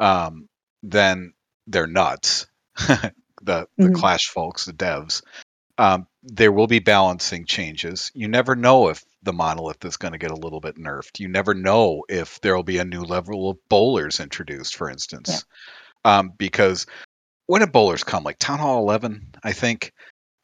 um, 0.00 0.48
then 0.82 1.32
they're 1.66 1.86
nuts. 1.86 2.46
the 2.76 3.12
the 3.42 3.66
Mhm. 3.78 3.94
Clash 3.94 4.28
folks, 4.28 4.64
the 4.64 4.72
devs. 4.72 5.22
Um, 5.78 6.06
there 6.22 6.52
will 6.52 6.66
be 6.68 6.78
balancing 6.80 7.46
changes. 7.46 8.10
You 8.14 8.28
never 8.28 8.54
know 8.54 8.88
if 8.88 9.04
the 9.22 9.32
monolith 9.32 9.84
is 9.84 9.96
going 9.96 10.12
to 10.12 10.18
get 10.18 10.30
a 10.30 10.36
little 10.36 10.60
bit 10.60 10.76
nerfed. 10.76 11.18
You 11.20 11.28
never 11.28 11.54
know 11.54 12.04
if 12.08 12.40
there 12.40 12.54
will 12.56 12.62
be 12.62 12.78
a 12.78 12.84
new 12.84 13.02
level 13.02 13.50
of 13.50 13.58
bowlers 13.68 14.20
introduced, 14.20 14.76
for 14.76 14.90
instance. 14.90 15.44
Um, 16.04 16.30
because 16.38 16.86
when 17.46 17.60
did 17.60 17.72
bowlers 17.72 18.04
come? 18.04 18.24
Like 18.24 18.38
Town 18.38 18.58
Hall 18.58 18.80
11, 18.80 19.34
I 19.42 19.52
think. 19.52 19.92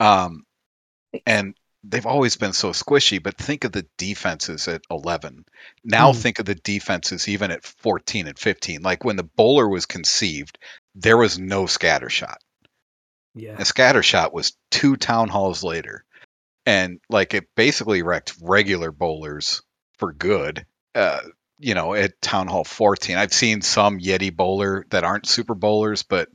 Um, 0.00 0.44
and 1.26 1.54
they've 1.84 2.06
always 2.06 2.37
been 2.37 2.52
so 2.52 2.70
squishy, 2.70 3.22
but 3.22 3.37
think 3.38 3.64
of 3.64 3.72
the 3.72 3.87
defenses 3.96 4.68
at 4.68 4.82
11. 4.90 5.44
Now 5.84 6.12
Hmm. 6.12 6.18
think 6.18 6.38
of 6.38 6.44
the 6.46 6.54
defenses 6.56 7.28
even 7.28 7.50
at 7.50 7.64
14 7.64 8.26
and 8.26 8.38
15. 8.38 8.82
Like 8.82 9.04
when 9.04 9.16
the 9.16 9.22
bowler 9.37 9.68
was 9.68 9.87
conceived, 9.87 10.58
there 10.94 11.16
was 11.16 11.38
no 11.38 11.66
scatter 11.66 12.11
shot. 12.11 12.38
Yeah. 13.34 13.56
A 13.58 13.64
scatter 13.64 14.02
shot 14.02 14.34
was 14.34 14.56
two 14.70 14.96
town 14.96 15.28
halls 15.28 15.62
later. 15.62 16.04
And 16.66 17.00
like 17.08 17.32
it 17.34 17.46
basically 17.54 18.02
wrecked 18.02 18.34
regular 18.42 18.92
bowlers 18.92 19.62
for 19.98 20.12
good. 20.12 20.66
Uh, 20.94 21.20
you 21.61 21.74
know, 21.74 21.94
at 21.94 22.20
Town 22.20 22.46
Hall 22.46 22.64
14. 22.64 23.16
I've 23.16 23.32
seen 23.32 23.62
some 23.62 23.98
Yeti 23.98 24.34
bowler 24.34 24.84
that 24.90 25.04
aren't 25.04 25.26
super 25.26 25.54
bowlers, 25.54 26.02
but 26.02 26.28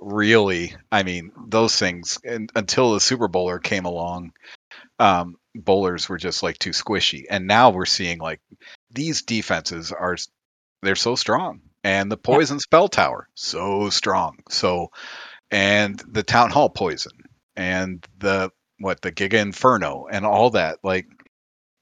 really, 0.00 0.74
I 0.90 1.02
mean, 1.02 1.32
those 1.46 1.76
things 1.76 2.18
and, 2.24 2.50
until 2.54 2.92
the 2.92 3.00
super 3.00 3.28
bowler 3.28 3.58
came 3.58 3.84
along, 3.84 4.32
um, 4.98 5.36
bowlers 5.54 6.08
were 6.08 6.18
just 6.18 6.42
like 6.42 6.58
too 6.58 6.70
squishy. 6.70 7.24
And 7.28 7.46
now 7.46 7.70
we're 7.70 7.86
seeing 7.86 8.18
like 8.18 8.40
these 8.90 9.22
defenses 9.22 9.92
are 9.92 10.16
they're 10.82 10.96
so 10.96 11.14
strong. 11.14 11.60
And 11.84 12.10
the 12.10 12.16
poison 12.16 12.60
spell 12.60 12.88
tower, 12.88 13.28
so 13.34 13.90
strong. 13.90 14.38
So 14.48 14.90
and 15.50 15.98
the 16.08 16.22
town 16.22 16.50
hall 16.50 16.68
poison 16.68 17.12
and 17.56 18.06
the 18.18 18.50
what 18.78 19.00
the 19.00 19.12
Giga 19.12 19.40
Inferno 19.40 20.06
and 20.10 20.24
all 20.24 20.50
that. 20.50 20.78
Like 20.82 21.06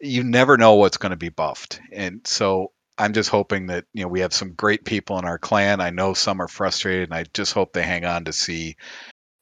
you 0.00 0.24
never 0.24 0.56
know 0.56 0.74
what's 0.74 0.98
going 0.98 1.10
to 1.10 1.16
be 1.16 1.30
buffed. 1.30 1.80
And 1.92 2.26
so 2.26 2.72
I'm 2.98 3.12
just 3.12 3.28
hoping 3.28 3.66
that 3.66 3.84
you 3.92 4.02
know 4.02 4.08
we 4.08 4.20
have 4.20 4.32
some 4.32 4.52
great 4.52 4.84
people 4.84 5.18
in 5.18 5.24
our 5.24 5.38
clan. 5.38 5.80
I 5.80 5.90
know 5.90 6.14
some 6.14 6.40
are 6.40 6.48
frustrated, 6.48 7.10
and 7.10 7.14
I 7.14 7.24
just 7.34 7.52
hope 7.52 7.72
they 7.72 7.82
hang 7.82 8.04
on 8.04 8.24
to 8.24 8.32
see 8.32 8.76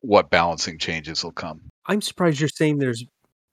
what 0.00 0.30
balancing 0.30 0.78
changes 0.78 1.24
will 1.24 1.32
come. 1.32 1.62
I'm 1.86 2.02
surprised 2.02 2.40
you're 2.40 2.48
saying 2.48 2.78
there's 2.78 3.04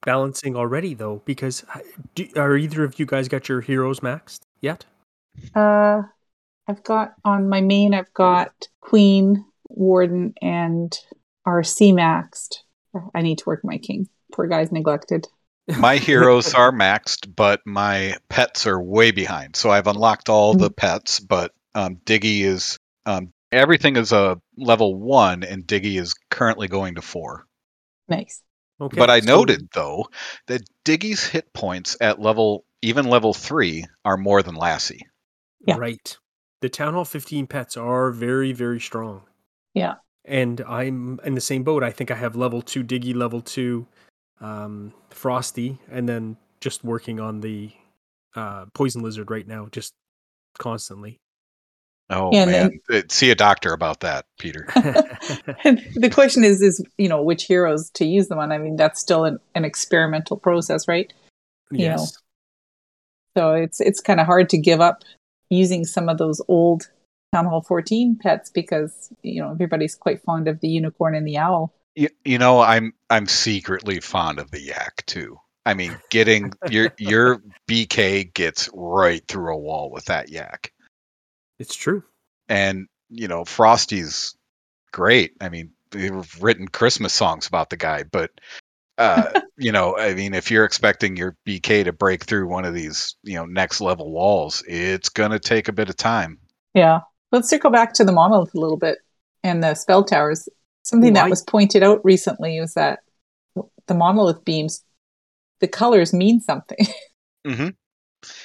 balancing 0.04 0.56
already 0.56 0.94
though, 0.94 1.22
because 1.26 1.64
uh, 1.74 1.80
do, 2.16 2.28
are 2.36 2.58
either 2.58 2.84
of 2.84 3.00
you 3.00 3.06
guys 3.06 3.28
got 3.28 3.48
your 3.48 3.62
heroes 3.62 4.00
maxed 4.00 4.42
yet? 4.60 4.86
Uh, 5.56 6.02
I've 6.68 6.84
got 6.84 7.14
on 7.24 7.50
my 7.50 7.62
main. 7.62 7.94
I've 7.94 8.14
got 8.14 8.68
Queen, 8.82 9.46
Warden, 9.70 10.34
and 10.42 10.98
RC 11.48 11.94
maxed. 11.94 12.58
I 13.16 13.22
need 13.22 13.38
to 13.40 13.46
work 13.46 13.62
my 13.64 13.78
king. 13.78 14.10
Poor 14.34 14.48
guy's 14.48 14.72
neglected. 14.72 15.28
My 15.68 15.98
heroes 15.98 16.54
are 16.54 16.72
maxed, 16.72 17.34
but 17.34 17.62
my 17.66 18.16
pets 18.30 18.68
are 18.68 18.82
way 18.82 19.12
behind. 19.12 19.56
So 19.56 19.70
I've 19.70 19.88
unlocked 19.88 20.30
all 20.30 20.54
the 20.54 20.72
pets, 20.72 21.20
but 21.20 21.54
um, 21.76 21.98
Diggy 22.06 22.42
is 22.42 22.78
um, 23.06 23.34
everything 23.52 23.96
is 23.98 24.12
a 24.12 24.40
level 24.58 24.96
one, 24.96 25.44
and 25.44 25.66
Diggy 25.66 26.00
is 26.00 26.16
currently 26.30 26.68
going 26.68 26.96
to 26.96 27.02
four. 27.02 27.46
Nice. 28.08 28.42
Okay. 28.80 28.98
but 28.98 29.10
I 29.12 29.20
so- 29.20 29.28
noted 29.28 29.70
though 29.74 30.08
that 30.48 30.64
Diggy's 30.84 31.24
hit 31.24 31.54
points 31.54 31.96
at 32.02 32.20
level 32.20 32.66
even 32.82 33.06
level 33.06 33.34
three 33.34 33.86
are 34.04 34.18
more 34.18 34.42
than 34.42 34.56
Lassie. 34.56 35.06
Yeah. 35.68 35.78
Right. 35.78 36.18
The 36.62 36.70
Town 36.70 36.94
Hall 36.94 37.06
15 37.06 37.48
pets 37.48 37.78
are 37.78 38.12
very, 38.12 38.52
very 38.54 38.80
strong. 38.80 39.24
Yeah. 39.74 39.96
And 40.26 40.62
I'm 40.62 41.20
in 41.24 41.36
the 41.36 41.42
same 41.42 41.64
boat. 41.64 41.84
I 41.84 41.92
think 41.92 42.12
I 42.12 42.16
have 42.16 42.36
level 42.36 42.62
two 42.62 42.84
Diggy, 42.84 43.16
level 43.16 43.42
two 43.42 43.88
um, 44.42 44.94
Frosty, 45.10 45.78
and 45.90 46.10
then 46.10 46.38
just 46.60 46.84
working 46.84 47.20
on 47.20 47.42
the 47.42 47.72
uh, 48.36 48.66
Poison 48.74 49.02
Lizard 49.02 49.32
right 49.32 49.48
now, 49.48 49.68
just 49.72 49.94
constantly. 50.58 51.20
Oh 52.10 52.30
Yeah, 52.34 52.42
and 52.44 52.52
man, 52.52 52.80
Uh, 52.92 53.02
see 53.08 53.32
a 53.32 53.36
doctor 53.36 53.72
about 53.72 54.02
that, 54.02 54.26
Peter. 54.38 54.68
And 55.64 55.82
the 55.96 56.10
question 56.10 56.44
is, 56.44 56.62
is 56.62 56.84
you 56.98 57.08
know 57.08 57.22
which 57.22 57.46
heroes 57.46 57.90
to 57.92 58.06
use 58.06 58.28
them 58.28 58.40
on? 58.40 58.52
I 58.52 58.58
mean, 58.58 58.76
that's 58.76 59.00
still 59.00 59.24
an, 59.24 59.40
an 59.56 59.64
experimental 59.64 60.38
process, 60.38 60.88
right? 60.88 61.12
You 61.72 61.90
know. 61.90 61.96
yes. 61.96 62.18
So 63.38 63.54
it's 63.54 63.80
it's 63.80 64.02
kind 64.02 64.20
of 64.20 64.26
hard 64.26 64.50
to 64.50 64.58
give 64.58 64.82
up 64.82 65.04
using 65.50 65.86
some 65.86 66.10
of 66.10 66.18
those 66.18 66.42
old 66.50 66.90
Town 67.34 67.46
Hall 67.46 67.62
14 67.62 68.18
pets 68.22 68.50
because 68.50 69.14
you 69.24 69.42
know 69.42 69.52
everybody's 69.52 69.96
quite 69.96 70.22
fond 70.24 70.50
of 70.50 70.60
the 70.60 70.68
unicorn 70.68 71.16
and 71.16 71.26
the 71.26 71.38
owl. 71.38 71.74
You, 71.96 72.10
you 72.24 72.38
know, 72.38 72.62
I'm 72.62 72.94
I'm 73.10 73.28
secretly 73.28 74.00
fond 74.00 74.40
of 74.40 74.52
the 74.52 74.62
yak 74.62 75.04
too. 75.06 75.38
I 75.66 75.74
mean, 75.74 75.98
getting 76.10 76.54
your 76.70 76.92
your 76.98 77.42
BK 77.68 78.34
gets 78.34 78.70
right 78.74 79.24
through 79.28 79.54
a 79.54 79.58
wall 79.58 79.92
with 79.92 80.06
that 80.06 80.30
yak, 80.30 80.72
It's 81.60 81.76
true. 81.76 82.04
and 82.50 82.88
you 83.10 83.28
know, 83.28 83.44
Frosty's 83.46 84.36
great. 84.92 85.34
I 85.42 85.50
mean, 85.50 85.72
they've 85.92 86.42
written 86.42 86.68
Christmas 86.68 87.14
songs 87.14 87.48
about 87.48 87.70
the 87.70 87.78
guy, 87.78 88.04
but 88.04 88.32
uh, 88.98 89.42
you 89.58 89.72
know, 89.72 89.98
I 89.98 90.14
mean, 90.14 90.34
if 90.34 90.50
you're 90.50 90.66
expecting 90.66 91.16
your 91.18 91.36
BK 91.46 91.84
to 91.84 91.94
break 91.94 92.24
through 92.24 92.48
one 92.48 92.66
of 92.66 92.74
these, 92.74 93.16
you 93.24 93.36
know, 93.36 93.46
next 93.46 93.82
level 93.82 94.12
walls, 94.12 94.64
it's 94.68 95.10
gonna 95.10 95.40
take 95.40 95.68
a 95.68 95.74
bit 95.74 95.90
of 95.90 95.98
time. 95.98 96.40
Yeah. 96.74 97.02
Let's 97.32 97.50
circle 97.50 97.70
back 97.70 97.94
to 97.94 98.04
the 98.04 98.12
monolith 98.12 98.56
a 98.56 98.60
little 98.60 98.78
bit 98.78 98.98
and 99.44 99.64
the 99.64 99.76
spell 99.76 100.04
towers. 100.04 100.50
Something 100.84 101.14
that 101.14 101.30
was 101.30 101.42
pointed 101.44 101.84
out 101.84 102.04
recently 102.04 102.60
was 102.60 102.74
that 102.74 103.00
the 103.88 103.94
monolith 103.94 104.44
beams, 104.44 104.84
the 105.60 105.68
colors 105.68 106.14
mean 106.14 106.40
something. 106.42 106.86
hmm 107.46 107.70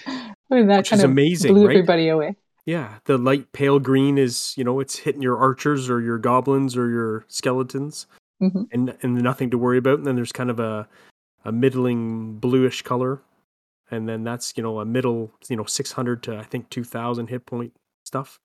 I 0.06 0.54
mean, 0.54 0.68
that 0.68 0.78
Which 0.78 0.90
kind 0.90 1.00
is 1.00 1.04
of 1.04 1.10
amazing, 1.10 1.52
blew 1.54 1.66
right? 1.66 1.76
everybody 1.76 2.08
away. 2.08 2.36
Yeah. 2.66 2.98
The 3.04 3.18
light 3.18 3.52
pale 3.52 3.78
green 3.78 4.18
is, 4.18 4.54
you 4.56 4.64
know, 4.64 4.80
it's 4.80 4.96
hitting 4.96 5.22
your 5.22 5.38
archers 5.38 5.90
or 5.90 6.00
your 6.00 6.18
goblins 6.18 6.76
or 6.76 6.88
your 6.88 7.24
skeletons. 7.28 8.06
hmm 8.40 8.64
and 8.72 8.96
and 9.02 9.14
nothing 9.22 9.50
to 9.50 9.58
worry 9.58 9.78
about. 9.78 9.98
And 9.98 10.06
then 10.06 10.16
there's 10.16 10.32
kind 10.32 10.50
of 10.50 10.60
a 10.60 10.88
a 11.44 11.52
middling 11.52 12.34
bluish 12.38 12.82
color, 12.82 13.22
and 13.90 14.08
then 14.08 14.24
that's 14.24 14.52
you 14.56 14.62
know 14.62 14.80
a 14.80 14.84
middle 14.84 15.32
you 15.48 15.56
know 15.56 15.64
600 15.64 16.22
to 16.24 16.36
I 16.36 16.42
think 16.42 16.68
2,000 16.70 17.28
hit 17.28 17.46
point 17.46 17.72
stuff. 18.04 18.38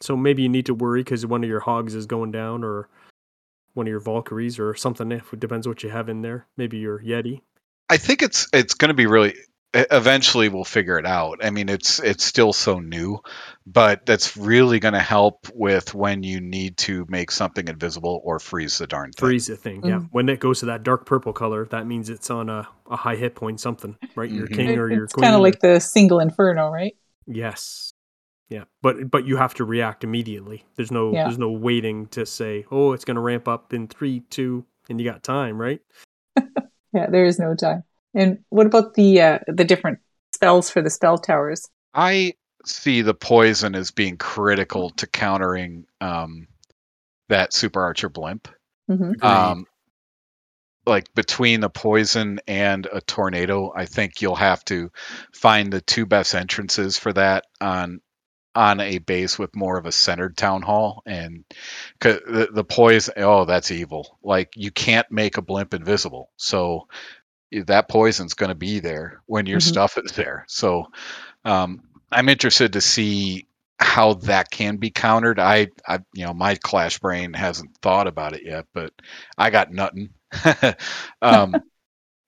So 0.00 0.16
maybe 0.16 0.42
you 0.42 0.48
need 0.48 0.66
to 0.66 0.74
worry 0.74 1.00
because 1.02 1.24
one 1.26 1.42
of 1.44 1.48
your 1.50 1.60
hogs 1.60 1.94
is 1.94 2.06
going 2.06 2.32
down, 2.32 2.64
or 2.64 2.88
one 3.76 3.86
of 3.86 3.90
your 3.90 4.00
Valkyries, 4.00 4.58
or 4.58 4.74
something. 4.74 5.12
If 5.12 5.32
it 5.32 5.40
depends 5.40 5.68
what 5.68 5.82
you 5.82 5.90
have 5.90 6.08
in 6.08 6.22
there, 6.22 6.46
maybe 6.56 6.78
your 6.78 6.98
Yeti. 6.98 7.42
I 7.88 7.98
think 7.98 8.22
it's 8.22 8.48
it's 8.52 8.74
going 8.74 8.88
to 8.88 8.94
be 8.94 9.06
really. 9.06 9.34
Eventually, 9.74 10.48
we'll 10.48 10.64
figure 10.64 10.98
it 10.98 11.04
out. 11.04 11.44
I 11.44 11.50
mean, 11.50 11.68
it's 11.68 11.98
it's 11.98 12.24
still 12.24 12.54
so 12.54 12.78
new, 12.78 13.18
but 13.66 14.06
that's 14.06 14.34
really 14.34 14.78
going 14.80 14.94
to 14.94 15.00
help 15.00 15.48
with 15.52 15.92
when 15.94 16.22
you 16.22 16.40
need 16.40 16.78
to 16.78 17.04
make 17.10 17.30
something 17.30 17.68
invisible 17.68 18.22
or 18.24 18.38
freeze 18.38 18.78
the 18.78 18.86
darn 18.86 19.12
thing. 19.12 19.26
Freeze 19.26 19.48
the 19.48 19.56
thing, 19.56 19.84
yeah. 19.84 19.96
Mm. 19.98 20.08
When 20.12 20.30
it 20.30 20.40
goes 20.40 20.60
to 20.60 20.66
that 20.66 20.82
dark 20.82 21.04
purple 21.04 21.34
color, 21.34 21.66
that 21.66 21.86
means 21.86 22.08
it's 22.08 22.30
on 22.30 22.48
a, 22.48 22.66
a 22.90 22.96
high 22.96 23.16
hit 23.16 23.34
point, 23.34 23.60
something, 23.60 23.96
right? 24.14 24.30
Your 24.30 24.46
Mhm. 24.46 24.54
king 24.56 24.78
or 24.78 24.88
your 24.88 24.88
queen. 24.88 25.02
it's 25.04 25.12
queen. 25.12 25.22
kind 25.24 25.34
of 25.34 25.40
or- 25.40 25.44
like 25.44 25.60
the 25.60 25.78
single 25.80 26.20
inferno, 26.20 26.70
right? 26.70 26.96
Yes. 27.26 27.92
Yeah, 28.48 28.64
but 28.80 29.10
but 29.10 29.26
you 29.26 29.36
have 29.36 29.54
to 29.54 29.64
react 29.64 30.04
immediately. 30.04 30.64
There's 30.76 30.92
no 30.92 31.12
Yeah. 31.12 31.24
there's 31.24 31.38
no 31.38 31.50
waiting 31.50 32.06
to 32.08 32.24
say, 32.24 32.64
"Oh, 32.70 32.92
it's 32.92 33.04
going 33.04 33.16
to 33.16 33.20
ramp 33.20 33.48
up 33.48 33.72
in 33.72 33.88
3 33.88 34.20
2 34.20 34.64
and 34.88 35.00
you 35.00 35.10
got 35.10 35.22
time, 35.22 35.60
right?" 35.60 35.80
Yeah, 36.92 37.10
there 37.10 37.26
is 37.26 37.38
no 37.38 37.54
time. 37.54 37.82
And 38.14 38.38
what 38.48 38.66
about 38.66 38.94
the 38.94 39.20
uh, 39.20 39.38
the 39.48 39.64
different 39.64 39.98
spells 40.32 40.70
for 40.70 40.80
the 40.80 40.88
spell 40.88 41.18
towers? 41.18 41.68
I 41.92 42.34
see 42.64 43.02
the 43.02 43.12
poison 43.14 43.74
as 43.74 43.90
being 43.90 44.16
critical 44.16 44.90
to 44.90 45.06
countering 45.06 45.84
um, 46.00 46.46
that 47.28 47.52
super 47.52 47.82
archer 47.82 48.08
blimp. 48.08 48.48
hmm 48.88 49.12
Um, 49.20 49.66
like 50.86 51.12
between 51.14 51.60
the 51.60 51.68
poison 51.68 52.40
and 52.46 52.86
a 52.90 53.00
tornado, 53.00 53.72
I 53.74 53.86
think 53.86 54.22
you'll 54.22 54.36
have 54.36 54.64
to 54.66 54.90
find 55.34 55.72
the 55.72 55.80
two 55.80 56.06
best 56.06 56.34
entrances 56.34 56.96
for 56.96 57.12
that 57.12 57.44
on 57.60 58.00
on 58.56 58.80
a 58.80 58.98
base 58.98 59.38
with 59.38 59.56
more 59.56 59.78
of 59.78 59.86
a 59.86 59.92
centered 59.92 60.36
town 60.36 60.62
hall 60.62 61.02
and 61.06 61.44
the, 62.00 62.48
the 62.52 62.64
poison 62.64 63.14
oh 63.18 63.44
that's 63.44 63.70
evil. 63.72 64.18
Like 64.22 64.52
you 64.56 64.70
can't 64.72 65.10
make 65.12 65.38
a 65.38 65.42
blimp 65.42 65.74
invisible. 65.74 66.30
So 66.36 66.88
that 67.66 67.88
poison's 67.88 68.34
going 68.34 68.50
to 68.50 68.54
be 68.54 68.80
there 68.80 69.22
when 69.26 69.46
your 69.46 69.60
Mhm. 69.60 69.60
stuff 69.60 69.98
is 69.98 70.12
there. 70.12 70.44
So 70.48 70.86
um, 71.44 71.82
i'm 72.12 72.28
interested 72.28 72.74
to 72.74 72.80
see 72.82 73.48
how 73.80 74.14
that 74.14 74.50
can 74.50 74.76
be 74.76 74.90
countered. 74.90 75.40
I, 75.40 75.68
I 75.86 76.00
you 76.14 76.26
know 76.26 76.34
my 76.34 76.56
clash 76.56 76.98
brain 77.00 77.32
hasn't 77.34 77.76
thought 77.82 78.06
about 78.08 78.34
it 78.34 78.44
yet 78.44 78.66
but 78.74 78.92
i 79.38 79.50
got 79.50 79.72
nothing. 79.72 80.10
Um, 81.22 81.62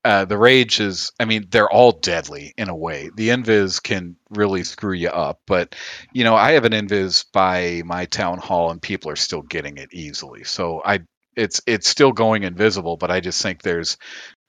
uh, 0.04 0.24
the 0.24 0.38
rage 0.38 0.80
is 0.80 1.12
i 1.18 1.24
mean 1.24 1.46
they're 1.50 1.70
all 1.70 1.92
deadly 1.92 2.54
in 2.56 2.68
a 2.68 2.76
way. 2.76 3.10
The 3.14 3.30
invis 3.30 3.82
can 3.82 4.16
really 4.30 4.64
screw 4.64 4.94
you 4.94 5.08
up 5.08 5.40
but 5.46 5.74
you 6.12 6.24
know 6.24 6.34
i 6.34 6.52
have 6.52 6.64
an 6.64 6.72
invis 6.72 7.24
by 7.32 7.82
my 7.84 8.04
town 8.06 8.38
hall 8.38 8.70
and 8.70 8.80
people 8.80 9.10
are 9.10 9.16
still 9.16 9.42
getting 9.42 9.76
it 9.78 9.92
easily. 9.92 10.44
So 10.44 10.82
i 10.84 11.00
it's 11.36 11.60
it's 11.66 11.88
still 11.88 12.12
going 12.12 12.42
invisible 12.44 12.96
but 12.96 13.10
i 13.10 13.20
just 13.20 13.42
think 13.42 13.62
there's 13.62 13.96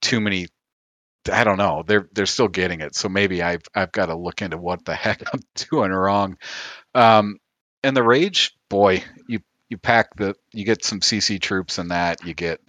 too 0.02 0.20
many 0.20 0.48
i 1.32 1.44
don't 1.44 1.58
know 1.58 1.84
they're 1.86 2.10
they're 2.14 2.26
still 2.26 2.48
getting 2.48 2.82
it. 2.82 2.96
So 2.96 3.10
maybe 3.10 3.42
i've 3.42 3.64
i've 3.76 3.92
got 3.92 4.08
to 4.08 4.16
look 4.16 4.42
into 4.42 4.58
what 4.58 4.86
the 4.86 4.96
heck 5.06 5.24
i'm 5.34 5.42
doing 5.72 5.92
wrong. 5.92 6.38
Um 6.96 7.38
and 7.84 7.96
the 7.96 8.04
rage 8.04 8.54
boy 8.70 9.04
you 9.28 9.40
you 9.70 9.78
pack 9.78 10.16
the 10.16 10.36
you 10.54 10.66
get 10.66 10.84
some 10.84 11.00
cc 11.00 11.40
troops 11.42 11.78
and 11.78 11.92
that 11.92 12.26
you 12.26 12.34
get 12.34 12.60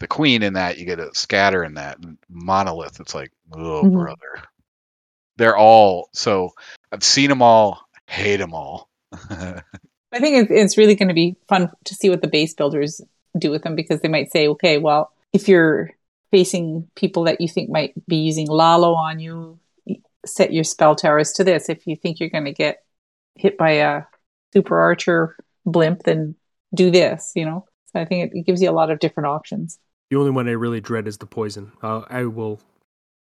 the 0.00 0.06
queen 0.06 0.42
in 0.42 0.54
that, 0.54 0.78
you 0.78 0.84
get 0.84 0.98
a 1.00 1.14
scatter 1.14 1.64
in 1.64 1.74
that. 1.74 1.98
And 1.98 2.18
monolith, 2.28 3.00
it's 3.00 3.14
like, 3.14 3.32
oh 3.52 3.82
Mhm. 3.84 3.92
brother. 3.92 4.44
They're 5.36 5.56
all 5.56 6.08
so 6.12 6.52
I've 6.92 7.04
seen 7.04 7.28
them 7.28 7.42
all, 7.42 7.80
hate 8.06 8.36
them 8.38 8.54
all. 8.54 8.88
I 9.12 10.20
think 10.20 10.36
it's, 10.36 10.50
it's 10.50 10.78
really 10.78 10.94
going 10.94 11.08
to 11.08 11.14
be 11.14 11.36
fun 11.48 11.70
to 11.84 11.94
see 11.94 12.08
what 12.08 12.22
the 12.22 12.28
base 12.28 12.54
builders 12.54 13.00
do 13.38 13.50
with 13.50 13.62
them 13.62 13.74
because 13.76 14.00
they 14.00 14.08
might 14.08 14.30
say, 14.32 14.48
okay, 14.48 14.78
well, 14.78 15.12
if 15.32 15.48
you're 15.48 15.90
facing 16.30 16.88
people 16.94 17.24
that 17.24 17.40
you 17.40 17.48
think 17.48 17.68
might 17.70 17.92
be 18.06 18.16
using 18.16 18.46
Lalo 18.46 18.94
on 18.94 19.18
you, 19.18 19.58
set 20.24 20.52
your 20.52 20.64
spell 20.64 20.94
towers 20.96 21.32
to 21.32 21.44
this. 21.44 21.68
If 21.68 21.86
you 21.86 21.96
think 21.96 22.18
you're 22.18 22.30
going 22.30 22.46
to 22.46 22.52
get 22.52 22.82
hit 23.34 23.58
by 23.58 23.72
a 23.72 24.02
super 24.52 24.78
archer 24.78 25.36
blimp, 25.66 26.02
then 26.04 26.34
do 26.74 26.90
this, 26.90 27.32
you 27.34 27.44
know? 27.44 27.66
So 27.92 28.00
I 28.00 28.04
think 28.04 28.32
it, 28.32 28.38
it 28.38 28.46
gives 28.46 28.62
you 28.62 28.70
a 28.70 28.72
lot 28.72 28.90
of 28.90 28.98
different 28.98 29.26
options. 29.28 29.78
The 30.10 30.16
only 30.16 30.30
one 30.30 30.48
I 30.48 30.52
really 30.52 30.80
dread 30.80 31.08
is 31.08 31.18
the 31.18 31.26
poison. 31.26 31.72
Uh, 31.82 32.02
I 32.08 32.24
will 32.24 32.60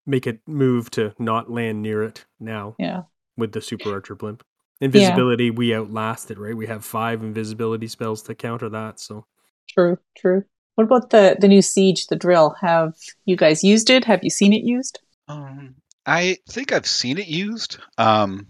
make 0.05 0.27
it 0.27 0.39
move 0.47 0.89
to 0.91 1.13
not 1.19 1.49
land 1.51 1.81
near 1.81 2.03
it 2.03 2.25
now 2.39 2.75
Yeah. 2.79 3.03
with 3.35 3.51
the 3.51 3.61
super 3.61 3.91
archer 3.93 4.15
blimp. 4.15 4.43
Invisibility, 4.79 5.49
we 5.49 5.73
outlast 5.73 6.29
it, 6.29 6.37
right? 6.37 6.55
We 6.55 6.67
have 6.67 6.85
five 6.85 7.23
invisibility 7.23 7.87
spells 7.87 8.21
to 8.23 8.35
counter 8.35 8.69
that. 8.69 8.99
So 8.99 9.25
True, 9.69 9.97
true. 10.17 10.43
What 10.75 10.83
about 10.85 11.09
the, 11.09 11.35
the 11.39 11.47
new 11.47 11.61
Siege, 11.63 12.07
the 12.07 12.15
drill? 12.15 12.55
Have 12.61 12.93
you 13.25 13.35
guys 13.35 13.63
used 13.63 13.89
it? 13.89 14.05
Have 14.05 14.23
you 14.23 14.29
seen 14.29 14.53
it 14.53 14.63
used? 14.63 14.99
Um, 15.27 15.75
I 16.05 16.37
think 16.47 16.71
I've 16.71 16.85
seen 16.85 17.17
it 17.17 17.27
used. 17.27 17.79
Um, 17.97 18.47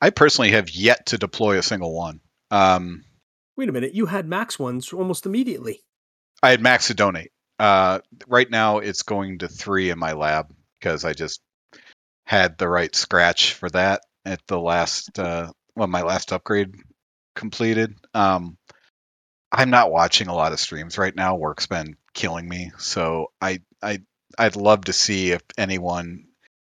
I 0.00 0.10
personally 0.10 0.50
have 0.50 0.70
yet 0.70 1.06
to 1.06 1.18
deploy 1.18 1.58
a 1.58 1.62
single 1.62 1.94
one. 1.94 2.20
Um, 2.50 3.02
wait 3.56 3.68
a 3.70 3.72
minute, 3.72 3.94
you 3.94 4.06
had 4.06 4.28
max 4.28 4.58
ones 4.58 4.92
almost 4.92 5.24
immediately. 5.26 5.80
I 6.42 6.50
had 6.50 6.60
max 6.60 6.88
to 6.88 6.94
donate. 6.94 7.32
Uh, 7.58 8.00
right 8.26 8.50
now, 8.50 8.78
it's 8.78 9.02
going 9.02 9.38
to 9.38 9.48
three 9.48 9.90
in 9.90 9.98
my 9.98 10.12
lab 10.12 10.52
because 10.78 11.04
I 11.04 11.12
just 11.12 11.40
had 12.24 12.56
the 12.56 12.68
right 12.68 12.94
scratch 12.94 13.54
for 13.54 13.68
that 13.70 14.02
at 14.24 14.40
the 14.46 14.58
last 14.58 15.18
uh, 15.18 15.50
when 15.74 15.90
my 15.90 16.02
last 16.02 16.32
upgrade 16.32 16.74
completed. 17.34 17.94
Um, 18.14 18.56
I'm 19.52 19.70
not 19.70 19.90
watching 19.90 20.28
a 20.28 20.34
lot 20.34 20.52
of 20.52 20.60
streams 20.60 20.96
right 20.96 21.14
now. 21.14 21.36
Work's 21.36 21.66
been 21.66 21.96
killing 22.14 22.48
me, 22.48 22.72
so 22.78 23.32
I 23.40 23.60
I 23.82 24.00
I'd 24.38 24.56
love 24.56 24.84
to 24.86 24.92
see 24.92 25.32
if 25.32 25.42
anyone 25.58 26.26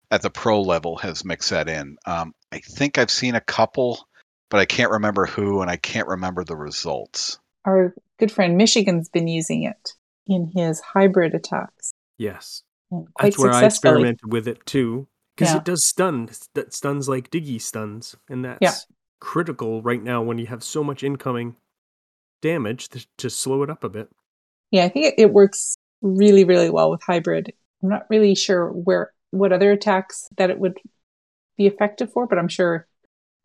at 0.09 0.21
the 0.21 0.29
pro 0.29 0.61
level 0.61 0.97
has 0.97 1.25
mixed 1.25 1.51
that 1.51 1.69
in. 1.69 1.97
Um, 2.05 2.33
I 2.51 2.59
think 2.59 2.97
I've 2.97 3.11
seen 3.11 3.35
a 3.35 3.41
couple, 3.41 4.07
but 4.49 4.59
I 4.59 4.65
can't 4.65 4.91
remember 4.91 5.25
who, 5.25 5.61
and 5.61 5.69
I 5.69 5.77
can't 5.77 6.07
remember 6.07 6.43
the 6.43 6.55
results. 6.55 7.39
Our 7.65 7.93
good 8.21 8.31
friend 8.31 8.55
Michigan's 8.55 9.09
been 9.09 9.27
using 9.27 9.63
it 9.63 9.93
in 10.27 10.51
his 10.55 10.79
hybrid 10.79 11.33
attacks. 11.33 11.91
Yes. 12.19 12.61
That's 13.19 13.37
where 13.39 13.51
I 13.51 13.65
experimented 13.65 14.31
with 14.31 14.47
it 14.47 14.63
too. 14.65 15.07
Because 15.35 15.53
Yeah. 15.53 15.57
it 15.57 15.65
does 15.65 15.83
stun. 15.85 16.29
That 16.53 16.71
stuns 16.73 17.09
like 17.09 17.31
Diggy 17.31 17.59
stuns. 17.59 18.15
And 18.29 18.45
that's 18.45 18.61
Yeah. 18.61 18.73
critical 19.19 19.81
right 19.81 20.01
now 20.03 20.21
when 20.21 20.37
you 20.37 20.45
have 20.45 20.63
so 20.63 20.83
much 20.83 21.03
incoming 21.03 21.55
damage 22.41 22.89
to, 22.89 23.05
to 23.17 23.29
slow 23.29 23.63
it 23.63 23.69
up 23.71 23.83
a 23.83 23.89
bit. 23.89 24.09
Yeah, 24.69 24.85
I 24.85 24.89
think 24.89 25.05
it, 25.07 25.15
it 25.17 25.33
works 25.33 25.75
really, 26.01 26.43
really 26.43 26.69
well 26.69 26.91
with 26.91 27.01
hybrid. 27.01 27.51
I'm 27.81 27.89
not 27.89 28.05
really 28.09 28.35
sure 28.35 28.69
where 28.71 29.13
what 29.31 29.51
other 29.51 29.71
attacks 29.71 30.27
that 30.37 30.49
it 30.51 30.59
would 30.59 30.77
be 31.57 31.65
effective 31.65 32.11
for, 32.11 32.27
but 32.27 32.37
I'm 32.37 32.47
sure 32.49 32.87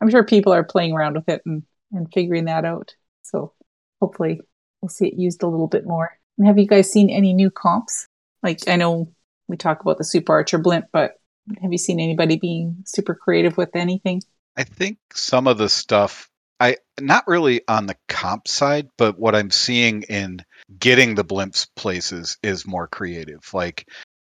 I'm 0.03 0.11
sure 0.11 0.24
people 0.24 0.53
are 0.53 0.64
playing 0.64 0.93
around 0.93 1.14
with 1.14 1.29
it 1.29 1.41
and, 1.47 1.62
and 1.93 2.07
figuring 2.12 2.45
that 2.45 2.66
out. 2.66 2.95
So 3.22 3.55
hopefully 4.03 4.41
we'll 4.87 4.91
see 4.91 5.09
it 5.09 5.18
used 5.18 5.43
a 5.43 5.49
little 5.49 5.66
bit 5.66 5.84
more. 5.84 6.16
And 6.39 6.47
have 6.47 6.59
you 6.59 6.66
guys 6.66 6.91
seen 6.91 7.11
any 7.11 7.34
new 7.34 7.51
comps? 7.51 8.07
Like 8.43 8.68
I 8.68 8.76
know 8.76 9.12
we 9.49 9.57
talk 9.57 9.80
about 9.80 9.99
the 9.99 10.05
super 10.05 10.32
archer 10.32 10.59
blimp, 10.59 10.87
but 10.93 11.20
have 11.61 11.72
you 11.72 11.78
seen 11.78 11.99
anybody 11.99 12.37
being 12.37 12.84
super 12.87 13.14
creative 13.14 13.57
with 13.57 13.74
anything? 13.74 14.22
I 14.57 14.62
think 14.62 14.99
some 15.12 15.49
of 15.49 15.59
the 15.59 15.68
stuff 15.68 16.30
I 16.61 16.76
not 17.01 17.26
really 17.26 17.62
on 17.68 17.87
the 17.87 17.97
comp 18.09 18.47
side, 18.49 18.89
but 18.97 19.18
what 19.18 19.34
I'm 19.34 19.51
seeing 19.51 20.03
in 20.05 20.45
getting 20.78 21.14
the 21.16 21.24
blimps 21.24 21.68
places 21.74 22.39
is 22.43 22.66
more 22.66 22.87
creative. 22.87 23.53
Like 23.53 23.89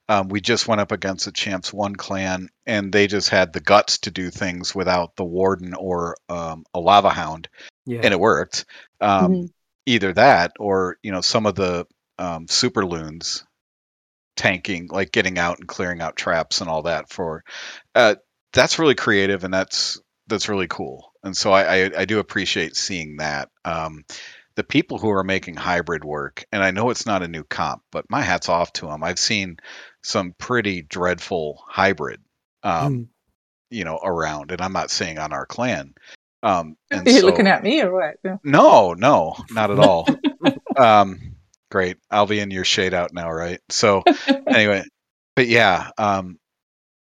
um, 0.08 0.28
we 0.28 0.40
just 0.42 0.68
went 0.68 0.82
up 0.82 0.92
against 0.92 1.24
the 1.24 1.32
Champs 1.32 1.72
One 1.72 1.96
clan, 1.96 2.50
and 2.66 2.92
they 2.92 3.06
just 3.06 3.30
had 3.30 3.52
the 3.52 3.60
guts 3.60 3.98
to 4.00 4.10
do 4.10 4.30
things 4.30 4.74
without 4.74 5.16
the 5.16 5.24
Warden 5.24 5.74
or 5.74 6.16
um, 6.28 6.64
a 6.74 6.80
Lava 6.80 7.08
Hound, 7.08 7.48
Yeah. 7.86 8.00
and 8.04 8.12
it 8.12 8.20
worked. 8.20 8.66
Um, 9.00 9.32
Mhm. 9.32 9.50
Either 9.86 10.12
that, 10.12 10.52
or 10.58 10.96
you 11.02 11.12
know, 11.12 11.20
some 11.20 11.46
of 11.46 11.54
the 11.54 11.86
um, 12.18 12.46
super 12.48 12.84
loons 12.86 13.44
tanking, 14.36 14.88
like 14.90 15.12
getting 15.12 15.38
out 15.38 15.58
and 15.58 15.68
clearing 15.68 16.00
out 16.00 16.16
traps 16.16 16.60
and 16.60 16.70
all 16.70 16.82
that. 16.82 17.10
For 17.10 17.44
uh, 17.94 18.16
that's 18.52 18.78
really 18.78 18.94
creative, 18.94 19.44
and 19.44 19.52
that's 19.52 20.00
that's 20.28 20.48
really 20.48 20.68
cool. 20.68 21.12
And 21.24 21.36
so 21.36 21.52
I, 21.52 21.84
I, 21.84 21.90
I 21.98 22.04
do 22.04 22.18
appreciate 22.18 22.76
seeing 22.76 23.16
that. 23.18 23.48
Um, 23.64 24.04
the 24.54 24.64
people 24.64 24.98
who 24.98 25.10
are 25.10 25.24
making 25.24 25.56
hybrid 25.56 26.04
work, 26.04 26.44
and 26.52 26.62
I 26.62 26.72
know 26.72 26.90
it's 26.90 27.06
not 27.06 27.22
a 27.22 27.28
new 27.28 27.42
comp, 27.42 27.82
but 27.90 28.04
my 28.10 28.20
hat's 28.20 28.50
off 28.50 28.72
to 28.74 28.86
them. 28.86 29.02
I've 29.02 29.18
seen 29.18 29.56
some 30.02 30.34
pretty 30.36 30.82
dreadful 30.82 31.62
hybrid, 31.66 32.20
um, 32.62 32.92
Mm. 32.92 33.08
you 33.70 33.84
know, 33.84 33.98
around, 34.02 34.52
and 34.52 34.60
I'm 34.60 34.74
not 34.74 34.90
saying 34.90 35.18
on 35.18 35.32
our 35.32 35.46
clan. 35.46 35.94
Um, 36.42 36.76
and 36.90 37.06
You're 37.06 37.20
so, 37.20 37.26
looking 37.26 37.46
at 37.46 37.62
me 37.62 37.80
or 37.82 37.92
what? 37.92 38.16
Yeah. 38.24 38.36
no, 38.44 38.94
no, 38.94 39.36
not 39.50 39.70
at 39.70 39.78
all. 39.78 40.08
um, 40.76 41.36
great. 41.70 41.98
I'll 42.10 42.26
be 42.26 42.40
in 42.40 42.50
your 42.50 42.64
shade 42.64 42.94
out 42.94 43.12
now, 43.12 43.30
right? 43.30 43.60
So 43.68 44.02
anyway, 44.46 44.84
but 45.36 45.46
yeah, 45.46 45.90
um, 45.98 46.38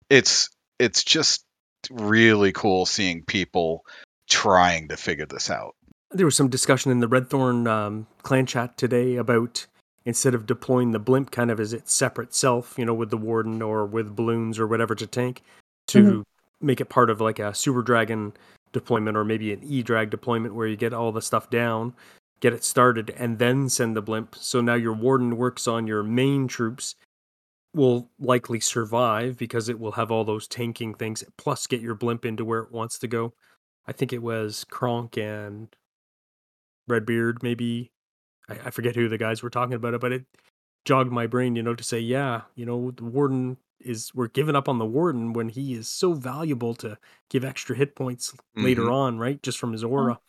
it's 0.09 0.49
it's 0.79 1.03
just 1.03 1.45
really 1.89 2.51
cool 2.51 2.85
seeing 2.85 3.23
people 3.23 3.85
trying 4.29 4.89
to 4.89 4.97
figure 4.97 5.25
this 5.25 5.49
out. 5.49 5.75
There 6.11 6.25
was 6.25 6.35
some 6.35 6.49
discussion 6.49 6.91
in 6.91 6.99
the 6.99 7.07
Red 7.07 7.29
Thorn 7.29 7.67
um, 7.67 8.07
clan 8.23 8.45
chat 8.45 8.77
today 8.77 9.15
about 9.15 9.65
instead 10.03 10.33
of 10.33 10.45
deploying 10.45 10.91
the 10.91 10.99
blimp 10.99 11.31
kind 11.31 11.51
of 11.51 11.59
as 11.59 11.73
its 11.73 11.93
separate 11.93 12.33
self, 12.33 12.75
you 12.77 12.83
know, 12.85 12.93
with 12.93 13.11
the 13.11 13.17
warden 13.17 13.61
or 13.61 13.85
with 13.85 14.15
balloons 14.15 14.59
or 14.59 14.67
whatever 14.67 14.95
to 14.95 15.07
tank, 15.07 15.41
to 15.87 16.03
Mhm. 16.03 16.23
make 16.59 16.81
it 16.81 16.89
part 16.89 17.09
of 17.09 17.21
like 17.21 17.39
a 17.39 17.53
super 17.53 17.81
dragon 17.81 18.33
deployment 18.71 19.17
or 19.17 19.23
maybe 19.25 19.53
an 19.53 19.63
e 19.63 19.83
drag 19.83 20.09
deployment 20.09 20.55
where 20.55 20.67
you 20.67 20.75
get 20.77 20.93
all 20.93 21.11
the 21.11 21.21
stuff 21.21 21.49
down, 21.49 21.93
get 22.39 22.53
it 22.53 22.63
started, 22.63 23.13
and 23.17 23.39
then 23.39 23.69
send 23.69 23.95
the 23.95 24.01
blimp. 24.01 24.35
So 24.35 24.61
now 24.61 24.75
your 24.75 24.93
warden 24.93 25.37
works 25.37 25.67
on 25.67 25.87
your 25.87 26.03
main 26.03 26.47
troops. 26.47 26.95
Will 27.73 28.09
likely 28.19 28.59
survive 28.59 29.37
because 29.37 29.69
it 29.69 29.79
will 29.79 29.93
have 29.93 30.11
all 30.11 30.25
those 30.25 30.45
tanking 30.45 30.93
things, 30.93 31.23
plus 31.37 31.67
get 31.67 31.79
your 31.79 31.95
blimp 31.95 32.25
into 32.25 32.43
where 32.43 32.59
it 32.59 32.71
wants 32.73 32.99
to 32.99 33.07
go. 33.07 33.33
I 33.87 33.93
think 33.93 34.11
it 34.11 34.21
was 34.21 34.65
Kronk 34.65 35.17
and 35.17 35.73
Redbeard, 36.89 37.41
maybe. 37.41 37.91
I 38.49 38.71
forget 38.71 38.97
who 38.97 39.07
the 39.07 39.17
guys 39.17 39.41
were 39.41 39.49
talking 39.49 39.75
about 39.75 39.93
it, 39.93 40.01
but 40.01 40.11
it 40.11 40.25
jogged 40.83 41.13
my 41.13 41.27
brain, 41.27 41.55
you 41.55 41.63
know, 41.63 41.73
to 41.73 41.83
say, 41.83 41.99
yeah, 41.99 42.41
you 42.55 42.65
know, 42.65 42.91
the 42.91 43.05
warden 43.05 43.55
is 43.83 44.13
we're 44.13 44.27
giving 44.27 44.55
up 44.55 44.67
on 44.69 44.77
the 44.79 44.85
warden 44.85 45.33
when 45.33 45.49
he 45.49 45.73
is 45.73 45.87
so 45.87 46.13
valuable 46.13 46.73
to 46.75 46.97
give 47.29 47.43
extra 47.43 47.75
hit 47.75 47.95
points 47.95 48.33
later 48.55 48.83
Mhm. 48.83 48.93
on, 48.93 49.19
right? 49.19 49.41
Just 49.43 49.57
from 49.59 49.71
his 49.71 49.83
aura. 49.83 50.19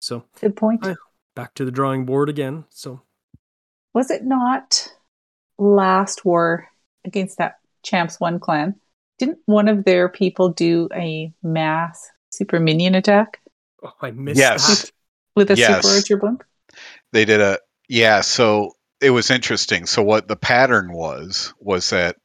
So 0.00 0.24
Good 0.40 0.56
point. 0.56 0.86
I- 0.86 0.96
back 1.34 1.54
to 1.54 1.64
the 1.64 1.70
drawing 1.70 2.04
board 2.04 2.28
again. 2.28 2.64
So 2.70 3.00
Was 3.94 4.10
it 4.10 4.24
not 4.24 4.92
last 5.58 6.24
war 6.24 6.68
against 7.04 7.38
that 7.38 7.58
Champs 7.82 8.20
One 8.20 8.38
clan? 8.38 8.74
Didn't 9.18 9.38
one 9.46 9.68
of 9.68 9.84
their 9.84 10.08
people 10.08 10.50
do 10.50 10.88
a 10.94 11.32
mass 11.42 12.10
super 12.30 12.60
minion 12.60 12.94
attack 12.94 13.40
oh, 13.82 13.92
I 14.02 14.10
missed 14.10 14.38
Yes. 14.38 14.82
that. 14.82 14.92
with 15.34 15.50
a 15.50 15.56
Yes. 15.56 15.82
super 15.84 15.94
archer 15.96 16.16
blimp? 16.16 16.44
They 17.12 17.24
did 17.24 17.40
a 17.40 17.58
yeah, 17.88 18.20
so 18.20 18.76
it 19.00 19.10
was 19.10 19.30
interesting. 19.30 19.86
So 19.86 20.02
what 20.02 20.28
the 20.28 20.36
pattern 20.36 20.92
was 20.92 21.54
was 21.60 21.90
that 21.90 22.16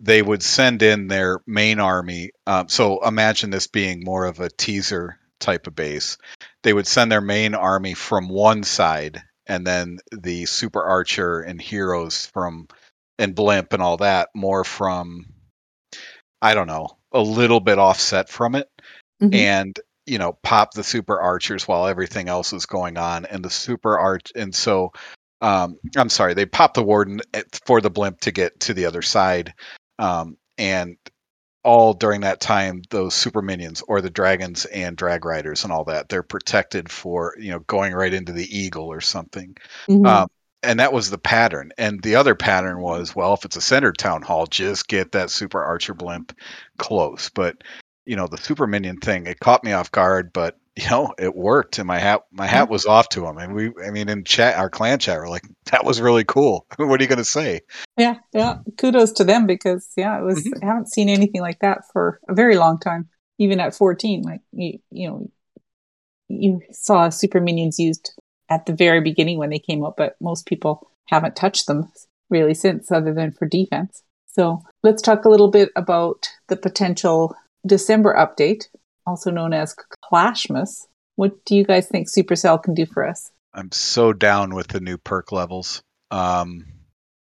they 0.00 0.22
would 0.22 0.42
send 0.42 0.82
in 0.82 1.06
their 1.08 1.40
main 1.46 1.78
army. 1.78 2.30
Um, 2.46 2.68
so 2.68 3.06
imagine 3.06 3.50
this 3.50 3.66
being 3.66 4.02
more 4.02 4.24
of 4.24 4.40
a 4.40 4.48
teaser 4.50 5.18
type 5.38 5.66
of 5.66 5.74
base. 5.74 6.16
They 6.62 6.72
would 6.72 6.86
send 6.86 7.12
their 7.12 7.20
main 7.20 7.54
army 7.54 7.94
from 7.94 8.28
one 8.28 8.62
side, 8.62 9.22
and 9.46 9.66
then 9.66 9.98
the 10.10 10.46
super 10.46 10.82
archer 10.82 11.40
and 11.40 11.60
heroes 11.60 12.26
from 12.26 12.68
and 13.18 13.34
blimp 13.34 13.72
and 13.72 13.82
all 13.82 13.98
that 13.98 14.30
more 14.34 14.64
from 14.64 15.26
I 16.40 16.54
don't 16.54 16.66
know 16.66 16.88
a 17.12 17.20
little 17.20 17.60
bit 17.60 17.78
offset 17.78 18.28
from 18.28 18.54
it 18.54 18.68
Mhm. 19.20 19.34
and 19.34 19.80
you 20.06 20.18
know 20.18 20.32
pop 20.42 20.72
the 20.72 20.84
super 20.84 21.20
archers 21.20 21.68
while 21.68 21.86
everything 21.86 22.28
else 22.28 22.52
is 22.52 22.64
going 22.66 22.96
on 22.96 23.26
and 23.26 23.44
the 23.44 23.50
super 23.50 23.98
arch 23.98 24.32
and 24.34 24.54
so 24.54 24.92
um 25.42 25.76
i'm 25.96 26.08
sorry 26.08 26.34
they 26.34 26.46
pop 26.46 26.72
the 26.74 26.82
warden 26.82 27.20
for 27.66 27.80
the 27.80 27.90
blimp 27.90 28.20
to 28.20 28.32
get 28.32 28.60
to 28.60 28.72
the 28.74 28.86
other 28.86 29.02
side 29.02 29.52
um 30.00 30.36
and 30.58 30.96
all 31.62 31.92
during 31.92 32.22
that 32.22 32.40
time 32.40 32.82
those 32.90 33.14
super 33.14 33.42
minions 33.42 33.82
or 33.86 34.00
the 34.00 34.10
dragons 34.10 34.64
and 34.64 34.96
drag 34.96 35.24
riders 35.26 35.64
and 35.64 35.72
all 35.72 35.84
that 35.84 36.08
they're 36.08 36.22
protected 36.22 36.90
for 36.90 37.34
you 37.38 37.50
know 37.50 37.58
going 37.60 37.92
right 37.92 38.14
into 38.14 38.32
the 38.32 38.58
eagle 38.58 38.86
or 38.86 39.00
something 39.00 39.56
Mhm. 39.88 40.06
um, 40.06 40.28
and 40.62 40.80
that 40.80 40.92
was 40.92 41.08
the 41.08 41.18
pattern. 41.18 41.72
And 41.78 42.02
the 42.02 42.16
other 42.16 42.34
pattern 42.34 42.80
was, 42.82 43.16
well, 43.16 43.32
if 43.32 43.46
it's 43.46 43.56
a 43.56 43.62
centered 43.62 43.96
town 43.96 44.20
hall, 44.20 44.46
just 44.46 44.88
get 44.88 45.12
that 45.12 45.30
super 45.30 45.62
archer 45.64 45.94
blimp 45.94 46.36
close. 46.76 47.30
But 47.30 47.64
you 48.04 48.16
know, 48.16 48.26
the 48.26 48.36
super 48.36 48.66
minion 48.66 48.98
thing, 48.98 49.26
it 49.26 49.40
caught 49.40 49.64
me 49.64 49.72
off 49.72 49.90
guard, 49.90 50.34
but 50.34 50.58
you 50.76 50.88
know, 50.88 51.12
it 51.18 51.34
worked, 51.34 51.78
and 51.78 51.86
my 51.86 51.98
hat 51.98 52.22
my 52.32 52.46
hat 52.46 52.70
was 52.70 52.86
off 52.86 53.08
to 53.10 53.26
him. 53.26 53.38
And 53.38 53.54
we, 53.54 53.72
I 53.84 53.90
mean, 53.90 54.08
in 54.08 54.24
chat, 54.24 54.56
our 54.56 54.70
clan 54.70 54.98
chat, 54.98 55.18
we're 55.18 55.28
like, 55.28 55.44
that 55.72 55.84
was 55.84 56.00
really 56.00 56.24
cool. 56.24 56.66
what 56.76 57.00
are 57.00 57.02
you 57.02 57.08
going 57.08 57.18
to 57.18 57.24
say? 57.24 57.60
Yeah, 57.96 58.16
yeah. 58.32 58.58
Kudos 58.78 59.12
to 59.12 59.24
them 59.24 59.46
because 59.46 59.88
yeah, 59.96 60.18
it 60.18 60.22
was. 60.22 60.44
Mhm. 60.44 60.62
I 60.62 60.66
haven't 60.66 60.92
seen 60.92 61.08
anything 61.08 61.40
like 61.40 61.60
that 61.60 61.82
for 61.92 62.20
a 62.28 62.34
very 62.34 62.56
long 62.56 62.78
time. 62.78 63.08
Even 63.38 63.60
at 63.60 63.74
fourteen, 63.74 64.22
like 64.22 64.40
you, 64.52 64.78
you 64.90 65.08
know, 65.08 65.30
you 66.28 66.60
saw 66.70 67.08
super 67.08 67.40
minions 67.40 67.78
used 67.78 68.12
at 68.48 68.66
the 68.66 68.74
very 68.74 69.00
beginning 69.00 69.38
when 69.38 69.50
they 69.50 69.58
came 69.58 69.84
out, 69.84 69.96
but 69.96 70.16
most 70.20 70.46
people 70.46 70.90
haven't 71.06 71.36
touched 71.36 71.66
them 71.66 71.90
really 72.28 72.54
since, 72.54 72.90
other 72.92 73.14
than 73.14 73.32
for 73.32 73.46
defense. 73.46 74.02
So 74.26 74.62
let's 74.82 75.02
talk 75.02 75.24
a 75.24 75.28
little 75.28 75.50
bit 75.50 75.70
about 75.74 76.28
the 76.48 76.56
potential 76.56 77.34
December 77.66 78.14
update, 78.14 78.68
also 79.10 79.30
known 79.30 79.52
as 79.52 79.74
Clashmas. 80.10 80.86
What 81.16 81.44
do 81.44 81.54
you 81.54 81.64
guys 81.64 81.88
think 81.88 82.08
Supercell 82.08 82.62
can 82.62 82.74
do 82.74 82.86
for 82.86 83.06
us? 83.06 83.30
I'm 83.52 83.72
so 83.72 84.12
down 84.12 84.54
with 84.54 84.68
the 84.68 84.80
new 84.80 84.96
perk 84.96 85.32
levels. 85.32 85.82
Um, 86.10 86.64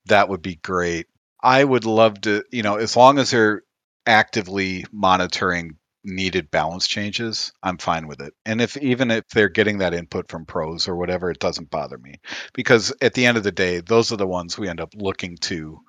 that 0.06 0.30
would 0.30 0.42
be 0.42 0.56
great. 0.56 1.08
I 1.42 1.64
would 1.64 1.86
love 1.86 2.22
to, 2.22 2.44
you 2.52 2.64
know, 2.64 2.76
as 2.76 2.96
long 2.96 3.18
as 3.20 3.32
they're 3.32 3.64
actively 4.06 4.86
monitoring 4.92 5.78
needed 6.04 6.52
balance 6.52 6.88
changes, 6.88 7.52
I'm 7.64 7.78
fine 7.78 8.08
with 8.08 8.22
it. 8.22 8.34
And 8.46 8.62
if 8.62 8.78
even 8.78 9.12
if 9.12 9.28
they're 9.30 9.50
getting 9.50 9.80
that 9.80 9.94
input 9.94 10.30
from 10.30 10.46
pros 10.46 10.88
or 10.88 10.96
whatever, 10.96 11.30
it 11.30 11.40
doesn't 11.40 11.70
bother 11.70 11.98
me 11.98 12.16
because 12.54 12.94
at 13.02 13.14
the 13.14 13.26
end 13.26 13.38
of 13.38 13.44
the 13.44 13.52
day, 13.52 13.80
those 13.80 14.12
are 14.12 14.18
the 14.18 14.28
ones 14.28 14.58
we 14.58 14.70
end 14.70 14.82
up 14.82 14.94
looking 14.96 15.38
to 15.42 15.80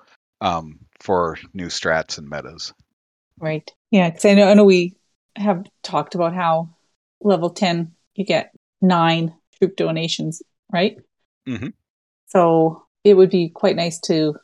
um, 0.40 0.80
for 1.00 1.38
new 1.54 1.66
strats 1.66 2.18
and 2.18 2.28
metas. 2.28 2.72
Right. 3.38 3.70
Yeah, 3.90 4.10
because 4.10 4.24
I 4.24 4.34
know, 4.34 4.48
I 4.48 4.54
know 4.54 4.64
we 4.64 4.96
have 5.38 5.64
talked 5.82 6.14
about 6.14 6.34
how 6.34 6.70
level 7.20 7.50
10, 7.50 7.92
you 8.14 8.24
get 8.24 8.52
nine 8.80 9.34
troop 9.58 9.76
donations, 9.76 10.42
right? 10.72 10.98
Mhm. 11.48 11.72
So 12.26 12.84
it 13.04 13.14
would 13.14 13.30
be 13.30 13.48
quite 13.48 13.76
nice 13.76 13.98
to 14.00 14.34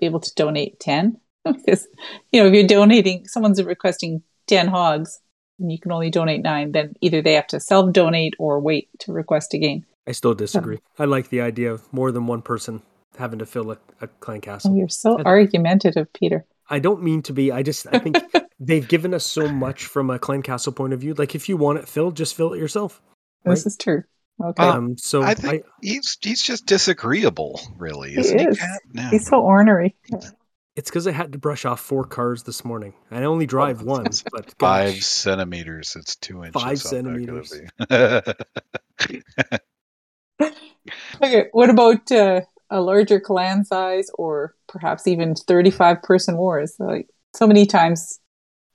be 0.00 0.06
able 0.06 0.20
to 0.20 0.32
donate 0.34 0.78
10. 0.80 1.18
because, 1.44 1.88
you 2.30 2.40
know, 2.40 2.46
if 2.48 2.54
you're 2.54 2.66
donating, 2.66 3.26
someone's 3.26 3.60
requesting 3.62 4.22
10 4.46 4.68
hogs 4.68 5.20
and 5.58 5.72
you 5.72 5.78
can 5.78 5.90
only 5.90 6.10
donate 6.10 6.42
nine, 6.42 6.70
then 6.72 6.94
either 7.00 7.20
they 7.22 7.32
have 7.34 7.48
to 7.48 7.58
self 7.60 7.92
donate 7.92 8.34
or 8.38 8.60
wait 8.60 8.88
to 9.00 9.12
request 9.12 9.52
again. 9.54 9.84
I 10.06 10.12
still 10.12 10.34
disagree. 10.34 10.78
I 10.98 11.04
like 11.04 11.28
the 11.30 11.40
idea 11.40 11.72
of 11.72 11.92
more 11.92 12.12
than 12.12 12.26
one 12.28 12.42
person 12.42 12.82
having 13.18 13.38
to 13.40 13.46
fill 13.46 13.72
a, 13.72 13.78
a 14.00 14.06
clan 14.06 14.38
Oh, 14.38 14.40
castle. 14.40 14.76
you're 14.76 14.88
so 14.88 15.16
And- 15.16 15.26
argumentative, 15.26 16.12
Peter. 16.12 16.44
I 16.72 16.78
don't 16.80 17.02
mean 17.02 17.22
to 17.22 17.32
be. 17.32 17.52
I 17.52 17.62
just 17.62 17.86
I 17.92 17.98
think 17.98 18.16
they've 18.60 18.86
given 18.88 19.12
us 19.14 19.24
so 19.24 19.46
much 19.48 19.84
from 19.84 20.10
a 20.10 20.18
clan 20.18 20.42
castle 20.42 20.72
point 20.72 20.92
of 20.94 21.00
view. 21.00 21.14
Like 21.14 21.34
if 21.34 21.48
you 21.48 21.56
want 21.56 21.78
it 21.78 21.88
filled, 21.88 22.16
just 22.16 22.34
fill 22.34 22.54
it 22.54 22.58
yourself. 22.58 23.00
This 23.44 23.60
Right. 23.60 23.66
is 23.66 23.76
true. 23.76 24.02
Okay. 24.42 24.62
Um, 24.64 24.96
so 24.98 25.22
I 25.22 25.30
I, 25.30 25.34
think 25.34 25.64
he's 25.82 26.16
he's 26.20 26.42
just 26.42 26.66
disagreeable, 26.66 27.60
really, 27.76 28.12
He 28.12 28.20
isn't 28.20 28.38
he? 28.38 28.46
is. 28.46 28.58
Kat? 28.58 28.80
No. 28.92 29.02
He's 29.10 29.28
so 29.28 29.40
ornery. 29.40 29.94
it's 30.74 30.88
because 30.90 31.06
I 31.06 31.12
had 31.12 31.32
to 31.32 31.38
brush 31.38 31.64
off 31.66 31.80
four 31.80 32.04
cars 32.04 32.42
this 32.44 32.64
morning. 32.64 32.94
I 33.10 33.24
only 33.24 33.46
drive 33.46 33.82
one, 33.82 34.06
but 34.32 34.54
Five 34.58 35.04
centimeters. 35.04 35.94
It's 35.96 36.16
two 36.16 36.42
inches. 36.44 36.60
Five 36.62 36.80
centimeters. 36.80 37.52
Okay, 41.22 41.46
what 41.52 41.70
about 41.70 42.10
uh, 42.10 42.40
a 42.70 42.80
larger 42.80 43.20
clan 43.20 43.64
size 43.64 44.10
or 44.14 44.54
perhaps 44.72 45.06
even 45.06 45.34
35 45.34 46.02
person 46.02 46.36
wars? 46.36 46.74
Like 46.78 47.08
so 47.34 47.46
many 47.46 47.66
times, 47.66 48.18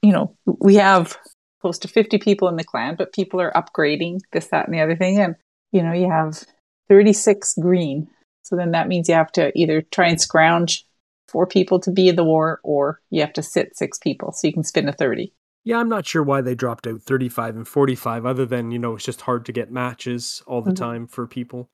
you 0.01 0.11
know, 0.13 0.35
we 0.45 0.75
have 0.75 1.17
close 1.61 1.79
to 1.79 1.87
50 1.87 2.19
people 2.19 2.47
in 2.47 2.55
the 2.55 2.63
clan, 2.63 2.95
but 2.95 3.13
people 3.13 3.41
are 3.41 3.51
upgrading 3.53 4.19
this, 4.31 4.47
that, 4.47 4.65
and 4.65 4.73
the 4.73 4.79
other 4.81 4.95
thing. 4.95 5.19
And, 5.19 5.35
you 5.71 5.81
know, 5.83 5.91
you 5.93 6.09
have 6.09 6.43
36 6.87 7.55
green. 7.59 8.07
So 8.43 8.55
then 8.55 8.71
that 8.71 8.87
means 8.87 9.09
you 9.09 9.15
have 9.15 9.31
to 9.33 9.51
either 9.59 9.81
try 9.81 10.07
and 10.07 10.21
scrounge 10.21 10.85
four 11.27 11.45
people 11.45 11.79
to 11.81 11.91
be 11.91 12.07
in 12.07 12.15
the 12.15 12.23
war 12.23 12.61
or 12.63 13.01
you 13.09 13.19
have 13.21 13.33
to 13.33 13.43
sit 13.43 13.75
six 13.75 13.97
people 13.97 14.31
so 14.31 14.47
you 14.47 14.53
can 14.53 14.63
spin 14.63 14.87
a 14.87 14.93
30. 14.93 15.33
yeah, 15.65 15.79
I'm 15.79 15.89
not 15.89 16.05
sure 16.05 16.23
why 16.23 16.39
they 16.39 16.55
dropped 16.55 16.87
out 16.87 17.01
35 17.01 17.57
and 17.57 17.67
45. 17.67 18.25
Other 18.25 18.45
than 18.45 18.71
you 18.71 18.79
know, 18.79 18.95
it's 18.95 19.03
just 19.03 19.19
hard 19.21 19.45
to 19.47 19.51
get 19.51 19.69
matches 19.69 20.41
all 20.47 20.61
the 20.61 20.71
Mhm. 20.71 20.75
time 20.77 21.07
for 21.07 21.27
people. 21.27 21.69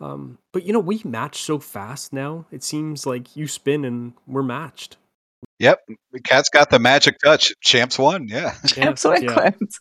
Um, 0.00 0.38
but 0.52 0.64
you 0.64 0.72
know, 0.72 0.78
we 0.80 1.02
match 1.04 1.42
so 1.42 1.58
fast 1.58 2.12
now. 2.12 2.46
It 2.50 2.62
seems 2.64 3.06
like 3.06 3.36
you 3.36 3.46
spin 3.46 3.84
and 3.84 4.14
we're 4.26 4.42
matched. 4.42 4.96
yep, 5.58 5.80
the 6.12 6.20
cat's 6.20 6.48
got 6.48 6.70
the 6.70 6.78
magic 6.78 7.18
touch. 7.22 7.52
Champs 7.60 7.98
won. 7.98 8.26
Yeah. 8.28 8.54
Yeah, 8.76 8.88
Absolute 8.88 9.22
yeah. 9.24 9.34
clans. 9.34 9.80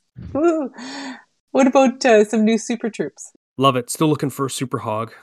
What 1.51 1.67
about 1.67 2.03
uh, 2.05 2.23
some 2.25 2.45
new 2.45 2.57
super 2.57 2.89
troops? 2.89 3.31
Love 3.57 3.75
it. 3.75 3.89
Still 3.89 4.07
looking 4.09 4.29
for 4.29 4.45
a 4.45 4.49
super 4.49 4.79
hog. 4.79 5.13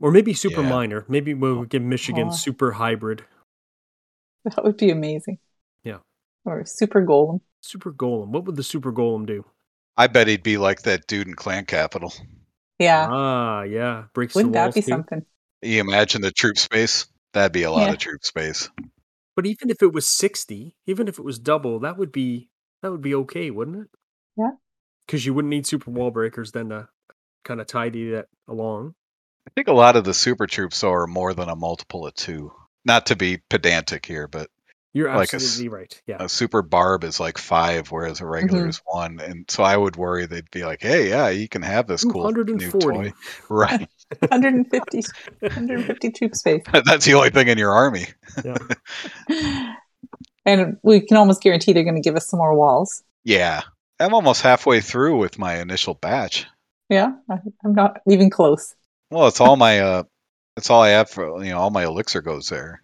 Or 0.00 0.10
maybe 0.10 0.34
super 0.34 0.62
Yeah. 0.62 0.68
miner. 0.68 1.04
Maybe 1.08 1.34
we'll 1.34 1.64
give 1.64 1.82
Michigan 1.82 2.28
Aw. 2.28 2.32
super 2.32 2.72
hybrid. 2.72 3.22
That 4.44 4.64
would 4.64 4.76
be 4.76 4.90
amazing. 4.90 5.38
Yeah. 5.84 5.98
Or 6.44 6.64
super 6.64 7.04
golem. 7.04 7.40
Super 7.60 7.92
golem. 7.92 8.28
What 8.28 8.44
would 8.44 8.56
the 8.56 8.62
super 8.62 8.92
golem 8.92 9.26
do? 9.26 9.44
I 9.96 10.06
bet 10.06 10.26
he'd 10.28 10.42
be 10.42 10.58
like 10.58 10.82
that 10.82 11.06
dude 11.06 11.28
in 11.28 11.34
Clan 11.34 11.64
Capital. 11.66 12.12
Yeah. 12.78 13.06
Ah, 13.10 13.62
yeah. 13.62 14.04
Breaks 14.14 14.34
Wouldn't 14.34 14.52
the 14.54 14.58
that 14.58 14.74
be 14.74 14.82
too. 14.82 14.88
something? 14.88 15.24
You 15.62 15.80
imagine 15.80 16.22
the 16.22 16.30
troop 16.32 16.58
space? 16.58 17.06
That'd 17.32 17.52
be 17.52 17.62
a 17.62 17.70
lot 17.70 17.86
Yeah. 17.86 17.92
of 17.92 17.98
troop 17.98 18.24
space. 18.24 18.68
But 19.36 19.46
even 19.46 19.70
if 19.70 19.82
it 19.82 19.92
was 19.92 20.06
60, 20.06 20.76
even 20.86 21.08
if 21.08 21.18
it 21.18 21.24
was 21.24 21.38
double, 21.38 21.80
that 21.80 21.96
would 21.96 22.12
be 22.12 22.48
that 22.82 22.90
would 22.90 23.00
be 23.02 23.14
okay, 23.14 23.50
wouldn't 23.50 23.78
it? 23.84 23.90
Yeah. 24.36 24.50
Because 25.06 25.24
you 25.24 25.32
wouldn't 25.34 25.50
need 25.50 25.66
super 25.66 25.90
wall 25.90 26.10
breakers 26.10 26.52
then 26.52 26.68
to 26.68 26.88
kind 27.44 27.60
of 27.60 27.66
tidy 27.66 28.10
that 28.10 28.26
along. 28.46 28.94
I 29.48 29.50
think 29.54 29.68
a 29.68 29.72
lot 29.72 29.96
of 29.96 30.04
the 30.04 30.14
super 30.14 30.46
troops 30.46 30.84
are 30.84 31.06
more 31.06 31.32
than 31.34 31.48
a 31.48 31.56
multiple 31.56 32.06
of 32.06 32.14
two. 32.14 32.52
Not 32.84 33.06
to 33.06 33.16
be 33.16 33.38
pedantic 33.48 34.04
here, 34.06 34.28
but 34.28 34.50
You're 34.96 35.08
Like 35.08 35.32
a 35.32 35.36
s- 35.36 35.42
absolutely 35.44 35.68
right. 35.76 36.02
Yeah. 36.06 36.16
a 36.20 36.28
super 36.28 36.62
barb 36.62 37.02
is 37.04 37.18
like 37.18 37.36
five, 37.36 37.88
whereas 37.88 38.20
a 38.20 38.26
regular 38.26 38.64
Mhm. 38.64 38.68
is 38.68 38.80
one. 38.86 39.18
And 39.20 39.44
so 39.50 39.62
I 39.64 39.76
would 39.76 39.96
worry 39.96 40.26
they'd 40.26 40.48
be 40.52 40.64
like, 40.64 40.80
"Hey, 40.82 41.08
yeah, 41.10 41.28
you 41.30 41.48
can 41.48 41.62
have 41.62 41.86
this 41.88 42.04
cool 42.04 42.30
new 42.30 42.70
toy." 42.70 43.12
Right. 43.50 43.88
150, 44.20 45.02
150 45.40 46.10
troop 46.12 46.36
space. 46.36 46.62
That's 46.84 47.04
the 47.04 47.14
only 47.14 47.30
thing 47.30 47.48
in 47.48 47.58
your 47.58 47.72
army. 47.72 48.06
Yeah. 48.44 48.56
And 50.46 50.76
we 50.82 51.00
can 51.00 51.16
almost 51.16 51.42
guarantee 51.42 51.72
they're 51.72 51.84
going 51.84 51.94
to 51.94 52.02
give 52.02 52.16
us 52.16 52.28
some 52.28 52.36
more 52.38 52.54
walls. 52.54 53.02
Yeah. 53.24 53.62
I'm 53.98 54.12
almost 54.12 54.42
halfway 54.42 54.80
through 54.82 55.16
with 55.16 55.38
my 55.38 55.60
initial 55.60 55.94
batch. 55.94 56.46
Yeah, 56.90 57.12
I- 57.30 57.38
I'm 57.64 57.74
not 57.74 58.00
even 58.06 58.28
close. 58.28 58.74
Well, 59.10 59.26
it's 59.28 59.40
all 59.40 59.56
my 59.56 59.80
uh 59.80 60.02
it's 60.58 60.68
all 60.68 60.82
I 60.82 60.90
have 60.90 61.08
for 61.08 61.42
you 61.42 61.50
know, 61.50 61.58
all 61.58 61.70
my 61.70 61.84
elixir 61.84 62.20
goes 62.20 62.48
there. 62.50 62.82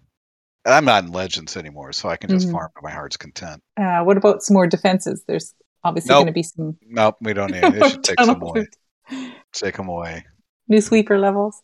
And 0.64 0.74
I'm 0.74 0.84
not 0.84 1.04
in 1.04 1.12
legends 1.12 1.56
anymore, 1.56 1.92
so 1.92 2.08
I 2.08 2.16
can 2.16 2.28
just 2.30 2.48
Mhm. 2.48 2.52
farm 2.52 2.70
to 2.76 2.82
my 2.82 2.90
heart's 2.90 3.16
content. 3.16 3.62
Uh, 3.78 4.02
what 4.04 4.16
about 4.16 4.42
some 4.42 4.54
more 4.54 4.66
defenses? 4.66 5.24
There's 5.26 5.54
obviously 5.82 6.10
Nope. 6.10 6.18
going 6.18 6.26
to 6.26 6.32
be 6.32 6.42
some 6.42 6.76
Nope, 6.86 7.16
we 7.22 7.32
don't 7.32 7.50
need 7.52 7.64
it. 7.64 7.72
They 7.72 7.88
should 7.88 8.04
take 8.04 8.16
Tunnel 8.16 8.34
some 8.34 8.42
away. 8.42 8.66
Take 9.52 9.76
them 9.76 9.88
away. 9.88 10.24
new 10.68 10.80
sweeper 10.80 11.18
levels, 11.18 11.60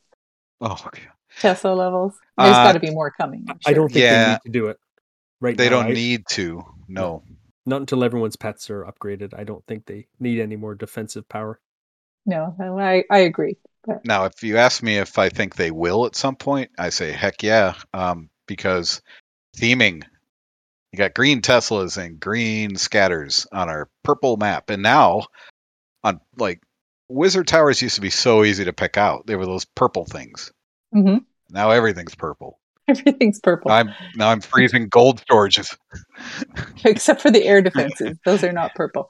Oh, 0.61 0.73
okay. 0.87 1.03
Tesla 1.39 1.75
levels. 1.75 2.15
There's 2.39 2.57
Uh, 2.57 2.65
got 2.65 2.73
to 2.73 2.81
be 2.81 2.91
more 2.91 3.11
coming. 3.11 3.45
I'm 3.49 3.59
I 3.67 3.73
don't 3.75 3.89
sure. 3.93 4.01
think 4.01 4.11
they 4.11 4.31
need 4.33 4.39
to 4.47 4.51
do 4.51 4.67
it 4.69 4.79
right 5.41 5.57
They 5.57 5.65
now. 5.69 5.83
don't 5.83 5.87
I- 5.87 5.93
need 5.93 6.25
to. 6.31 6.65
No. 6.89 7.23
not 7.69 7.81
until 7.81 8.03
everyone's 8.05 8.37
pets 8.37 8.71
are 8.71 8.85
upgraded. 8.85 9.35
I 9.39 9.43
don't 9.45 9.65
think 9.67 9.87
they 9.87 10.07
need 10.21 10.41
any 10.41 10.55
more 10.57 10.75
defensive 10.77 11.29
power. 11.29 11.61
No, 12.25 12.55
I, 12.61 13.05
I 13.11 13.19
agree. 13.19 13.57
But 13.85 14.05
Now, 14.05 14.25
if 14.25 14.43
you 14.43 14.57
ask 14.57 14.83
me 14.83 14.99
if 14.99 15.19
I 15.19 15.29
think 15.29 15.55
they 15.57 15.71
will 15.73 16.07
at 16.07 16.15
some 16.17 16.37
point, 16.37 16.71
I 16.79 16.89
say 16.91 17.11
heck 17.13 17.43
yeah, 17.43 17.75
um, 17.93 18.31
because 18.47 19.01
theming. 19.57 20.03
You 20.93 20.99
got 20.99 21.15
green 21.15 21.43
Teslas 21.43 21.99
and 22.03 22.19
green 22.19 22.77
scatters 22.77 23.47
on 23.53 23.69
our 23.69 23.89
purple 24.03 24.37
map, 24.37 24.71
and 24.71 24.83
now 24.83 25.25
on 26.05 26.21
like 26.39 26.63
Wizard 27.09 27.47
Towers 27.49 27.83
used 27.83 27.97
to 27.97 28.01
be 28.01 28.11
so 28.11 28.45
easy 28.45 28.65
to 28.65 28.73
pick 28.73 28.97
out. 28.97 29.27
They 29.27 29.37
were 29.37 29.47
those 29.47 29.65
purple 29.65 30.07
things. 30.07 30.53
mhm. 30.95 31.25
Now 31.51 31.71
everything's 31.71 32.15
purple. 32.15 32.59
everything's 32.89 33.41
purple 33.41 33.71
I'm 33.73 33.91
now 34.15 34.31
I'm 34.31 34.41
freezing 34.41 34.89
gold 34.89 35.23
storages. 35.29 35.77
except 36.85 37.21
for 37.21 37.31
the 37.31 37.45
air 37.45 37.61
defenses. 37.63 38.17
Those 38.25 38.45
are 38.45 38.53
not 38.53 38.75
purple. 38.75 39.09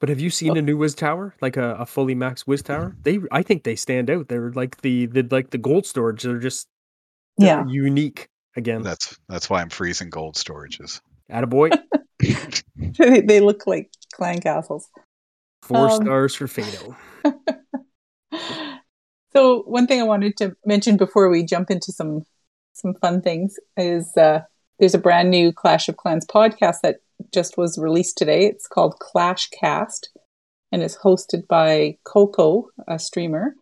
But 0.00 0.08
have 0.08 0.18
you 0.20 0.30
seen 0.30 0.56
a 0.56 0.62
new 0.62 0.78
Wiz 0.78 0.94
Tower, 0.94 1.34
like 1.42 1.58
a, 1.58 1.74
a 1.74 1.84
fully 1.86 2.14
max 2.14 2.46
Wiz 2.46 2.62
Tower? 2.62 2.96
They, 3.02 3.18
I 3.30 3.42
think 3.42 3.64
they 3.64 3.76
stand 3.76 4.08
out. 4.10 4.28
They're 4.28 4.50
like 4.52 4.80
the, 4.80 5.04
the 5.06 5.22
like 5.30 5.50
the 5.50 5.58
gold 5.58 5.84
storage. 5.86 6.22
They're 6.22 6.38
just 6.38 6.66
they're 7.36 7.48
Yeah. 7.48 7.64
unique 7.68 8.29
again. 8.56 8.82
That's 8.82 9.18
that's 9.28 9.48
why 9.50 9.60
I'm 9.60 9.70
freezing 9.70 10.10
gold 10.10 10.36
storages. 10.36 11.00
Attaboy. 11.30 11.78
they, 12.98 13.20
they 13.20 13.40
look 13.40 13.66
like 13.66 13.90
clan 14.12 14.40
castles. 14.40 14.88
Four 15.62 15.90
Um, 15.90 16.02
stars 16.02 16.34
for 16.34 16.46
Fado. 16.46 16.96
So 19.32 19.62
one 19.62 19.86
thing 19.86 20.00
I 20.00 20.04
wanted 20.04 20.36
to 20.38 20.56
mention 20.66 20.96
before 20.96 21.30
we 21.30 21.44
jump 21.44 21.70
into 21.70 21.92
some 21.92 22.24
some 22.72 22.94
fun 22.94 23.22
things 23.22 23.56
is 23.76 24.16
uh, 24.16 24.40
there's 24.78 24.94
a 24.94 24.98
brand 24.98 25.30
new 25.30 25.52
Clash 25.52 25.88
of 25.88 25.96
Clans 25.96 26.26
podcast 26.26 26.80
that 26.82 26.96
just 27.32 27.56
was 27.56 27.78
released 27.78 28.18
today. 28.18 28.46
It's 28.46 28.66
called 28.66 28.98
Clash 28.98 29.48
Cast, 29.50 30.10
and 30.72 30.82
it's 30.82 30.96
hosted 30.98 31.46
by 31.46 31.98
Coco, 32.04 32.70
a 32.88 32.98
streamer, 32.98 33.54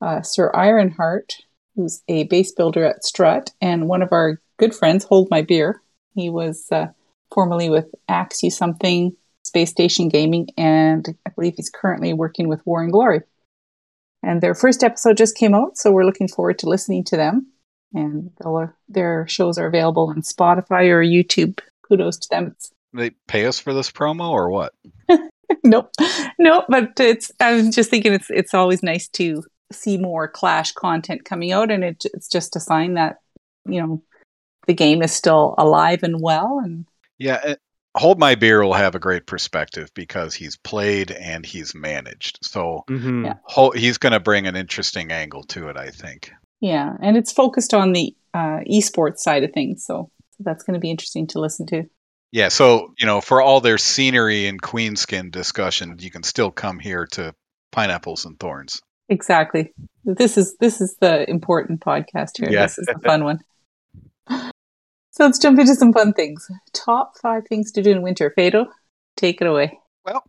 uh, 0.00 0.22
Sir 0.22 0.50
Ironheart, 0.54 1.36
who's 1.76 2.02
a 2.08 2.24
base 2.24 2.52
builder 2.52 2.84
at 2.84 3.04
Strut, 3.04 3.50
and 3.60 3.88
one 3.88 4.02
of 4.02 4.12
our 4.12 4.40
good 4.58 4.74
friends, 4.74 5.04
Hold 5.04 5.28
My 5.30 5.42
Beer. 5.42 5.82
He 6.14 6.30
was 6.30 6.68
uh, 6.70 6.88
formerly 7.32 7.70
with 7.70 7.86
Axe 8.08 8.42
You 8.42 8.50
Something, 8.50 9.16
Space 9.42 9.70
Station 9.70 10.08
Gaming, 10.08 10.48
and 10.56 11.16
I 11.26 11.30
believe 11.30 11.54
he's 11.56 11.70
currently 11.70 12.12
working 12.12 12.48
with 12.48 12.64
War 12.64 12.82
and 12.82 12.92
Glory. 12.92 13.20
And 14.22 14.40
their 14.40 14.54
first 14.54 14.82
episode 14.82 15.16
just 15.16 15.36
came 15.36 15.54
out, 15.54 15.76
so 15.76 15.90
we're 15.90 16.04
looking 16.04 16.28
forward 16.28 16.58
to 16.60 16.68
listening 16.68 17.04
to 17.04 17.16
them. 17.16 17.48
And 17.92 18.30
their 18.88 19.26
shows 19.28 19.58
are 19.58 19.66
available 19.66 20.08
on 20.08 20.22
Spotify 20.22 20.88
or 20.88 21.02
YouTube. 21.02 21.60
Kudos 21.86 22.16
to 22.18 22.28
them. 22.30 22.56
They 22.92 23.10
pay 23.28 23.46
us 23.46 23.60
for 23.60 23.74
this 23.74 23.90
promo 23.90 24.30
or 24.30 24.50
what? 24.50 24.72
nope, 25.64 25.90
nope. 26.38 26.64
But 26.68 26.98
it's. 26.98 27.30
I 27.38 27.54
was 27.54 27.74
just 27.74 27.90
thinking 27.90 28.12
it's 28.12 28.30
it's 28.30 28.54
always 28.54 28.82
nice 28.82 29.08
to 29.08 29.44
see 29.74 29.96
more 29.96 30.28
Clash 30.28 30.72
content 30.72 31.24
coming 31.24 31.52
out, 31.52 31.70
and 31.70 31.84
it, 31.84 32.04
it's 32.14 32.28
just 32.28 32.56
a 32.56 32.60
sign 32.60 32.94
that 32.94 33.18
you 33.66 33.80
know 33.80 34.02
the 34.66 34.74
game 34.74 35.02
is 35.02 35.12
still 35.12 35.54
alive 35.58 36.02
and 36.02 36.20
well. 36.20 36.60
And 36.62 36.86
yeah, 37.18 37.54
Hold 37.96 38.18
My 38.18 38.34
Beer 38.34 38.62
will 38.62 38.74
have 38.74 38.94
a 38.94 39.00
great 39.00 39.26
perspective 39.26 39.90
because 39.94 40.34
he's 40.34 40.56
played 40.56 41.10
and 41.12 41.46
he's 41.46 41.74
managed. 41.74 42.40
So 42.42 42.84
mm-hmm. 42.88 43.26
yeah. 43.26 43.68
he's 43.74 43.98
going 43.98 44.12
to 44.12 44.20
bring 44.20 44.46
an 44.46 44.56
interesting 44.56 45.12
angle 45.12 45.44
to 45.44 45.68
it, 45.68 45.76
I 45.76 45.90
think. 45.90 46.32
Yeah, 46.60 46.94
and 47.00 47.16
it's 47.16 47.32
focused 47.32 47.74
on 47.74 47.92
the 47.92 48.16
uh, 48.32 48.60
esports 48.68 49.18
side 49.18 49.44
of 49.44 49.52
things. 49.52 49.84
So, 49.84 50.10
so 50.30 50.44
that's 50.44 50.64
going 50.64 50.74
to 50.74 50.80
be 50.80 50.90
interesting 50.90 51.26
to 51.28 51.40
listen 51.40 51.66
to. 51.66 51.84
Yeah, 52.32 52.48
so 52.48 52.94
you 52.98 53.06
know, 53.06 53.20
for 53.20 53.40
all 53.40 53.60
their 53.60 53.78
scenery 53.78 54.48
and 54.48 54.60
queenskin 54.60 55.30
discussion, 55.30 55.96
you 56.00 56.10
can 56.10 56.24
still 56.24 56.50
come 56.50 56.80
here 56.80 57.06
to 57.12 57.32
pineapples 57.70 58.24
and 58.24 58.40
thorns. 58.40 58.80
Exactly. 59.08 59.72
This 60.04 60.38
is 60.38 60.56
this 60.60 60.80
is 60.80 60.96
the 61.00 61.28
important 61.28 61.80
podcast 61.80 62.38
here. 62.38 62.50
Yeah. 62.50 62.62
This 62.62 62.78
is 62.78 62.86
the 62.86 62.98
fun 63.04 63.24
one. 63.24 63.40
So 65.10 65.24
let's 65.24 65.38
jump 65.38 65.60
into 65.60 65.76
some 65.76 65.92
fun 65.92 66.12
things. 66.12 66.48
Top 66.72 67.12
five 67.22 67.46
things 67.48 67.70
to 67.72 67.82
do 67.82 67.92
in 67.92 68.02
winter. 68.02 68.34
Fado, 68.36 68.66
take 69.16 69.40
it 69.40 69.46
away. 69.46 69.78
Well, 70.04 70.24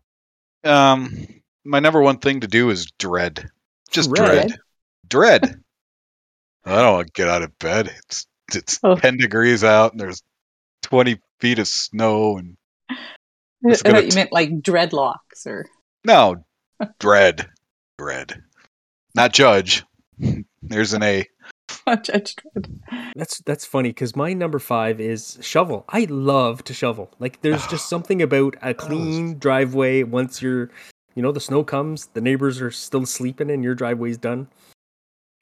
um, 0.64 1.26
my 1.64 1.80
number 1.80 2.02
one 2.02 2.20
thing 2.20 2.42
to 2.42 2.48
do 2.48 2.70
is 2.70 2.86
dread. 3.00 3.50
Just 3.90 4.14
dread. 4.14 4.50
Dread. 5.08 5.42
dread. 5.42 5.44
I 6.66 6.82
don't 6.82 6.94
want 6.94 7.08
to 7.08 7.14
get 7.14 7.30
out 7.30 7.42
of 7.42 7.58
bed. 7.58 7.92
It's 8.06 8.28
it's 8.54 8.80
oh. 8.84 8.96
ten 8.96 9.18
degrees 9.18 9.64
out 9.64 9.92
and 9.92 10.00
there's 10.00 10.22
twenty 10.82 11.20
feet 11.40 11.60
of 11.60 11.68
snow 11.68 12.38
and. 12.38 12.56
I 13.68 13.74
thought 13.74 14.06
you 14.06 14.12
t- 14.12 14.16
meant 14.16 14.32
like 14.32 14.52
dreadlocks 14.62 15.48
or. 15.48 15.66
No, 16.06 16.46
dread, 17.00 17.50
dread, 17.98 18.44
not 19.16 19.34
judge. 19.34 19.84
There's 20.62 20.94
an 20.94 21.04
A. 21.04 21.28
Judge 22.04 22.36
That's 23.16 23.40
that's 23.40 23.66
funny 23.66 23.90
because 23.90 24.16
my 24.16 24.34
number 24.34 24.60
five 24.60 25.00
is 25.00 25.38
shovel. 25.42 25.86
I 25.90 26.06
love 26.10 26.64
to 26.66 26.74
shovel. 26.74 27.12
Like 27.20 27.42
there's 27.42 27.66
just 27.72 27.90
something 27.90 28.22
about 28.22 28.56
a 28.62 28.74
clean 28.74 29.38
driveway 29.40 30.04
once 30.04 30.42
you're, 30.42 30.70
you 31.16 31.24
know, 31.24 31.32
the 31.32 31.40
snow 31.40 31.64
comes, 31.64 32.08
the 32.08 32.22
neighbors 32.22 32.62
are 32.62 32.72
still 32.72 33.06
sleeping, 33.06 33.50
and 33.50 33.64
your 33.64 33.76
driveway's 33.76 34.18
done. 34.18 34.48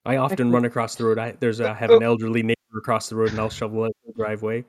I 0.06 0.18
often 0.18 0.52
run 0.52 0.66
across 0.66 0.96
the 0.96 1.06
road. 1.06 1.18
I 1.18 1.32
there's 1.40 1.60
a, 1.60 1.70
I 1.70 1.74
have 1.74 1.92
an 1.92 2.04
elderly 2.12 2.44
neighbor 2.44 2.78
across 2.78 3.10
the 3.10 3.16
road, 3.16 3.32
and 3.32 3.40
I'll 3.40 3.50
shovel 3.50 3.84
out 3.84 3.96
the 4.06 4.14
driveway. 4.14 4.66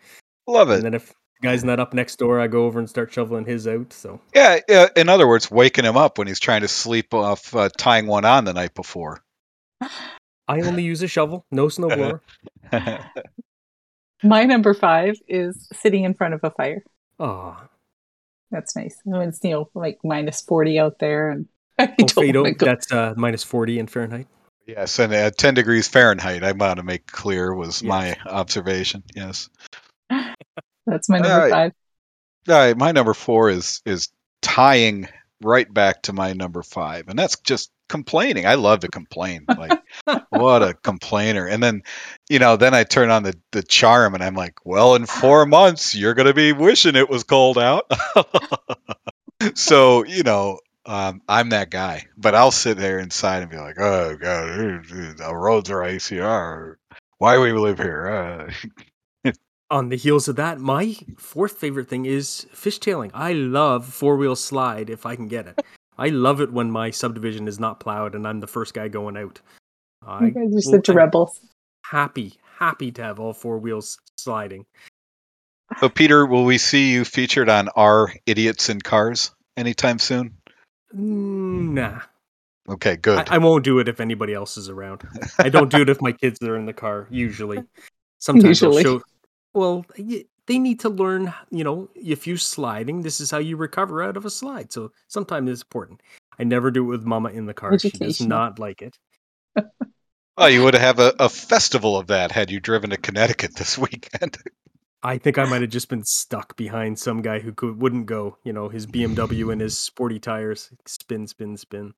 Love 0.47 0.71
it. 0.71 0.77
And 0.77 0.85
then 0.85 0.95
if 0.95 1.13
the 1.41 1.49
guy's 1.49 1.65
not 1.65 1.81
up 1.81 1.95
next 1.95 2.17
door, 2.17 2.41
I 2.41 2.47
go 2.47 2.67
over 2.67 2.79
and 2.79 2.89
start 2.89 3.13
shoveling 3.13 3.45
his 3.45 3.67
out. 3.67 3.93
So 3.93 4.21
yeah, 4.35 4.59
yeah. 4.69 4.89
In 4.97 5.09
other 5.09 5.27
words, 5.27 5.51
waking 5.51 5.85
him 5.85 5.97
up 5.97 6.19
when 6.19 6.27
he's 6.27 6.41
trying 6.41 6.63
to 6.63 6.69
sleep 6.69 7.13
off 7.15 7.55
uh, 7.55 7.69
tying 7.77 8.07
one 8.07 8.25
on 8.25 8.45
the 8.45 8.55
night 8.55 8.75
before. 8.75 9.23
I 10.49 10.61
only 10.61 10.83
use 10.83 11.03
a 11.03 11.09
shovel, 11.09 11.47
no 11.51 11.69
snowblower. 11.69 12.21
My 14.23 14.45
number 14.45 14.75
five 14.75 15.17
is 15.29 15.69
sitting 15.73 16.05
in 16.05 16.15
front 16.15 16.35
of 16.35 16.41
a 16.43 16.51
fire. 16.51 16.83
Oh, 17.19 17.57
that's 18.51 18.77
nice. 18.77 18.97
When 19.05 19.29
it's 19.29 19.41
you 19.43 19.51
know 19.51 19.71
like 19.75 19.99
minus 20.05 20.41
forty 20.41 20.79
out 20.79 20.99
there, 20.99 21.31
and 21.31 21.47
oh, 21.79 21.87
Fado, 21.87 22.59
that's 22.59 22.91
uh, 22.93 23.15
minus 23.17 23.43
forty 23.43 23.79
in 23.79 23.87
Fahrenheit. 23.87 24.27
Yes, 24.67 24.99
and 24.99 25.13
at 25.13 25.37
ten 25.37 25.55
degrees 25.55 25.89
Fahrenheit, 25.89 26.43
I 26.43 26.53
want 26.53 26.79
to 26.79 26.83
make 26.83 27.07
clear 27.07 27.55
was 27.55 27.83
yes. 27.83 27.89
my 27.89 28.17
observation. 28.27 29.03
Yes, 29.15 29.51
that's 30.87 31.09
my 31.09 31.19
number 31.19 31.51
five. 31.51 31.73
All 32.49 32.55
right, 32.55 32.77
my 32.77 32.93
number 32.93 33.15
four 33.15 33.51
is 33.51 33.81
is 33.85 34.11
tying 34.43 35.09
right 35.43 35.73
back 35.73 36.03
to 36.03 36.13
my 36.13 36.33
number 36.33 36.63
five, 36.63 37.09
and 37.09 37.19
that's 37.19 37.39
just 37.41 37.71
complaining. 37.89 38.47
I 38.47 38.55
love 38.55 38.81
to 38.81 38.89
complain. 38.89 39.47
Like, 39.57 40.29
what 40.31 40.63
a 40.63 40.75
complainer. 40.75 41.47
And 41.47 41.63
then, 41.63 41.85
you 42.29 42.39
know, 42.39 42.57
then 42.57 42.75
I 42.75 42.85
turn 42.85 43.11
on 43.11 43.23
the, 43.23 43.35
the 43.53 43.63
charm 43.63 44.15
and 44.15 44.23
I'm 44.23 44.35
like, 44.35 44.67
well, 44.67 44.95
in 44.95 45.07
four 45.07 45.47
months, 45.47 45.95
you're 45.95 46.13
going 46.13 46.27
to 46.27 46.35
be 46.35 46.53
wishing 46.53 46.97
it 46.97 47.09
was 47.09 47.23
cold 47.25 47.57
out. 47.57 47.91
so, 49.55 50.05
you 50.05 50.23
know, 50.23 50.59
um, 50.85 51.23
I'm 51.29 51.51
that 51.51 51.71
guy, 51.71 52.07
but 52.17 52.35
I'll 52.35 52.51
sit 52.51 52.77
there 52.77 52.99
inside 52.99 53.43
and 53.43 53.51
be 53.51 53.57
like, 53.57 53.79
oh, 53.79 54.17
God, 54.17 54.49
the 54.89 55.33
roads 55.33 55.71
are 55.71 55.83
icy. 55.83 56.19
Why 56.19 57.37
do 57.37 57.41
we 57.41 57.53
live 57.53 57.79
here? 57.79 58.07
Uh, 58.07 58.69
on 59.71 59.89
the 59.89 59.97
heels 59.97 60.29
of 60.29 60.37
that, 60.37 60.61
my 60.61 60.97
fourth 61.17 61.59
favorite 61.59 61.89
thing 61.89 62.07
is 62.07 62.47
fishtailing. 62.55 63.11
I 63.15 63.33
love 63.33 63.87
four 63.87 64.17
wheel 64.17 64.37
slide 64.37 64.91
if 64.91 65.07
I 65.07 65.17
can 65.17 65.29
get 65.29 65.47
it. 65.47 65.63
I 65.99 66.09
love 66.09 66.41
it 66.41 66.53
when 66.53 66.71
my 66.71 66.91
subdivision 66.91 67.47
is 67.47 67.61
not 67.61 67.81
plowed 67.81 68.15
and 68.15 68.27
I'm 68.27 68.41
the 68.41 68.47
first 68.47 68.75
guy 68.75 68.89
going 68.89 69.17
out. 69.17 69.41
I, 70.07 70.27
you 70.27 70.31
guys 70.33 70.57
are 70.57 70.61
such 70.61 70.89
rebels. 70.89 71.41
Happy, 71.85 72.35
happy 72.59 72.91
to 72.93 73.03
have 73.03 73.21
all 73.21 73.33
four 73.33 73.59
wheels 73.59 73.99
sliding. 74.17 74.67
So, 75.79 75.89
Peter, 75.89 76.27
will 76.27 76.45
we 76.45 76.59
see 76.59 76.93
you 76.93 77.05
featured 77.05 77.49
on 77.49 77.69
our 77.71 78.13
Idiots 78.27 78.69
in 78.69 78.81
Cars 78.81 79.31
anytime 79.57 79.99
soon? 79.99 80.37
Nah. 80.93 82.01
Okay, 82.69 82.97
good. 82.97 83.29
I, 83.29 83.37
I, 83.37 83.39
won't 83.39 83.65
do 83.65 83.79
it 83.79 83.89
if 83.89 84.01
anybody 84.01 84.33
else 84.33 84.57
is 84.57 84.69
around. 84.69 85.03
I 85.39 85.49
don't 85.49 85.71
do 85.71 85.83
it 85.83 85.89
if 85.89 86.01
my 86.01 86.13
kids 86.13 86.41
are 86.43 86.57
in 86.57 86.67
the 86.67 86.73
car. 86.73 87.07
Usually, 87.11 87.63
sometimes 88.21 88.61
usually. 88.61 88.85
I'll 88.85 88.99
show. 88.99 89.03
Well, 89.55 89.87
they 90.47 90.59
need 90.59 90.81
to 90.81 90.89
learn, 90.89 91.33
you 91.51 91.65
know, 91.65 91.89
if 91.95 92.27
you're 92.27 92.37
sliding, 92.37 93.03
this 93.03 93.21
is 93.21 93.31
how 93.31 93.39
you 93.39 93.57
recover 93.57 94.03
out 94.03 94.17
of 94.17 94.25
a 94.25 94.31
slide. 94.31 94.73
So 94.73 94.93
sometimes 95.09 95.51
it's 95.51 95.63
important. 95.63 96.03
I 96.39 96.45
never 96.45 96.71
do 96.71 96.85
it 96.85 96.89
with 96.89 97.05
mama 97.05 97.31
in 97.31 97.47
the 97.47 97.55
car. 97.55 97.73
Education. 97.73 97.99
She 98.01 98.07
does 98.07 98.21
not 98.21 98.59
like 98.59 98.83
it. 98.83 98.99
well, 100.37 100.51
you 100.51 100.65
would 100.65 100.75
have 100.75 100.99
a, 100.99 101.15
a 101.19 101.29
festival 101.29 101.97
of 101.97 102.09
that 102.09 102.33
had 102.33 102.51
you 102.51 102.61
driven 102.61 102.91
to 102.91 102.97
Connecticut 102.97 103.55
this 103.55 103.79
weekend. 103.79 104.37
I 105.03 105.19
think 105.19 105.39
I 105.39 105.45
might 105.45 105.61
have 105.61 105.71
just 105.71 105.91
been 105.91 106.03
stuck 106.03 106.57
behind 106.57 106.99
some 106.99 107.21
guy 107.21 107.39
who 107.39 107.53
could, 107.53 107.81
wouldn't 107.81 108.07
go. 108.07 108.39
You 108.43 108.53
know, 108.53 108.69
his 108.69 108.87
BMW 108.87 109.53
and 109.53 109.61
his 109.61 109.79
sporty 109.79 110.19
tires 110.19 110.71
spin, 110.87 111.27
spin, 111.27 111.57
spin. 111.57 111.93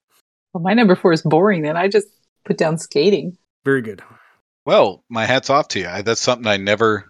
Well, 0.52 0.62
my 0.62 0.74
number 0.74 0.96
four 0.96 1.12
is 1.12 1.22
boring. 1.22 1.62
Then 1.62 1.76
I 1.76 1.88
just 1.88 2.08
put 2.44 2.58
down 2.58 2.78
skating. 2.78 3.38
Very 3.64 3.80
good. 3.80 4.02
Well, 4.64 5.04
my 5.08 5.24
hat's 5.24 5.50
off 5.50 5.68
to 5.68 5.78
you. 5.78 5.86
I, 5.86 6.02
that's 6.02 6.20
something 6.20 6.48
I 6.48 6.56
never 6.56 7.06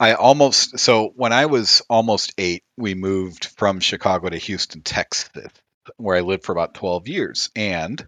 I 0.00 0.14
almost 0.14 0.78
so 0.78 1.12
when 1.16 1.32
I 1.32 1.46
was 1.46 1.82
almost 1.88 2.32
eight, 2.38 2.62
we 2.76 2.94
moved 2.94 3.46
from 3.56 3.80
Chicago 3.80 4.28
to 4.28 4.36
Houston, 4.36 4.82
Texas, 4.82 5.50
where 5.96 6.16
I 6.16 6.20
lived 6.20 6.44
for 6.44 6.52
about 6.52 6.74
twelve 6.74 7.08
years. 7.08 7.50
And 7.56 8.06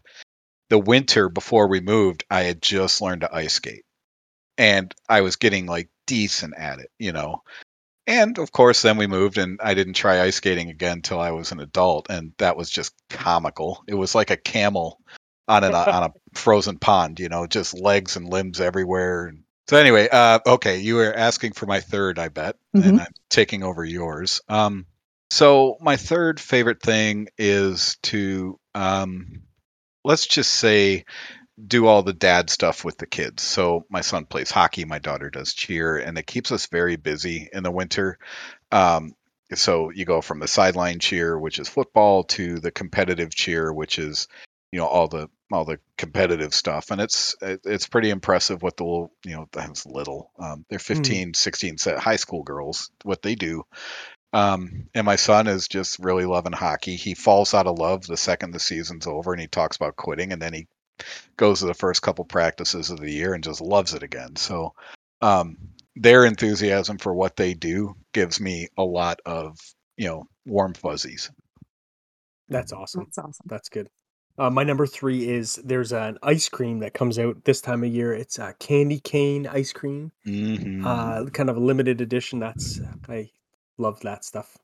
the 0.68 0.78
winter 0.78 1.28
before 1.28 1.68
we 1.68 1.80
moved, 1.80 2.24
I 2.30 2.42
had 2.42 2.62
just 2.62 3.00
learned 3.00 3.22
to 3.22 3.34
ice 3.34 3.54
skate, 3.54 3.84
and 4.56 4.94
I 5.08 5.22
was 5.22 5.36
getting 5.36 5.66
like 5.66 5.88
decent 6.06 6.54
at 6.56 6.78
it, 6.78 6.90
you 6.98 7.12
know. 7.12 7.42
And 8.06 8.38
of 8.38 8.52
course, 8.52 8.82
then 8.82 8.96
we 8.96 9.06
moved, 9.06 9.38
and 9.38 9.60
I 9.62 9.74
didn't 9.74 9.94
try 9.94 10.20
ice 10.20 10.36
skating 10.36 10.70
again 10.70 10.98
until 10.98 11.20
I 11.20 11.32
was 11.32 11.52
an 11.52 11.60
adult, 11.60 12.08
and 12.10 12.32
that 12.38 12.56
was 12.56 12.70
just 12.70 12.94
comical. 13.08 13.82
It 13.88 13.94
was 13.94 14.14
like 14.14 14.30
a 14.30 14.36
camel 14.36 15.00
on 15.48 15.64
an 15.64 15.74
uh, 15.74 15.84
on 15.86 16.02
a 16.04 16.38
frozen 16.38 16.78
pond, 16.78 17.20
you 17.20 17.28
know, 17.28 17.46
just 17.46 17.74
legs 17.78 18.16
and 18.16 18.28
limbs 18.28 18.60
everywhere. 18.60 19.26
And 19.26 19.42
so 19.70 19.76
anyway, 19.76 20.08
uh, 20.10 20.40
okay, 20.44 20.78
you 20.78 20.96
were 20.96 21.14
asking 21.14 21.52
for 21.52 21.64
my 21.64 21.78
third, 21.78 22.18
I 22.18 22.26
bet, 22.26 22.56
mm-hmm. 22.76 22.88
and 22.88 23.00
I'm 23.02 23.12
taking 23.28 23.62
over 23.62 23.84
yours. 23.84 24.40
Um, 24.48 24.84
so 25.30 25.76
my 25.80 25.96
third 25.96 26.40
favorite 26.40 26.82
thing 26.82 27.28
is 27.38 27.96
to 28.02 28.58
um, 28.74 29.42
let's 30.04 30.26
just 30.26 30.52
say 30.52 31.04
do 31.64 31.86
all 31.86 32.02
the 32.02 32.12
dad 32.12 32.50
stuff 32.50 32.84
with 32.84 32.98
the 32.98 33.06
kids. 33.06 33.44
So 33.44 33.86
my 33.88 34.00
son 34.00 34.24
plays 34.24 34.50
hockey, 34.50 34.84
my 34.84 34.98
daughter 34.98 35.30
does 35.30 35.54
cheer, 35.54 35.98
and 35.98 36.18
it 36.18 36.26
keeps 36.26 36.50
us 36.50 36.66
very 36.66 36.96
busy 36.96 37.48
in 37.52 37.62
the 37.62 37.70
winter. 37.70 38.18
Um, 38.72 39.14
so 39.54 39.90
you 39.90 40.04
go 40.04 40.20
from 40.20 40.40
the 40.40 40.48
sideline 40.48 40.98
cheer, 40.98 41.38
which 41.38 41.60
is 41.60 41.68
football, 41.68 42.24
to 42.24 42.58
the 42.58 42.72
competitive 42.72 43.32
cheer, 43.32 43.72
which 43.72 44.00
is 44.00 44.26
you 44.72 44.78
know 44.78 44.86
all 44.86 45.08
the 45.08 45.28
all 45.52 45.64
the 45.64 45.78
competitive 45.96 46.54
stuff 46.54 46.90
and 46.90 47.00
it's 47.00 47.34
it's 47.40 47.88
pretty 47.88 48.10
impressive 48.10 48.62
what 48.62 48.76
the 48.76 48.84
little 48.84 49.12
you 49.24 49.32
know 49.32 49.48
that's 49.52 49.86
little 49.86 50.30
um, 50.38 50.64
they're 50.68 50.78
15 50.78 51.34
16 51.34 51.78
se- 51.78 51.96
high 51.96 52.16
school 52.16 52.42
girls 52.42 52.90
what 53.02 53.22
they 53.22 53.34
do 53.34 53.64
um, 54.32 54.88
and 54.94 55.04
my 55.04 55.16
son 55.16 55.48
is 55.48 55.66
just 55.66 55.98
really 55.98 56.24
loving 56.24 56.52
hockey 56.52 56.94
he 56.94 57.14
falls 57.14 57.52
out 57.52 57.66
of 57.66 57.78
love 57.78 58.06
the 58.06 58.16
second 58.16 58.52
the 58.52 58.60
season's 58.60 59.06
over 59.06 59.32
and 59.32 59.40
he 59.40 59.48
talks 59.48 59.76
about 59.76 59.96
quitting 59.96 60.32
and 60.32 60.40
then 60.40 60.52
he 60.52 60.66
goes 61.36 61.60
to 61.60 61.66
the 61.66 61.74
first 61.74 62.02
couple 62.02 62.24
practices 62.24 62.90
of 62.90 63.00
the 63.00 63.10
year 63.10 63.34
and 63.34 63.42
just 63.42 63.60
loves 63.60 63.94
it 63.94 64.02
again 64.02 64.36
so 64.36 64.74
um, 65.22 65.56
their 65.96 66.24
enthusiasm 66.24 66.98
for 66.98 67.12
what 67.12 67.36
they 67.36 67.54
do 67.54 67.94
gives 68.14 68.40
me 68.40 68.68
a 68.78 68.84
lot 68.84 69.20
of 69.26 69.58
you 69.96 70.06
know 70.06 70.24
warm 70.46 70.74
fuzzies 70.74 71.30
That's 72.50 72.72
awesome. 72.72 73.04
That's 73.04 73.18
awesome. 73.18 73.46
That's 73.46 73.68
good. 73.68 73.88
Uh, 74.38 74.48
my 74.48 74.64
number 74.64 74.86
three 74.86 75.28
is 75.28 75.56
there's 75.64 75.92
an 75.92 76.18
ice 76.22 76.48
cream 76.48 76.78
that 76.80 76.94
comes 76.94 77.18
out 77.18 77.44
this 77.44 77.60
time 77.60 77.84
of 77.84 77.90
year. 77.92 78.14
It's 78.14 78.38
a 78.38 78.54
candy 78.58 78.98
cane 79.00 79.46
ice 79.46 79.72
cream, 79.72 80.12
Mhm. 80.26 80.84
uh, 80.84 81.28
kind 81.30 81.50
of 81.50 81.56
a 81.56 81.60
limited 81.60 82.00
edition. 82.00 82.38
That's 82.38 82.80
I 83.08 83.30
love 83.78 84.00
that 84.00 84.24
stuff. 84.24 84.56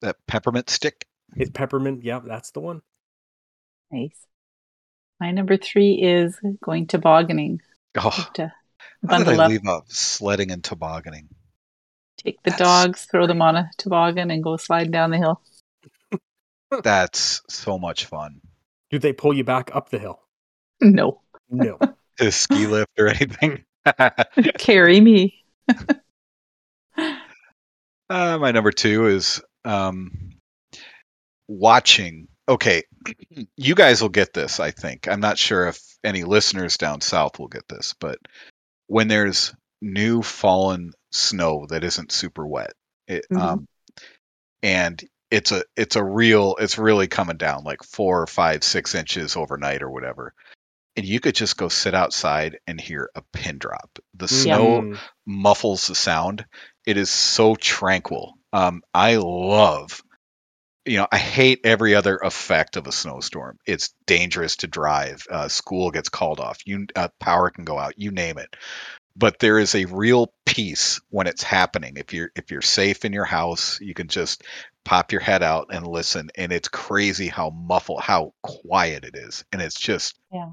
that 0.00 0.16
peppermint 0.28 0.70
stick 0.70 1.08
It's 1.36 1.50
peppermint. 1.50 2.04
Yeah, 2.04 2.20
that's 2.24 2.52
the 2.52 2.60
one. 2.60 2.82
Nice. 3.90 4.24
My 5.18 5.32
number 5.32 5.56
three 5.56 5.94
is 6.00 6.38
going 6.62 6.86
tobogganing. 6.86 7.60
oh 7.96 8.28
To 8.34 8.52
how 9.08 9.18
did 9.24 9.28
i 9.40 9.44
up, 9.44 9.50
leave 9.50 9.66
off 9.66 9.90
sledding 9.90 10.52
and 10.52 10.62
tobogganing 10.62 11.28
take 12.16 12.40
the 12.44 12.50
That's- 12.50 12.66
dogs, 12.86 13.04
throw 13.06 13.26
them 13.26 13.42
on 13.42 13.56
a 13.56 13.70
toboggan, 13.78 14.30
and 14.30 14.42
go 14.42 14.56
sliding 14.56 14.90
down 14.92 15.10
the 15.10 15.18
hill. 15.18 15.40
That's 16.82 17.42
so 17.48 17.78
much 17.78 18.04
fun. 18.06 18.40
Do 18.90 18.98
they 18.98 19.12
pull 19.12 19.34
you 19.34 19.44
back 19.44 19.70
up 19.74 19.90
the 19.90 19.98
hill? 19.98 20.20
No, 20.80 21.20
No. 21.50 21.78
A 22.20 22.32
ski 22.32 22.66
lift 22.66 22.90
or 22.98 23.06
anything. 23.08 23.64
carry 24.58 25.00
me. 25.00 25.44
uh, 26.96 28.38
my 28.38 28.50
number 28.50 28.72
two 28.72 29.06
is 29.06 29.40
um, 29.64 30.30
watching. 31.46 32.28
Okay, 32.48 32.82
you 33.56 33.74
guys 33.74 34.02
will 34.02 34.08
get 34.08 34.32
this. 34.32 34.58
I 34.60 34.70
think. 34.72 35.06
I'm 35.08 35.20
not 35.20 35.38
sure 35.38 35.68
if 35.68 35.80
any 36.02 36.24
listeners 36.24 36.76
down 36.76 37.00
south 37.00 37.38
will 37.38 37.48
get 37.48 37.68
this, 37.68 37.94
but 38.00 38.18
when 38.88 39.06
there's 39.08 39.54
new 39.80 40.22
fallen 40.22 40.92
snow 41.12 41.66
that 41.68 41.84
isn't 41.84 42.10
super 42.10 42.46
wet, 42.46 42.72
it, 43.06 43.26
Mhm. 43.30 43.40
um, 43.40 43.68
and 44.62 45.02
it's 45.30 45.52
a 45.52 45.62
it's 45.76 45.96
a 45.96 46.04
real 46.04 46.56
it's 46.58 46.78
really 46.78 47.06
coming 47.06 47.36
down 47.36 47.64
like 47.64 47.82
four 47.82 48.22
or 48.22 48.26
five 48.26 48.64
six 48.64 48.94
inches 48.94 49.36
overnight 49.36 49.82
or 49.82 49.90
whatever. 49.90 50.32
And 50.96 51.06
you 51.06 51.20
could 51.20 51.34
just 51.34 51.56
go 51.56 51.68
sit 51.68 51.94
outside 51.94 52.58
and 52.66 52.80
hear 52.80 53.10
a 53.14 53.22
pin 53.32 53.58
drop. 53.58 53.98
The 54.14 54.28
snow 54.28 54.82
Mm. 54.82 54.98
muffles 55.26 55.86
the 55.86 55.94
sound. 55.94 56.44
It 56.86 56.96
is 56.96 57.10
so 57.10 57.54
tranquil. 57.54 58.34
Um 58.52 58.82
i 58.94 59.16
love 59.16 60.00
you 60.86 60.96
know 60.96 61.06
i 61.12 61.18
hate 61.18 61.60
every 61.64 61.94
other 61.94 62.16
effect 62.16 62.76
of 62.76 62.86
a 62.86 62.92
snowstorm. 62.92 63.58
It's 63.66 63.94
dangerous 64.06 64.56
to 64.58 64.66
drive. 64.66 65.24
Uh, 65.30 65.48
school 65.48 65.90
gets 65.90 66.08
called 66.08 66.40
off. 66.40 66.58
You 66.66 66.86
uh, 66.96 67.08
power 67.20 67.50
can 67.50 67.64
go 67.64 67.78
out. 67.78 67.94
You 67.98 68.10
name 68.10 68.38
it 68.38 68.56
but 69.18 69.38
there 69.40 69.58
is 69.58 69.74
a 69.74 69.84
real 69.86 70.32
peace 70.46 71.00
when 71.10 71.26
it's 71.26 71.42
happening 71.42 71.94
if 71.96 72.12
you're 72.14 72.30
if 72.36 72.50
you're 72.50 72.62
safe 72.62 73.04
in 73.04 73.12
your 73.12 73.24
house 73.24 73.80
you 73.80 73.94
can 73.94 74.08
just 74.08 74.44
pop 74.84 75.12
your 75.12 75.20
head 75.20 75.42
out 75.42 75.66
and 75.70 75.86
listen 75.86 76.30
and 76.36 76.52
it's 76.52 76.68
crazy 76.68 77.28
how 77.28 77.50
muffled 77.50 78.00
how 78.00 78.32
quiet 78.42 79.04
it 79.04 79.16
is 79.16 79.44
and 79.52 79.60
it's 79.60 79.78
just 79.78 80.18
Yeah. 80.32 80.52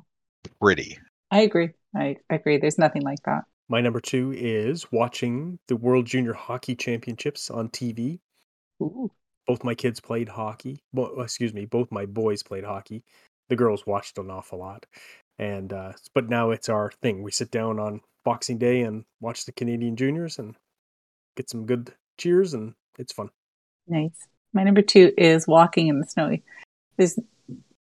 pretty 0.61 0.97
I 1.31 1.41
agree. 1.41 1.71
I 1.95 2.17
agree. 2.29 2.57
There's 2.57 2.77
nothing 2.77 3.01
like 3.01 3.21
that. 3.25 3.43
My 3.67 3.81
number 3.81 3.99
two 3.99 4.31
is 4.31 4.91
watching 4.91 5.59
the 5.67 5.75
World 5.75 6.05
Junior 6.05 6.33
Hockey 6.33 6.75
Championships 6.75 7.49
on 7.49 7.69
TV. 7.69 8.19
Ooh. 8.81 9.11
Both 9.47 9.63
my 9.63 9.75
kids 9.75 9.99
played 9.99 10.29
hockey. 10.29 10.79
Well, 10.93 11.21
excuse 11.21 11.53
me, 11.53 11.65
both 11.65 11.91
my 11.91 12.05
boys 12.05 12.43
played 12.43 12.63
hockey. 12.63 13.03
The 13.49 13.55
girls 13.55 13.85
watched 13.85 14.17
an 14.17 14.29
awful 14.29 14.59
lot. 14.59 14.85
And 15.37 15.73
uh, 15.73 15.93
but 16.13 16.29
now 16.29 16.51
it's 16.51 16.69
our 16.69 16.91
thing. 17.01 17.23
We 17.23 17.31
sit 17.31 17.51
down 17.51 17.79
on 17.79 18.01
Boxing 18.23 18.57
Day 18.57 18.81
and 18.81 19.05
watch 19.19 19.45
the 19.45 19.51
Canadian 19.51 19.95
juniors 19.95 20.39
and 20.39 20.55
get 21.35 21.49
some 21.49 21.65
good 21.65 21.93
cheers, 22.17 22.53
and 22.53 22.73
it's 22.97 23.13
fun. 23.13 23.29
Nice. 23.87 24.27
My 24.53 24.63
number 24.63 24.81
two 24.81 25.11
is 25.17 25.47
walking 25.47 25.87
in 25.87 25.99
the 25.99 26.07
snow. 26.07 26.37
There's, 26.97 27.19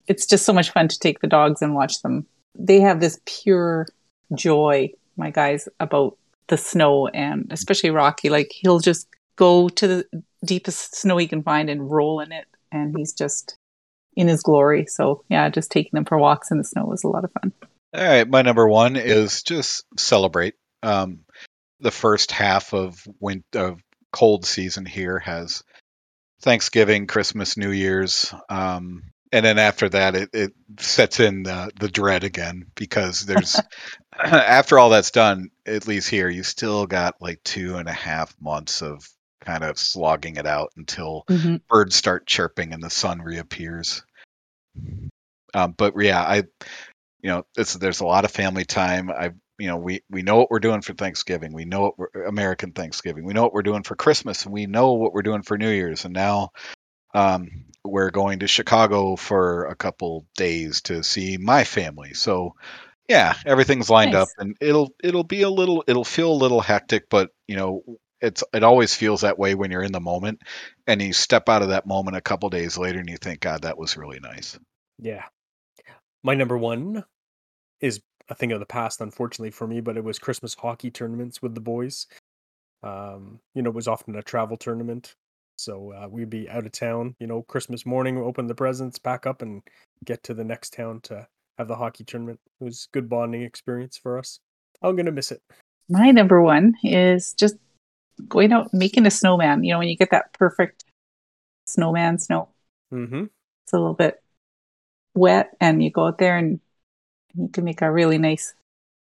it's 0.06 0.26
just 0.26 0.46
so 0.46 0.52
much 0.52 0.70
fun 0.70 0.86
to 0.88 0.98
take 0.98 1.20
the 1.20 1.26
dogs 1.26 1.60
and 1.60 1.74
watch 1.74 2.02
them. 2.02 2.26
They 2.56 2.80
have 2.80 3.00
this 3.00 3.20
pure 3.26 3.88
joy, 4.34 4.92
my 5.16 5.30
guys, 5.30 5.68
about 5.80 6.16
the 6.46 6.56
snow 6.56 7.08
and 7.08 7.48
especially 7.50 7.90
Rocky. 7.90 8.30
Like 8.30 8.52
he'll 8.52 8.78
just 8.78 9.08
go 9.36 9.68
to 9.70 9.86
the 9.88 10.22
deepest 10.44 10.96
snow 10.96 11.16
he 11.16 11.26
can 11.26 11.42
find 11.42 11.68
and 11.68 11.90
roll 11.90 12.20
in 12.20 12.30
it, 12.30 12.46
and 12.70 12.96
he's 12.96 13.12
just 13.12 13.56
in 14.16 14.28
his 14.28 14.42
glory. 14.42 14.86
So 14.86 15.24
yeah, 15.28 15.48
just 15.48 15.70
taking 15.70 15.90
them 15.92 16.04
for 16.04 16.18
walks 16.18 16.50
in 16.50 16.58
the 16.58 16.64
snow 16.64 16.84
was 16.84 17.04
a 17.04 17.08
lot 17.08 17.24
of 17.24 17.32
fun. 17.32 17.52
All 17.94 18.02
right, 18.02 18.28
my 18.28 18.42
number 18.42 18.66
one 18.66 18.96
is 18.96 19.42
just 19.42 19.84
celebrate. 19.98 20.54
Um, 20.82 21.20
the 21.80 21.90
first 21.90 22.30
half 22.32 22.72
of 22.72 23.06
win- 23.20 23.44
of 23.54 23.80
cold 24.12 24.44
season 24.44 24.86
here 24.86 25.18
has 25.18 25.62
Thanksgiving, 26.40 27.06
Christmas, 27.06 27.56
New 27.56 27.70
Year's, 27.70 28.34
um, 28.48 29.02
and 29.32 29.44
then 29.46 29.58
after 29.58 29.88
that, 29.88 30.14
it, 30.14 30.30
it 30.34 30.52
sets 30.78 31.18
in 31.18 31.42
the, 31.42 31.70
the 31.80 31.88
dread 31.88 32.22
again 32.22 32.66
because 32.74 33.20
there's 33.20 33.58
after 34.18 34.78
all 34.78 34.90
that's 34.90 35.10
done, 35.10 35.50
at 35.66 35.88
least 35.88 36.10
here, 36.10 36.28
you 36.28 36.42
still 36.42 36.86
got 36.86 37.20
like 37.20 37.42
two 37.42 37.76
and 37.76 37.88
a 37.88 37.92
half 37.92 38.34
months 38.40 38.82
of 38.82 39.08
kind 39.44 39.64
of 39.64 39.78
slogging 39.78 40.36
it 40.36 40.46
out 40.46 40.72
until 40.76 41.24
birds 41.68 41.94
start 41.96 42.26
chirping 42.26 42.72
and 42.72 42.82
the 42.82 42.90
sun 42.90 43.20
reappears. 43.20 44.02
Um, 45.54 45.74
but 45.76 45.94
yeah, 45.98 46.20
I, 46.20 46.36
you 47.22 47.30
know, 47.30 47.44
it's 47.56 47.74
there's 47.74 48.00
a 48.00 48.06
lot 48.06 48.24
of 48.24 48.30
family 48.30 48.64
time. 48.64 49.10
I, 49.10 49.32
you 49.58 49.68
know, 49.68 49.76
we 49.76 50.02
we 50.10 50.22
know 50.22 50.36
what 50.36 50.50
we're 50.50 50.60
doing 50.60 50.80
for 50.80 50.94
Thanksgiving. 50.94 51.52
We 51.52 51.64
know 51.64 51.82
what 51.82 51.98
we're 51.98 52.24
American 52.24 52.72
Thanksgiving. 52.72 53.24
We 53.24 53.32
know 53.32 53.42
what 53.42 53.52
we're 53.52 53.62
doing 53.62 53.82
for 53.82 53.94
Christmas, 53.94 54.44
and 54.44 54.52
we 54.52 54.66
know 54.66 54.94
what 54.94 55.12
we're 55.12 55.22
doing 55.22 55.42
for 55.42 55.58
New 55.58 55.70
Year's. 55.70 56.04
And 56.04 56.14
now, 56.14 56.50
um, 57.14 57.66
we're 57.84 58.10
going 58.10 58.40
to 58.40 58.48
Chicago 58.48 59.16
for 59.16 59.66
a 59.66 59.76
couple 59.76 60.26
days 60.36 60.80
to 60.82 61.04
see 61.04 61.36
my 61.36 61.64
family. 61.64 62.14
So, 62.14 62.54
yeah, 63.08 63.34
everything's 63.44 63.90
lined 63.90 64.12
Nice. 64.12 64.22
up, 64.22 64.28
and 64.38 64.56
it'll 64.60 64.94
it'll 65.02 65.24
be 65.24 65.42
a 65.42 65.50
little 65.50 65.84
it'll 65.86 66.04
feel 66.04 66.32
a 66.32 66.34
little 66.34 66.60
hectic, 66.60 67.08
but 67.08 67.30
you 67.46 67.56
know. 67.56 67.82
It's 68.22 68.44
it 68.54 68.62
always 68.62 68.94
feels 68.94 69.22
that 69.22 69.38
way 69.38 69.54
when 69.54 69.70
you're 69.70 69.82
in 69.82 69.92
the 69.92 70.00
moment, 70.00 70.40
and 70.86 71.02
you 71.02 71.12
step 71.12 71.48
out 71.48 71.62
of 71.62 71.68
that 71.68 71.86
moment 71.86 72.16
a 72.16 72.22
couple 72.22 72.48
days 72.48 72.78
later, 72.78 73.00
and 73.00 73.08
you 73.08 73.16
think, 73.16 73.40
God, 73.40 73.62
that 73.62 73.76
was 73.76 73.96
really 73.96 74.20
nice. 74.20 74.58
Yeah. 74.98 75.24
My 76.22 76.34
number 76.34 76.56
one 76.56 77.04
is 77.80 78.00
a 78.28 78.34
thing 78.34 78.52
of 78.52 78.60
the 78.60 78.66
past, 78.66 79.00
unfortunately 79.00 79.50
for 79.50 79.66
me, 79.66 79.80
but 79.80 79.96
it 79.96 80.04
was 80.04 80.18
Christmas 80.18 80.54
hockey 80.54 80.90
tournaments 80.90 81.42
with 81.42 81.54
the 81.54 81.60
boys. 81.60 82.06
Um, 82.82 83.40
you 83.54 83.62
know, 83.62 83.70
it 83.70 83.74
was 83.76 83.88
often 83.88 84.16
a 84.16 84.22
travel 84.22 84.56
tournament. 84.56 85.14
So 85.58 85.92
uh, 85.92 86.08
we'd 86.08 86.30
be 86.30 86.48
out 86.48 86.64
of 86.64 86.72
town, 86.72 87.14
you 87.18 87.26
know, 87.26 87.42
Christmas 87.42 87.84
morning, 87.84 88.18
open 88.18 88.46
the 88.46 88.54
presents, 88.54 88.98
pack 88.98 89.26
up, 89.26 89.42
and 89.42 89.62
get 90.04 90.22
to 90.24 90.34
the 90.34 90.44
next 90.44 90.72
town 90.72 91.00
to 91.02 91.26
have 91.58 91.68
the 91.68 91.76
hockey 91.76 92.04
tournament. 92.04 92.40
It 92.60 92.64
was 92.64 92.88
a 92.88 92.94
good 92.94 93.08
bonding 93.08 93.42
experience 93.42 93.96
for 93.96 94.18
us. 94.18 94.40
I'm 94.80 94.96
going 94.96 95.06
to 95.06 95.12
miss 95.12 95.30
it. 95.30 95.40
My 95.88 96.10
number 96.10 96.40
one 96.40 96.74
is 96.82 97.34
just 97.34 97.56
going 98.28 98.52
out 98.52 98.72
making 98.72 99.06
a 99.06 99.10
snowman. 99.10 99.64
You 99.64 99.72
know, 99.72 99.78
when 99.78 99.88
you 99.88 99.96
get 99.96 100.10
that 100.10 100.32
perfect 100.34 100.84
snowman 101.66 102.18
snow, 102.18 102.48
Mm-hmm. 102.92 103.22
it's 103.24 103.72
a 103.72 103.78
little 103.78 103.94
bit 103.94 104.22
wet, 105.14 105.56
and 105.60 105.82
you 105.82 105.90
go 105.90 106.06
out 106.06 106.18
there 106.18 106.36
and 106.36 106.60
you 107.34 107.48
can 107.48 107.64
make 107.64 107.80
a 107.80 107.90
really 107.90 108.18
nice 108.18 108.54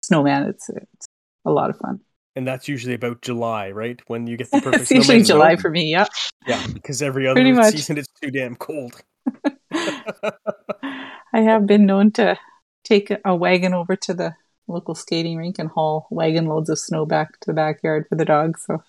snowman. 0.03 0.45
It's, 0.45 0.71
it's 0.71 1.07
a 1.45 1.51
lot 1.51 1.69
of 1.69 1.77
fun. 1.77 2.01
And 2.35 2.47
that's 2.49 2.67
usually 2.67 2.95
about 2.95 3.21
July, 3.21 3.71
right? 3.71 4.01
When 4.07 4.27
you 4.27 4.37
get 4.39 4.51
the 4.51 4.61
perfect 4.63 4.83
it's 4.83 4.91
usually 4.91 5.23
snowman 5.23 5.25
snow? 5.27 5.35
July 5.35 5.57
for 5.57 5.71
me. 5.71 5.91
Yep. 5.91 6.09
Yeah, 6.47 6.67
because 6.73 7.03
every 7.03 7.29
other 7.29 7.43
season 7.71 7.99
it's 7.99 8.09
too 8.23 8.31
damn 8.31 8.57
cold. 8.57 8.95
I 9.73 11.41
have 11.41 11.67
been 11.67 11.85
known 11.87 12.11
to 12.13 12.39
take 12.85 13.13
a 13.25 13.35
wagon 13.37 13.75
over 13.75 13.97
to 13.97 14.15
the 14.15 14.35
local 14.67 14.95
skating 14.95 15.37
rink 15.37 15.59
and 15.59 15.69
haul 15.69 16.07
wagon 16.11 16.47
loads 16.47 16.71
of 16.71 16.79
snow 16.79 17.05
back 17.05 17.39
to 17.41 17.47
the 17.49 17.53
backyard 17.53 18.07
for 18.09 18.15
the 18.15 18.25
dogs. 18.25 18.65
So 18.67 18.83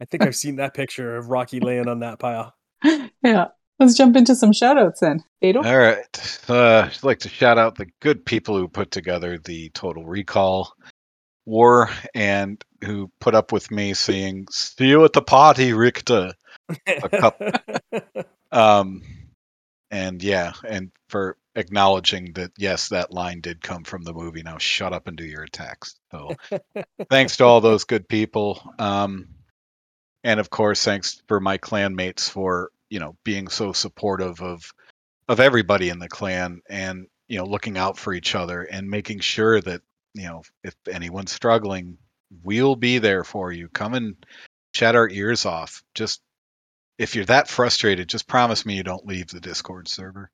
I 0.00 0.04
think 0.04 0.22
I've 0.22 0.36
seen 0.36 0.56
that 0.56 0.74
picture 0.74 1.16
of 1.16 1.28
Rocky 1.28 1.60
laying 1.60 1.88
on 1.88 2.00
that 2.00 2.18
pile. 2.18 2.54
yeah, 2.84 3.48
let's 3.78 3.94
jump 3.94 4.16
into 4.16 4.34
some 4.34 4.52
shout 4.52 4.78
outs 4.78 5.00
then. 5.00 5.22
Beto? 5.42 5.64
All 5.64 5.78
right. 5.78 6.40
Uh, 6.48 6.88
I'd 6.90 7.04
like 7.04 7.20
to 7.20 7.28
shout 7.28 7.58
out 7.58 7.76
the 7.76 7.88
good 8.00 8.24
people 8.24 8.56
who 8.56 8.68
put 8.68 8.90
together 8.90 9.38
the 9.38 9.70
Total 9.70 10.04
Recall 10.04 10.72
war 11.44 11.90
and 12.14 12.62
who 12.84 13.10
put 13.20 13.34
up 13.34 13.52
with 13.52 13.70
me 13.70 13.94
saying, 13.94 14.46
See 14.50 14.88
you 14.88 15.04
at 15.04 15.12
the 15.12 15.22
party, 15.22 15.72
Richter. 15.72 16.32
A 16.86 17.08
cup. 17.08 17.40
Um, 18.52 19.02
and 19.90 20.22
yeah, 20.22 20.52
and 20.68 20.90
for 21.08 21.36
acknowledging 21.54 22.32
that 22.34 22.52
yes, 22.58 22.90
that 22.90 23.12
line 23.12 23.40
did 23.40 23.62
come 23.62 23.84
from 23.84 24.02
the 24.02 24.12
movie. 24.12 24.42
Now 24.42 24.58
shut 24.58 24.92
up 24.92 25.08
and 25.08 25.16
do 25.16 25.24
your 25.24 25.42
attacks. 25.42 25.98
So 26.10 26.36
thanks 27.10 27.38
to 27.38 27.44
all 27.44 27.60
those 27.60 27.84
good 27.84 28.08
people. 28.08 28.62
Um, 28.78 29.28
and 30.24 30.40
of 30.40 30.50
course, 30.50 30.84
thanks 30.84 31.22
for 31.28 31.40
my 31.40 31.58
clanmates 31.58 32.28
for 32.28 32.70
you 32.90 33.00
know 33.00 33.16
being 33.24 33.48
so 33.48 33.72
supportive 33.72 34.40
of 34.42 34.72
of 35.28 35.40
everybody 35.40 35.88
in 35.88 35.98
the 35.98 36.08
clan 36.08 36.60
and 36.68 37.06
you 37.28 37.38
know 37.38 37.44
looking 37.44 37.78
out 37.78 37.98
for 37.98 38.12
each 38.12 38.34
other 38.34 38.62
and 38.62 38.90
making 38.90 39.20
sure 39.20 39.60
that 39.60 39.82
you 40.14 40.24
know 40.24 40.42
if 40.62 40.74
anyone's 40.90 41.32
struggling, 41.32 41.98
we'll 42.42 42.76
be 42.76 42.98
there 42.98 43.24
for 43.24 43.52
you. 43.52 43.68
Come 43.68 43.94
and 43.94 44.16
chat 44.72 44.96
our 44.96 45.08
ears 45.08 45.46
off. 45.46 45.82
Just 45.94 46.20
if 46.98 47.14
you're 47.14 47.24
that 47.26 47.48
frustrated, 47.48 48.08
just 48.08 48.28
promise 48.28 48.64
me 48.64 48.76
you 48.76 48.82
don't 48.82 49.06
leave 49.06 49.28
the 49.28 49.40
Discord 49.40 49.88
server. 49.88 50.30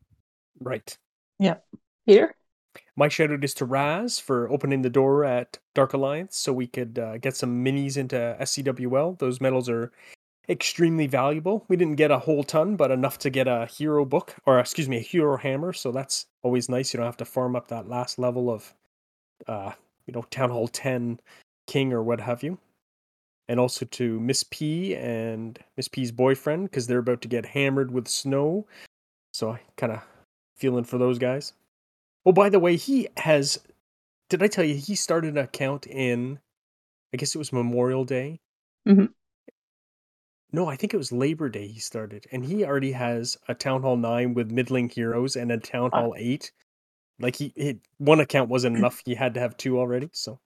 Right. 0.61 0.97
Yep. 1.39 1.65
Peter? 2.07 2.35
My 2.97 3.09
shout 3.09 3.31
out 3.31 3.45
is 3.45 3.55
to 3.55 3.65
Raz 3.65 4.19
for 4.19 4.51
opening 4.51 4.83
the 4.83 4.91
door 4.91 5.25
at 5.25 5.59
Dark 5.75 5.93
Alliance 5.93 6.37
so 6.37 6.53
we 6.53 6.67
could 6.67 6.99
uh, 6.99 7.19
get 7.19 7.37
some 7.37 7.65
minis 7.65 7.97
into 7.97 8.37
SCWL. 8.41 9.19
Those 9.19 9.41
medals 9.41 9.69
are 9.69 9.93
extremely 10.49 11.07
valuable. 11.07 11.65
We 11.69 11.77
didn't 11.77 11.97
get 11.97 12.11
a 12.11 12.19
whole 12.19 12.43
ton, 12.43 12.77
but 12.77 12.91
enough 12.91 13.19
to 13.19 13.31
get 13.31 13.47
a 13.47 13.67
hero 13.67 14.05
book, 14.05 14.35
or 14.47 14.59
excuse 14.59 14.89
me, 14.89 14.97
a 14.97 15.01
hero 15.01 15.37
hammer. 15.37 15.73
So 15.73 15.93
that's 15.93 16.27
always 16.43 16.69
nice. 16.69 16.93
You 16.93 16.99
don't 16.99 17.07
have 17.07 17.17
to 17.19 17.25
farm 17.25 17.55
up 17.55 17.69
that 17.69 17.89
last 17.89 18.19
level 18.19 18.51
of, 18.51 18.75
uh, 19.47 19.73
you 20.07 20.13
know, 20.15 20.23
Town 20.31 20.51
Hall 20.51 20.69
10 20.69 21.21
King 21.67 21.93
or 21.93 22.03
what 22.03 22.21
have 22.21 22.43
you. 22.43 22.59
And 23.49 23.61
also 23.61 23.87
to 23.87 24.21
Miss 24.21 24.43
P 24.43 24.95
and 24.97 25.59
Miss 25.77 25.89
P's 25.89 26.13
boyfriend 26.13 26.71
because 26.71 26.87
they're 26.87 26.99
about 26.99 27.23
to 27.23 27.29
get 27.29 27.47
hammered 27.47 27.91
with 27.91 28.09
snow. 28.09 28.67
So 29.33 29.53
I 29.53 29.61
kind 29.77 29.93
of 29.93 30.03
feeling 30.57 30.85
for 30.85 30.99
those 30.99 31.19
guys. 31.19 31.53
Oh, 32.27 32.33
by 32.33 32.49
the 32.49 32.59
way, 32.59 32.77
he 32.77 33.09
has. 33.17 33.59
Did 34.29 34.43
I 34.43 34.49
tell 34.49 34.65
you 34.65 34.75
he 34.75 34.95
started 34.95 35.31
an 35.33 35.39
account 35.39 35.87
in? 35.87 36.39
I 37.15 37.17
guess 37.17 37.35
it 37.35 37.39
was 37.39 37.53
Memorial 37.53 38.05
Day. 38.05 38.41
Mhm. 38.87 39.13
No, 40.53 40.67
I 40.69 40.77
think 40.77 40.95
it 40.95 40.99
was 40.99 41.13
Labor 41.13 41.49
Day 41.49 41.67
he 41.67 41.79
started, 41.81 42.27
and 42.33 42.45
he 42.45 42.65
already 42.65 42.93
has 42.93 43.37
a 43.49 43.55
Town 43.55 43.83
Hall 43.83 43.97
nine 43.97 44.35
with 44.35 44.51
middling 44.51 44.89
heroes 44.89 45.37
and 45.37 45.53
a 45.53 45.59
Town 45.59 45.91
Wow. 45.93 46.01
Hall 46.01 46.15
eight. 46.17 46.53
Like 47.19 47.37
he, 47.37 47.53
he 47.57 47.79
one 47.99 48.21
account 48.21 48.49
wasn't 48.49 48.77
enough; 48.79 49.03
he 49.05 49.15
had 49.15 49.35
to 49.35 49.41
have 49.41 49.57
two 49.57 49.79
already. 49.79 50.11
So, 50.13 50.41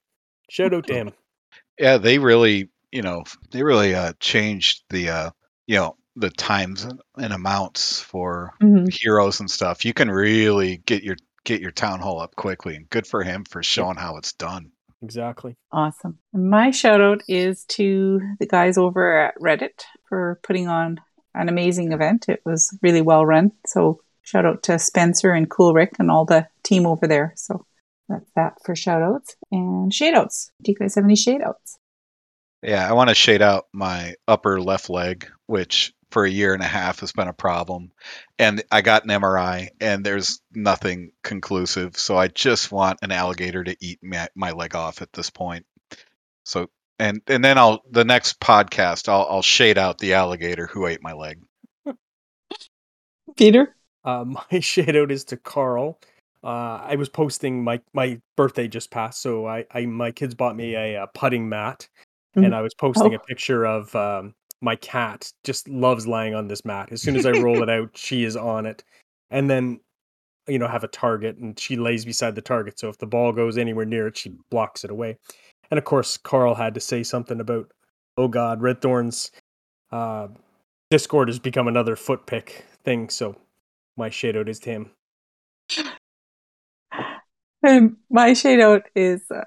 shout 0.50 0.74
out 0.74 0.86
to 0.88 0.94
him. 0.94 1.12
Yeah, 1.78 1.96
they 1.98 2.18
really, 2.18 2.70
you 2.92 3.02
know, 3.02 3.24
they 3.50 3.62
really 3.62 3.94
uh, 3.94 4.12
changed 4.20 4.84
the, 4.90 5.08
uh, 5.08 5.30
you 5.66 5.76
know, 5.76 5.96
the 6.16 6.30
times 6.30 6.84
and- 6.84 7.00
and 7.16 7.32
amounts 7.32 8.00
for 8.00 8.52
Mhm. 8.62 8.92
heroes 8.92 9.40
and 9.40 9.50
stuff. 9.50 9.84
You 9.84 9.92
can 9.92 10.10
really 10.10 10.78
get 10.78 11.02
your 11.02 11.16
get 11.44 11.60
your 11.60 11.70
town 11.70 12.00
hall 12.00 12.20
up 12.20 12.36
quickly, 12.36 12.76
and 12.76 12.88
good 12.90 13.06
for 13.06 13.22
him 13.22 13.44
for 13.44 13.62
showing 13.62 13.96
how 13.96 14.16
it's 14.16 14.32
done. 14.32 14.72
Exactly. 15.02 15.56
Awesome. 15.72 16.18
My 16.32 16.70
shout 16.70 17.00
out 17.00 17.22
is 17.28 17.64
to 17.70 18.20
the 18.38 18.46
guys 18.46 18.78
over 18.78 19.20
at 19.20 19.34
Reddit 19.40 19.82
for 20.08 20.38
putting 20.44 20.68
on 20.68 21.00
an 21.34 21.48
amazing 21.48 21.92
event. 21.92 22.28
It 22.28 22.40
was 22.44 22.76
really 22.82 23.02
well 23.02 23.26
run. 23.26 23.52
So 23.66 24.00
shout 24.22 24.46
out 24.46 24.62
to 24.64 24.78
Spencer 24.78 25.32
and 25.32 25.50
Cool 25.50 25.74
Rick 25.74 25.94
and 25.98 26.10
all 26.10 26.24
the 26.24 26.46
team 26.62 26.86
over 26.86 27.08
there. 27.08 27.32
So 27.36 27.66
that's 28.08 28.30
that 28.36 28.58
for 28.64 28.76
shout 28.76 29.02
outs 29.02 29.36
and 29.50 29.92
shade 29.92 30.14
outs. 30.14 30.52
Do 30.62 30.70
you 30.70 30.76
guys 30.76 30.94
have 30.94 31.04
any 31.04 31.16
shade 31.16 31.42
outs? 31.42 31.78
Yeah, 32.62 32.88
I 32.88 32.92
want 32.92 33.08
to 33.08 33.14
shade 33.14 33.42
out 33.42 33.66
my 33.72 34.14
upper 34.28 34.60
left 34.60 34.88
leg, 34.88 35.28
which 35.46 35.92
for 36.12 36.24
a 36.24 36.30
year 36.30 36.54
and 36.54 36.62
a 36.62 36.66
half 36.66 37.00
has 37.00 37.12
been 37.12 37.28
a 37.28 37.32
problem. 37.32 37.90
And 38.38 38.62
I 38.70 38.82
got 38.82 39.04
an 39.04 39.10
MRI, 39.10 39.70
and 39.80 40.04
there's 40.04 40.40
nothing 40.54 41.12
conclusive. 41.24 41.96
So 41.96 42.16
I 42.16 42.28
just 42.28 42.70
want 42.70 43.00
an 43.02 43.10
alligator 43.12 43.64
to 43.64 43.76
eat 43.80 43.98
my, 44.02 44.28
my 44.36 44.52
leg 44.52 44.76
off 44.76 45.02
at 45.02 45.12
this 45.12 45.30
point. 45.30 45.66
So 46.44 46.68
and 46.98 47.22
and 47.26 47.44
then 47.44 47.58
I'll 47.58 47.82
the 47.90 48.04
next 48.04 48.38
podcast 48.40 49.08
I'll 49.08 49.26
I'll 49.28 49.42
shade 49.42 49.78
out 49.78 49.98
the 49.98 50.14
alligator 50.14 50.66
who 50.66 50.86
ate 50.86 51.02
my 51.02 51.12
leg. 51.12 51.40
Peter? 53.36 53.74
Uh, 54.04 54.24
my 54.50 54.60
shade 54.60 54.96
out 54.96 55.10
is 55.10 55.24
to 55.26 55.36
Carl. 55.36 55.98
Uh, 56.44 56.80
I 56.84 56.96
was 56.96 57.08
posting 57.08 57.62
my 57.64 57.80
my 57.94 58.20
birthday 58.36 58.68
just 58.68 58.90
passed, 58.90 59.22
so 59.22 59.46
I, 59.46 59.64
I 59.72 59.86
my 59.86 60.10
kids 60.10 60.34
bought 60.34 60.56
me 60.56 60.74
a, 60.74 61.02
uh 61.02 61.06
putting 61.14 61.48
mat, 61.48 61.88
and 62.34 62.46
Mhm. 62.46 62.54
I 62.54 62.60
was 62.62 62.74
posting 62.74 63.14
a 63.14 63.18
Oh. 63.18 63.24
picture 63.26 63.64
of 63.64 63.94
um, 63.94 64.34
my 64.62 64.76
cat. 64.76 65.30
Just 65.44 65.68
loves 65.68 66.06
lying 66.06 66.34
on 66.34 66.48
this 66.48 66.64
mat. 66.64 66.90
As 66.92 67.02
soon 67.02 67.16
as 67.16 67.26
I 67.26 67.32
roll 67.32 67.62
it 67.62 67.70
out, 67.70 67.90
she 67.96 68.24
is 68.24 68.36
on 68.36 68.66
it, 68.66 68.84
and 69.30 69.50
then 69.50 69.80
you 70.46 70.58
know 70.58 70.68
have 70.68 70.84
a 70.84 70.88
target, 70.88 71.36
and 71.36 71.58
she 71.58 71.76
lays 71.76 72.04
beside 72.04 72.34
the 72.34 72.42
target. 72.42 72.78
So 72.78 72.88
if 72.88 72.98
the 72.98 73.06
ball 73.06 73.32
goes 73.32 73.58
anywhere 73.58 73.84
near 73.84 74.06
it, 74.06 74.16
she 74.16 74.34
blocks 74.50 74.84
it 74.84 74.90
away. 74.90 75.18
And 75.70 75.78
of 75.78 75.84
course, 75.84 76.16
Carl 76.18 76.54
had 76.54 76.74
to 76.74 76.80
say 76.80 77.02
something 77.02 77.40
about, 77.40 77.72
oh 78.18 78.28
God, 78.28 78.60
Red 78.60 78.82
Thorn's 78.82 79.30
uh, 79.90 80.28
Discord 80.90 81.28
has 81.28 81.38
become 81.38 81.66
another 81.66 81.96
foot 81.96 82.26
pick 82.26 82.66
thing. 82.84 83.08
So 83.08 83.36
my 83.96 84.10
shout 84.10 84.36
out 84.36 84.50
is 84.50 84.58
to 84.60 84.70
him. 84.70 84.90
And 87.62 87.96
my 88.10 88.34
shade 88.34 88.60
out 88.60 88.82
is 88.94 89.22
uh, 89.34 89.44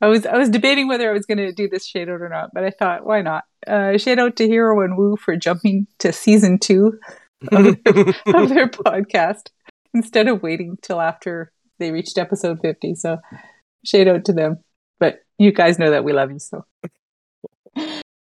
I 0.00 0.08
was 0.08 0.26
I 0.26 0.36
was 0.36 0.50
debating 0.50 0.88
whether 0.88 1.08
I 1.08 1.12
was 1.12 1.26
going 1.26 1.38
to 1.38 1.52
do 1.52 1.68
this 1.68 1.86
shade 1.86 2.08
out 2.08 2.20
or 2.20 2.28
not, 2.28 2.50
but 2.52 2.64
I 2.64 2.70
thought 2.70 3.06
why 3.06 3.22
not? 3.22 3.44
Uh, 3.66 3.96
shade 3.96 4.18
out 4.18 4.36
to 4.36 4.46
Hero 4.46 4.82
and 4.82 4.96
Woo 4.96 5.16
for 5.16 5.36
jumping 5.36 5.86
to 6.00 6.12
season 6.12 6.58
two 6.58 6.98
of 7.52 7.82
their 7.82 8.68
podcast 8.68 9.50
instead 9.94 10.28
of 10.28 10.42
waiting 10.42 10.76
till 10.82 11.00
after 11.00 11.52
they 11.78 11.92
reached 11.92 12.18
episode 12.18 12.60
fifty. 12.60 12.94
So 12.94 13.18
shade 13.84 14.08
out 14.08 14.24
to 14.26 14.32
them. 14.32 14.58
But 14.98 15.20
you 15.38 15.52
guys 15.52 15.78
know 15.78 15.90
that 15.90 16.04
we 16.04 16.12
love 16.12 16.30
you 16.30 16.38
so. 16.38 16.64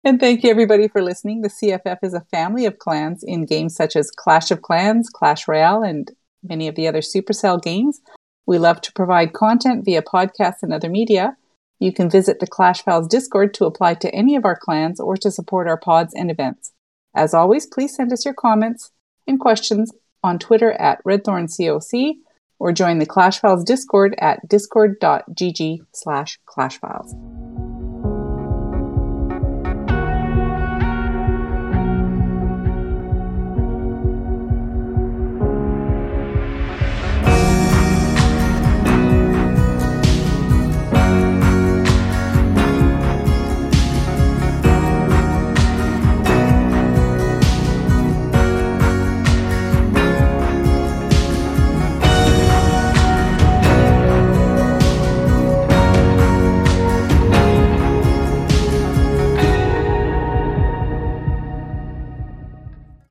And 0.03 0.19
thank 0.19 0.43
you 0.43 0.51
everybody 0.51 0.89
for 0.89 1.03
listening. 1.03 1.43
The 1.43 1.51
CFF 1.51 1.99
is 2.03 2.15
a 2.15 2.25
family 2.33 2.65
of 2.65 2.79
clans 2.79 3.23
in 3.23 3.45
games 3.45 3.77
such 3.77 3.97
as 3.97 4.11
Clash 4.11 4.51
of 4.51 4.63
Clans, 4.63 5.11
Clash 5.11 5.47
Royale, 5.47 5.83
and 5.83 6.11
many 6.43 6.69
of 6.69 6.75
the 6.75 6.89
other 6.89 7.03
Supercell 7.03 7.63
games. 7.63 8.01
We 8.47 8.59
love 8.59 8.81
to 8.81 8.93
provide 8.93 9.35
content 9.35 9.85
via 9.85 10.01
podcasts 10.01 10.63
and 10.63 10.73
other 10.73 10.89
media. 10.89 11.37
You 11.81 11.93
can 11.93 12.11
visit 12.11 12.39
the 12.39 12.47
Clash 12.47 12.83
Files 12.83 13.09
Discord 13.09 13.55
to 13.55 13.65
apply 13.65 13.95
to 13.95 14.15
any 14.15 14.37
of 14.37 14.45
our 14.45 14.57
clans 14.57 15.01
or 15.01 15.17
to 15.17 15.31
support 15.31 15.67
our 15.67 15.79
pods 15.79 16.15
and 16.15 16.31
events. 16.31 16.73
As 17.15 17.35
always, 17.35 17.67
please 17.67 17.97
send 17.97 18.13
us 18.13 18.25
your 18.25 18.35
comments 18.35 18.93
and 19.27 19.41
questions 19.41 19.91
on 20.23 20.39
Twitter 20.39 20.73
at 20.73 21.03
RedthornCOC 21.05 22.17
or 22.59 22.73
join 22.73 22.99
the 22.99 23.07
Clash 23.07 23.41
Files 23.41 23.65
Discord 23.65 24.15
at 24.19 24.47
discord.gg 24.47 25.79
slash 25.93 26.39
clashfiles. 26.45 27.15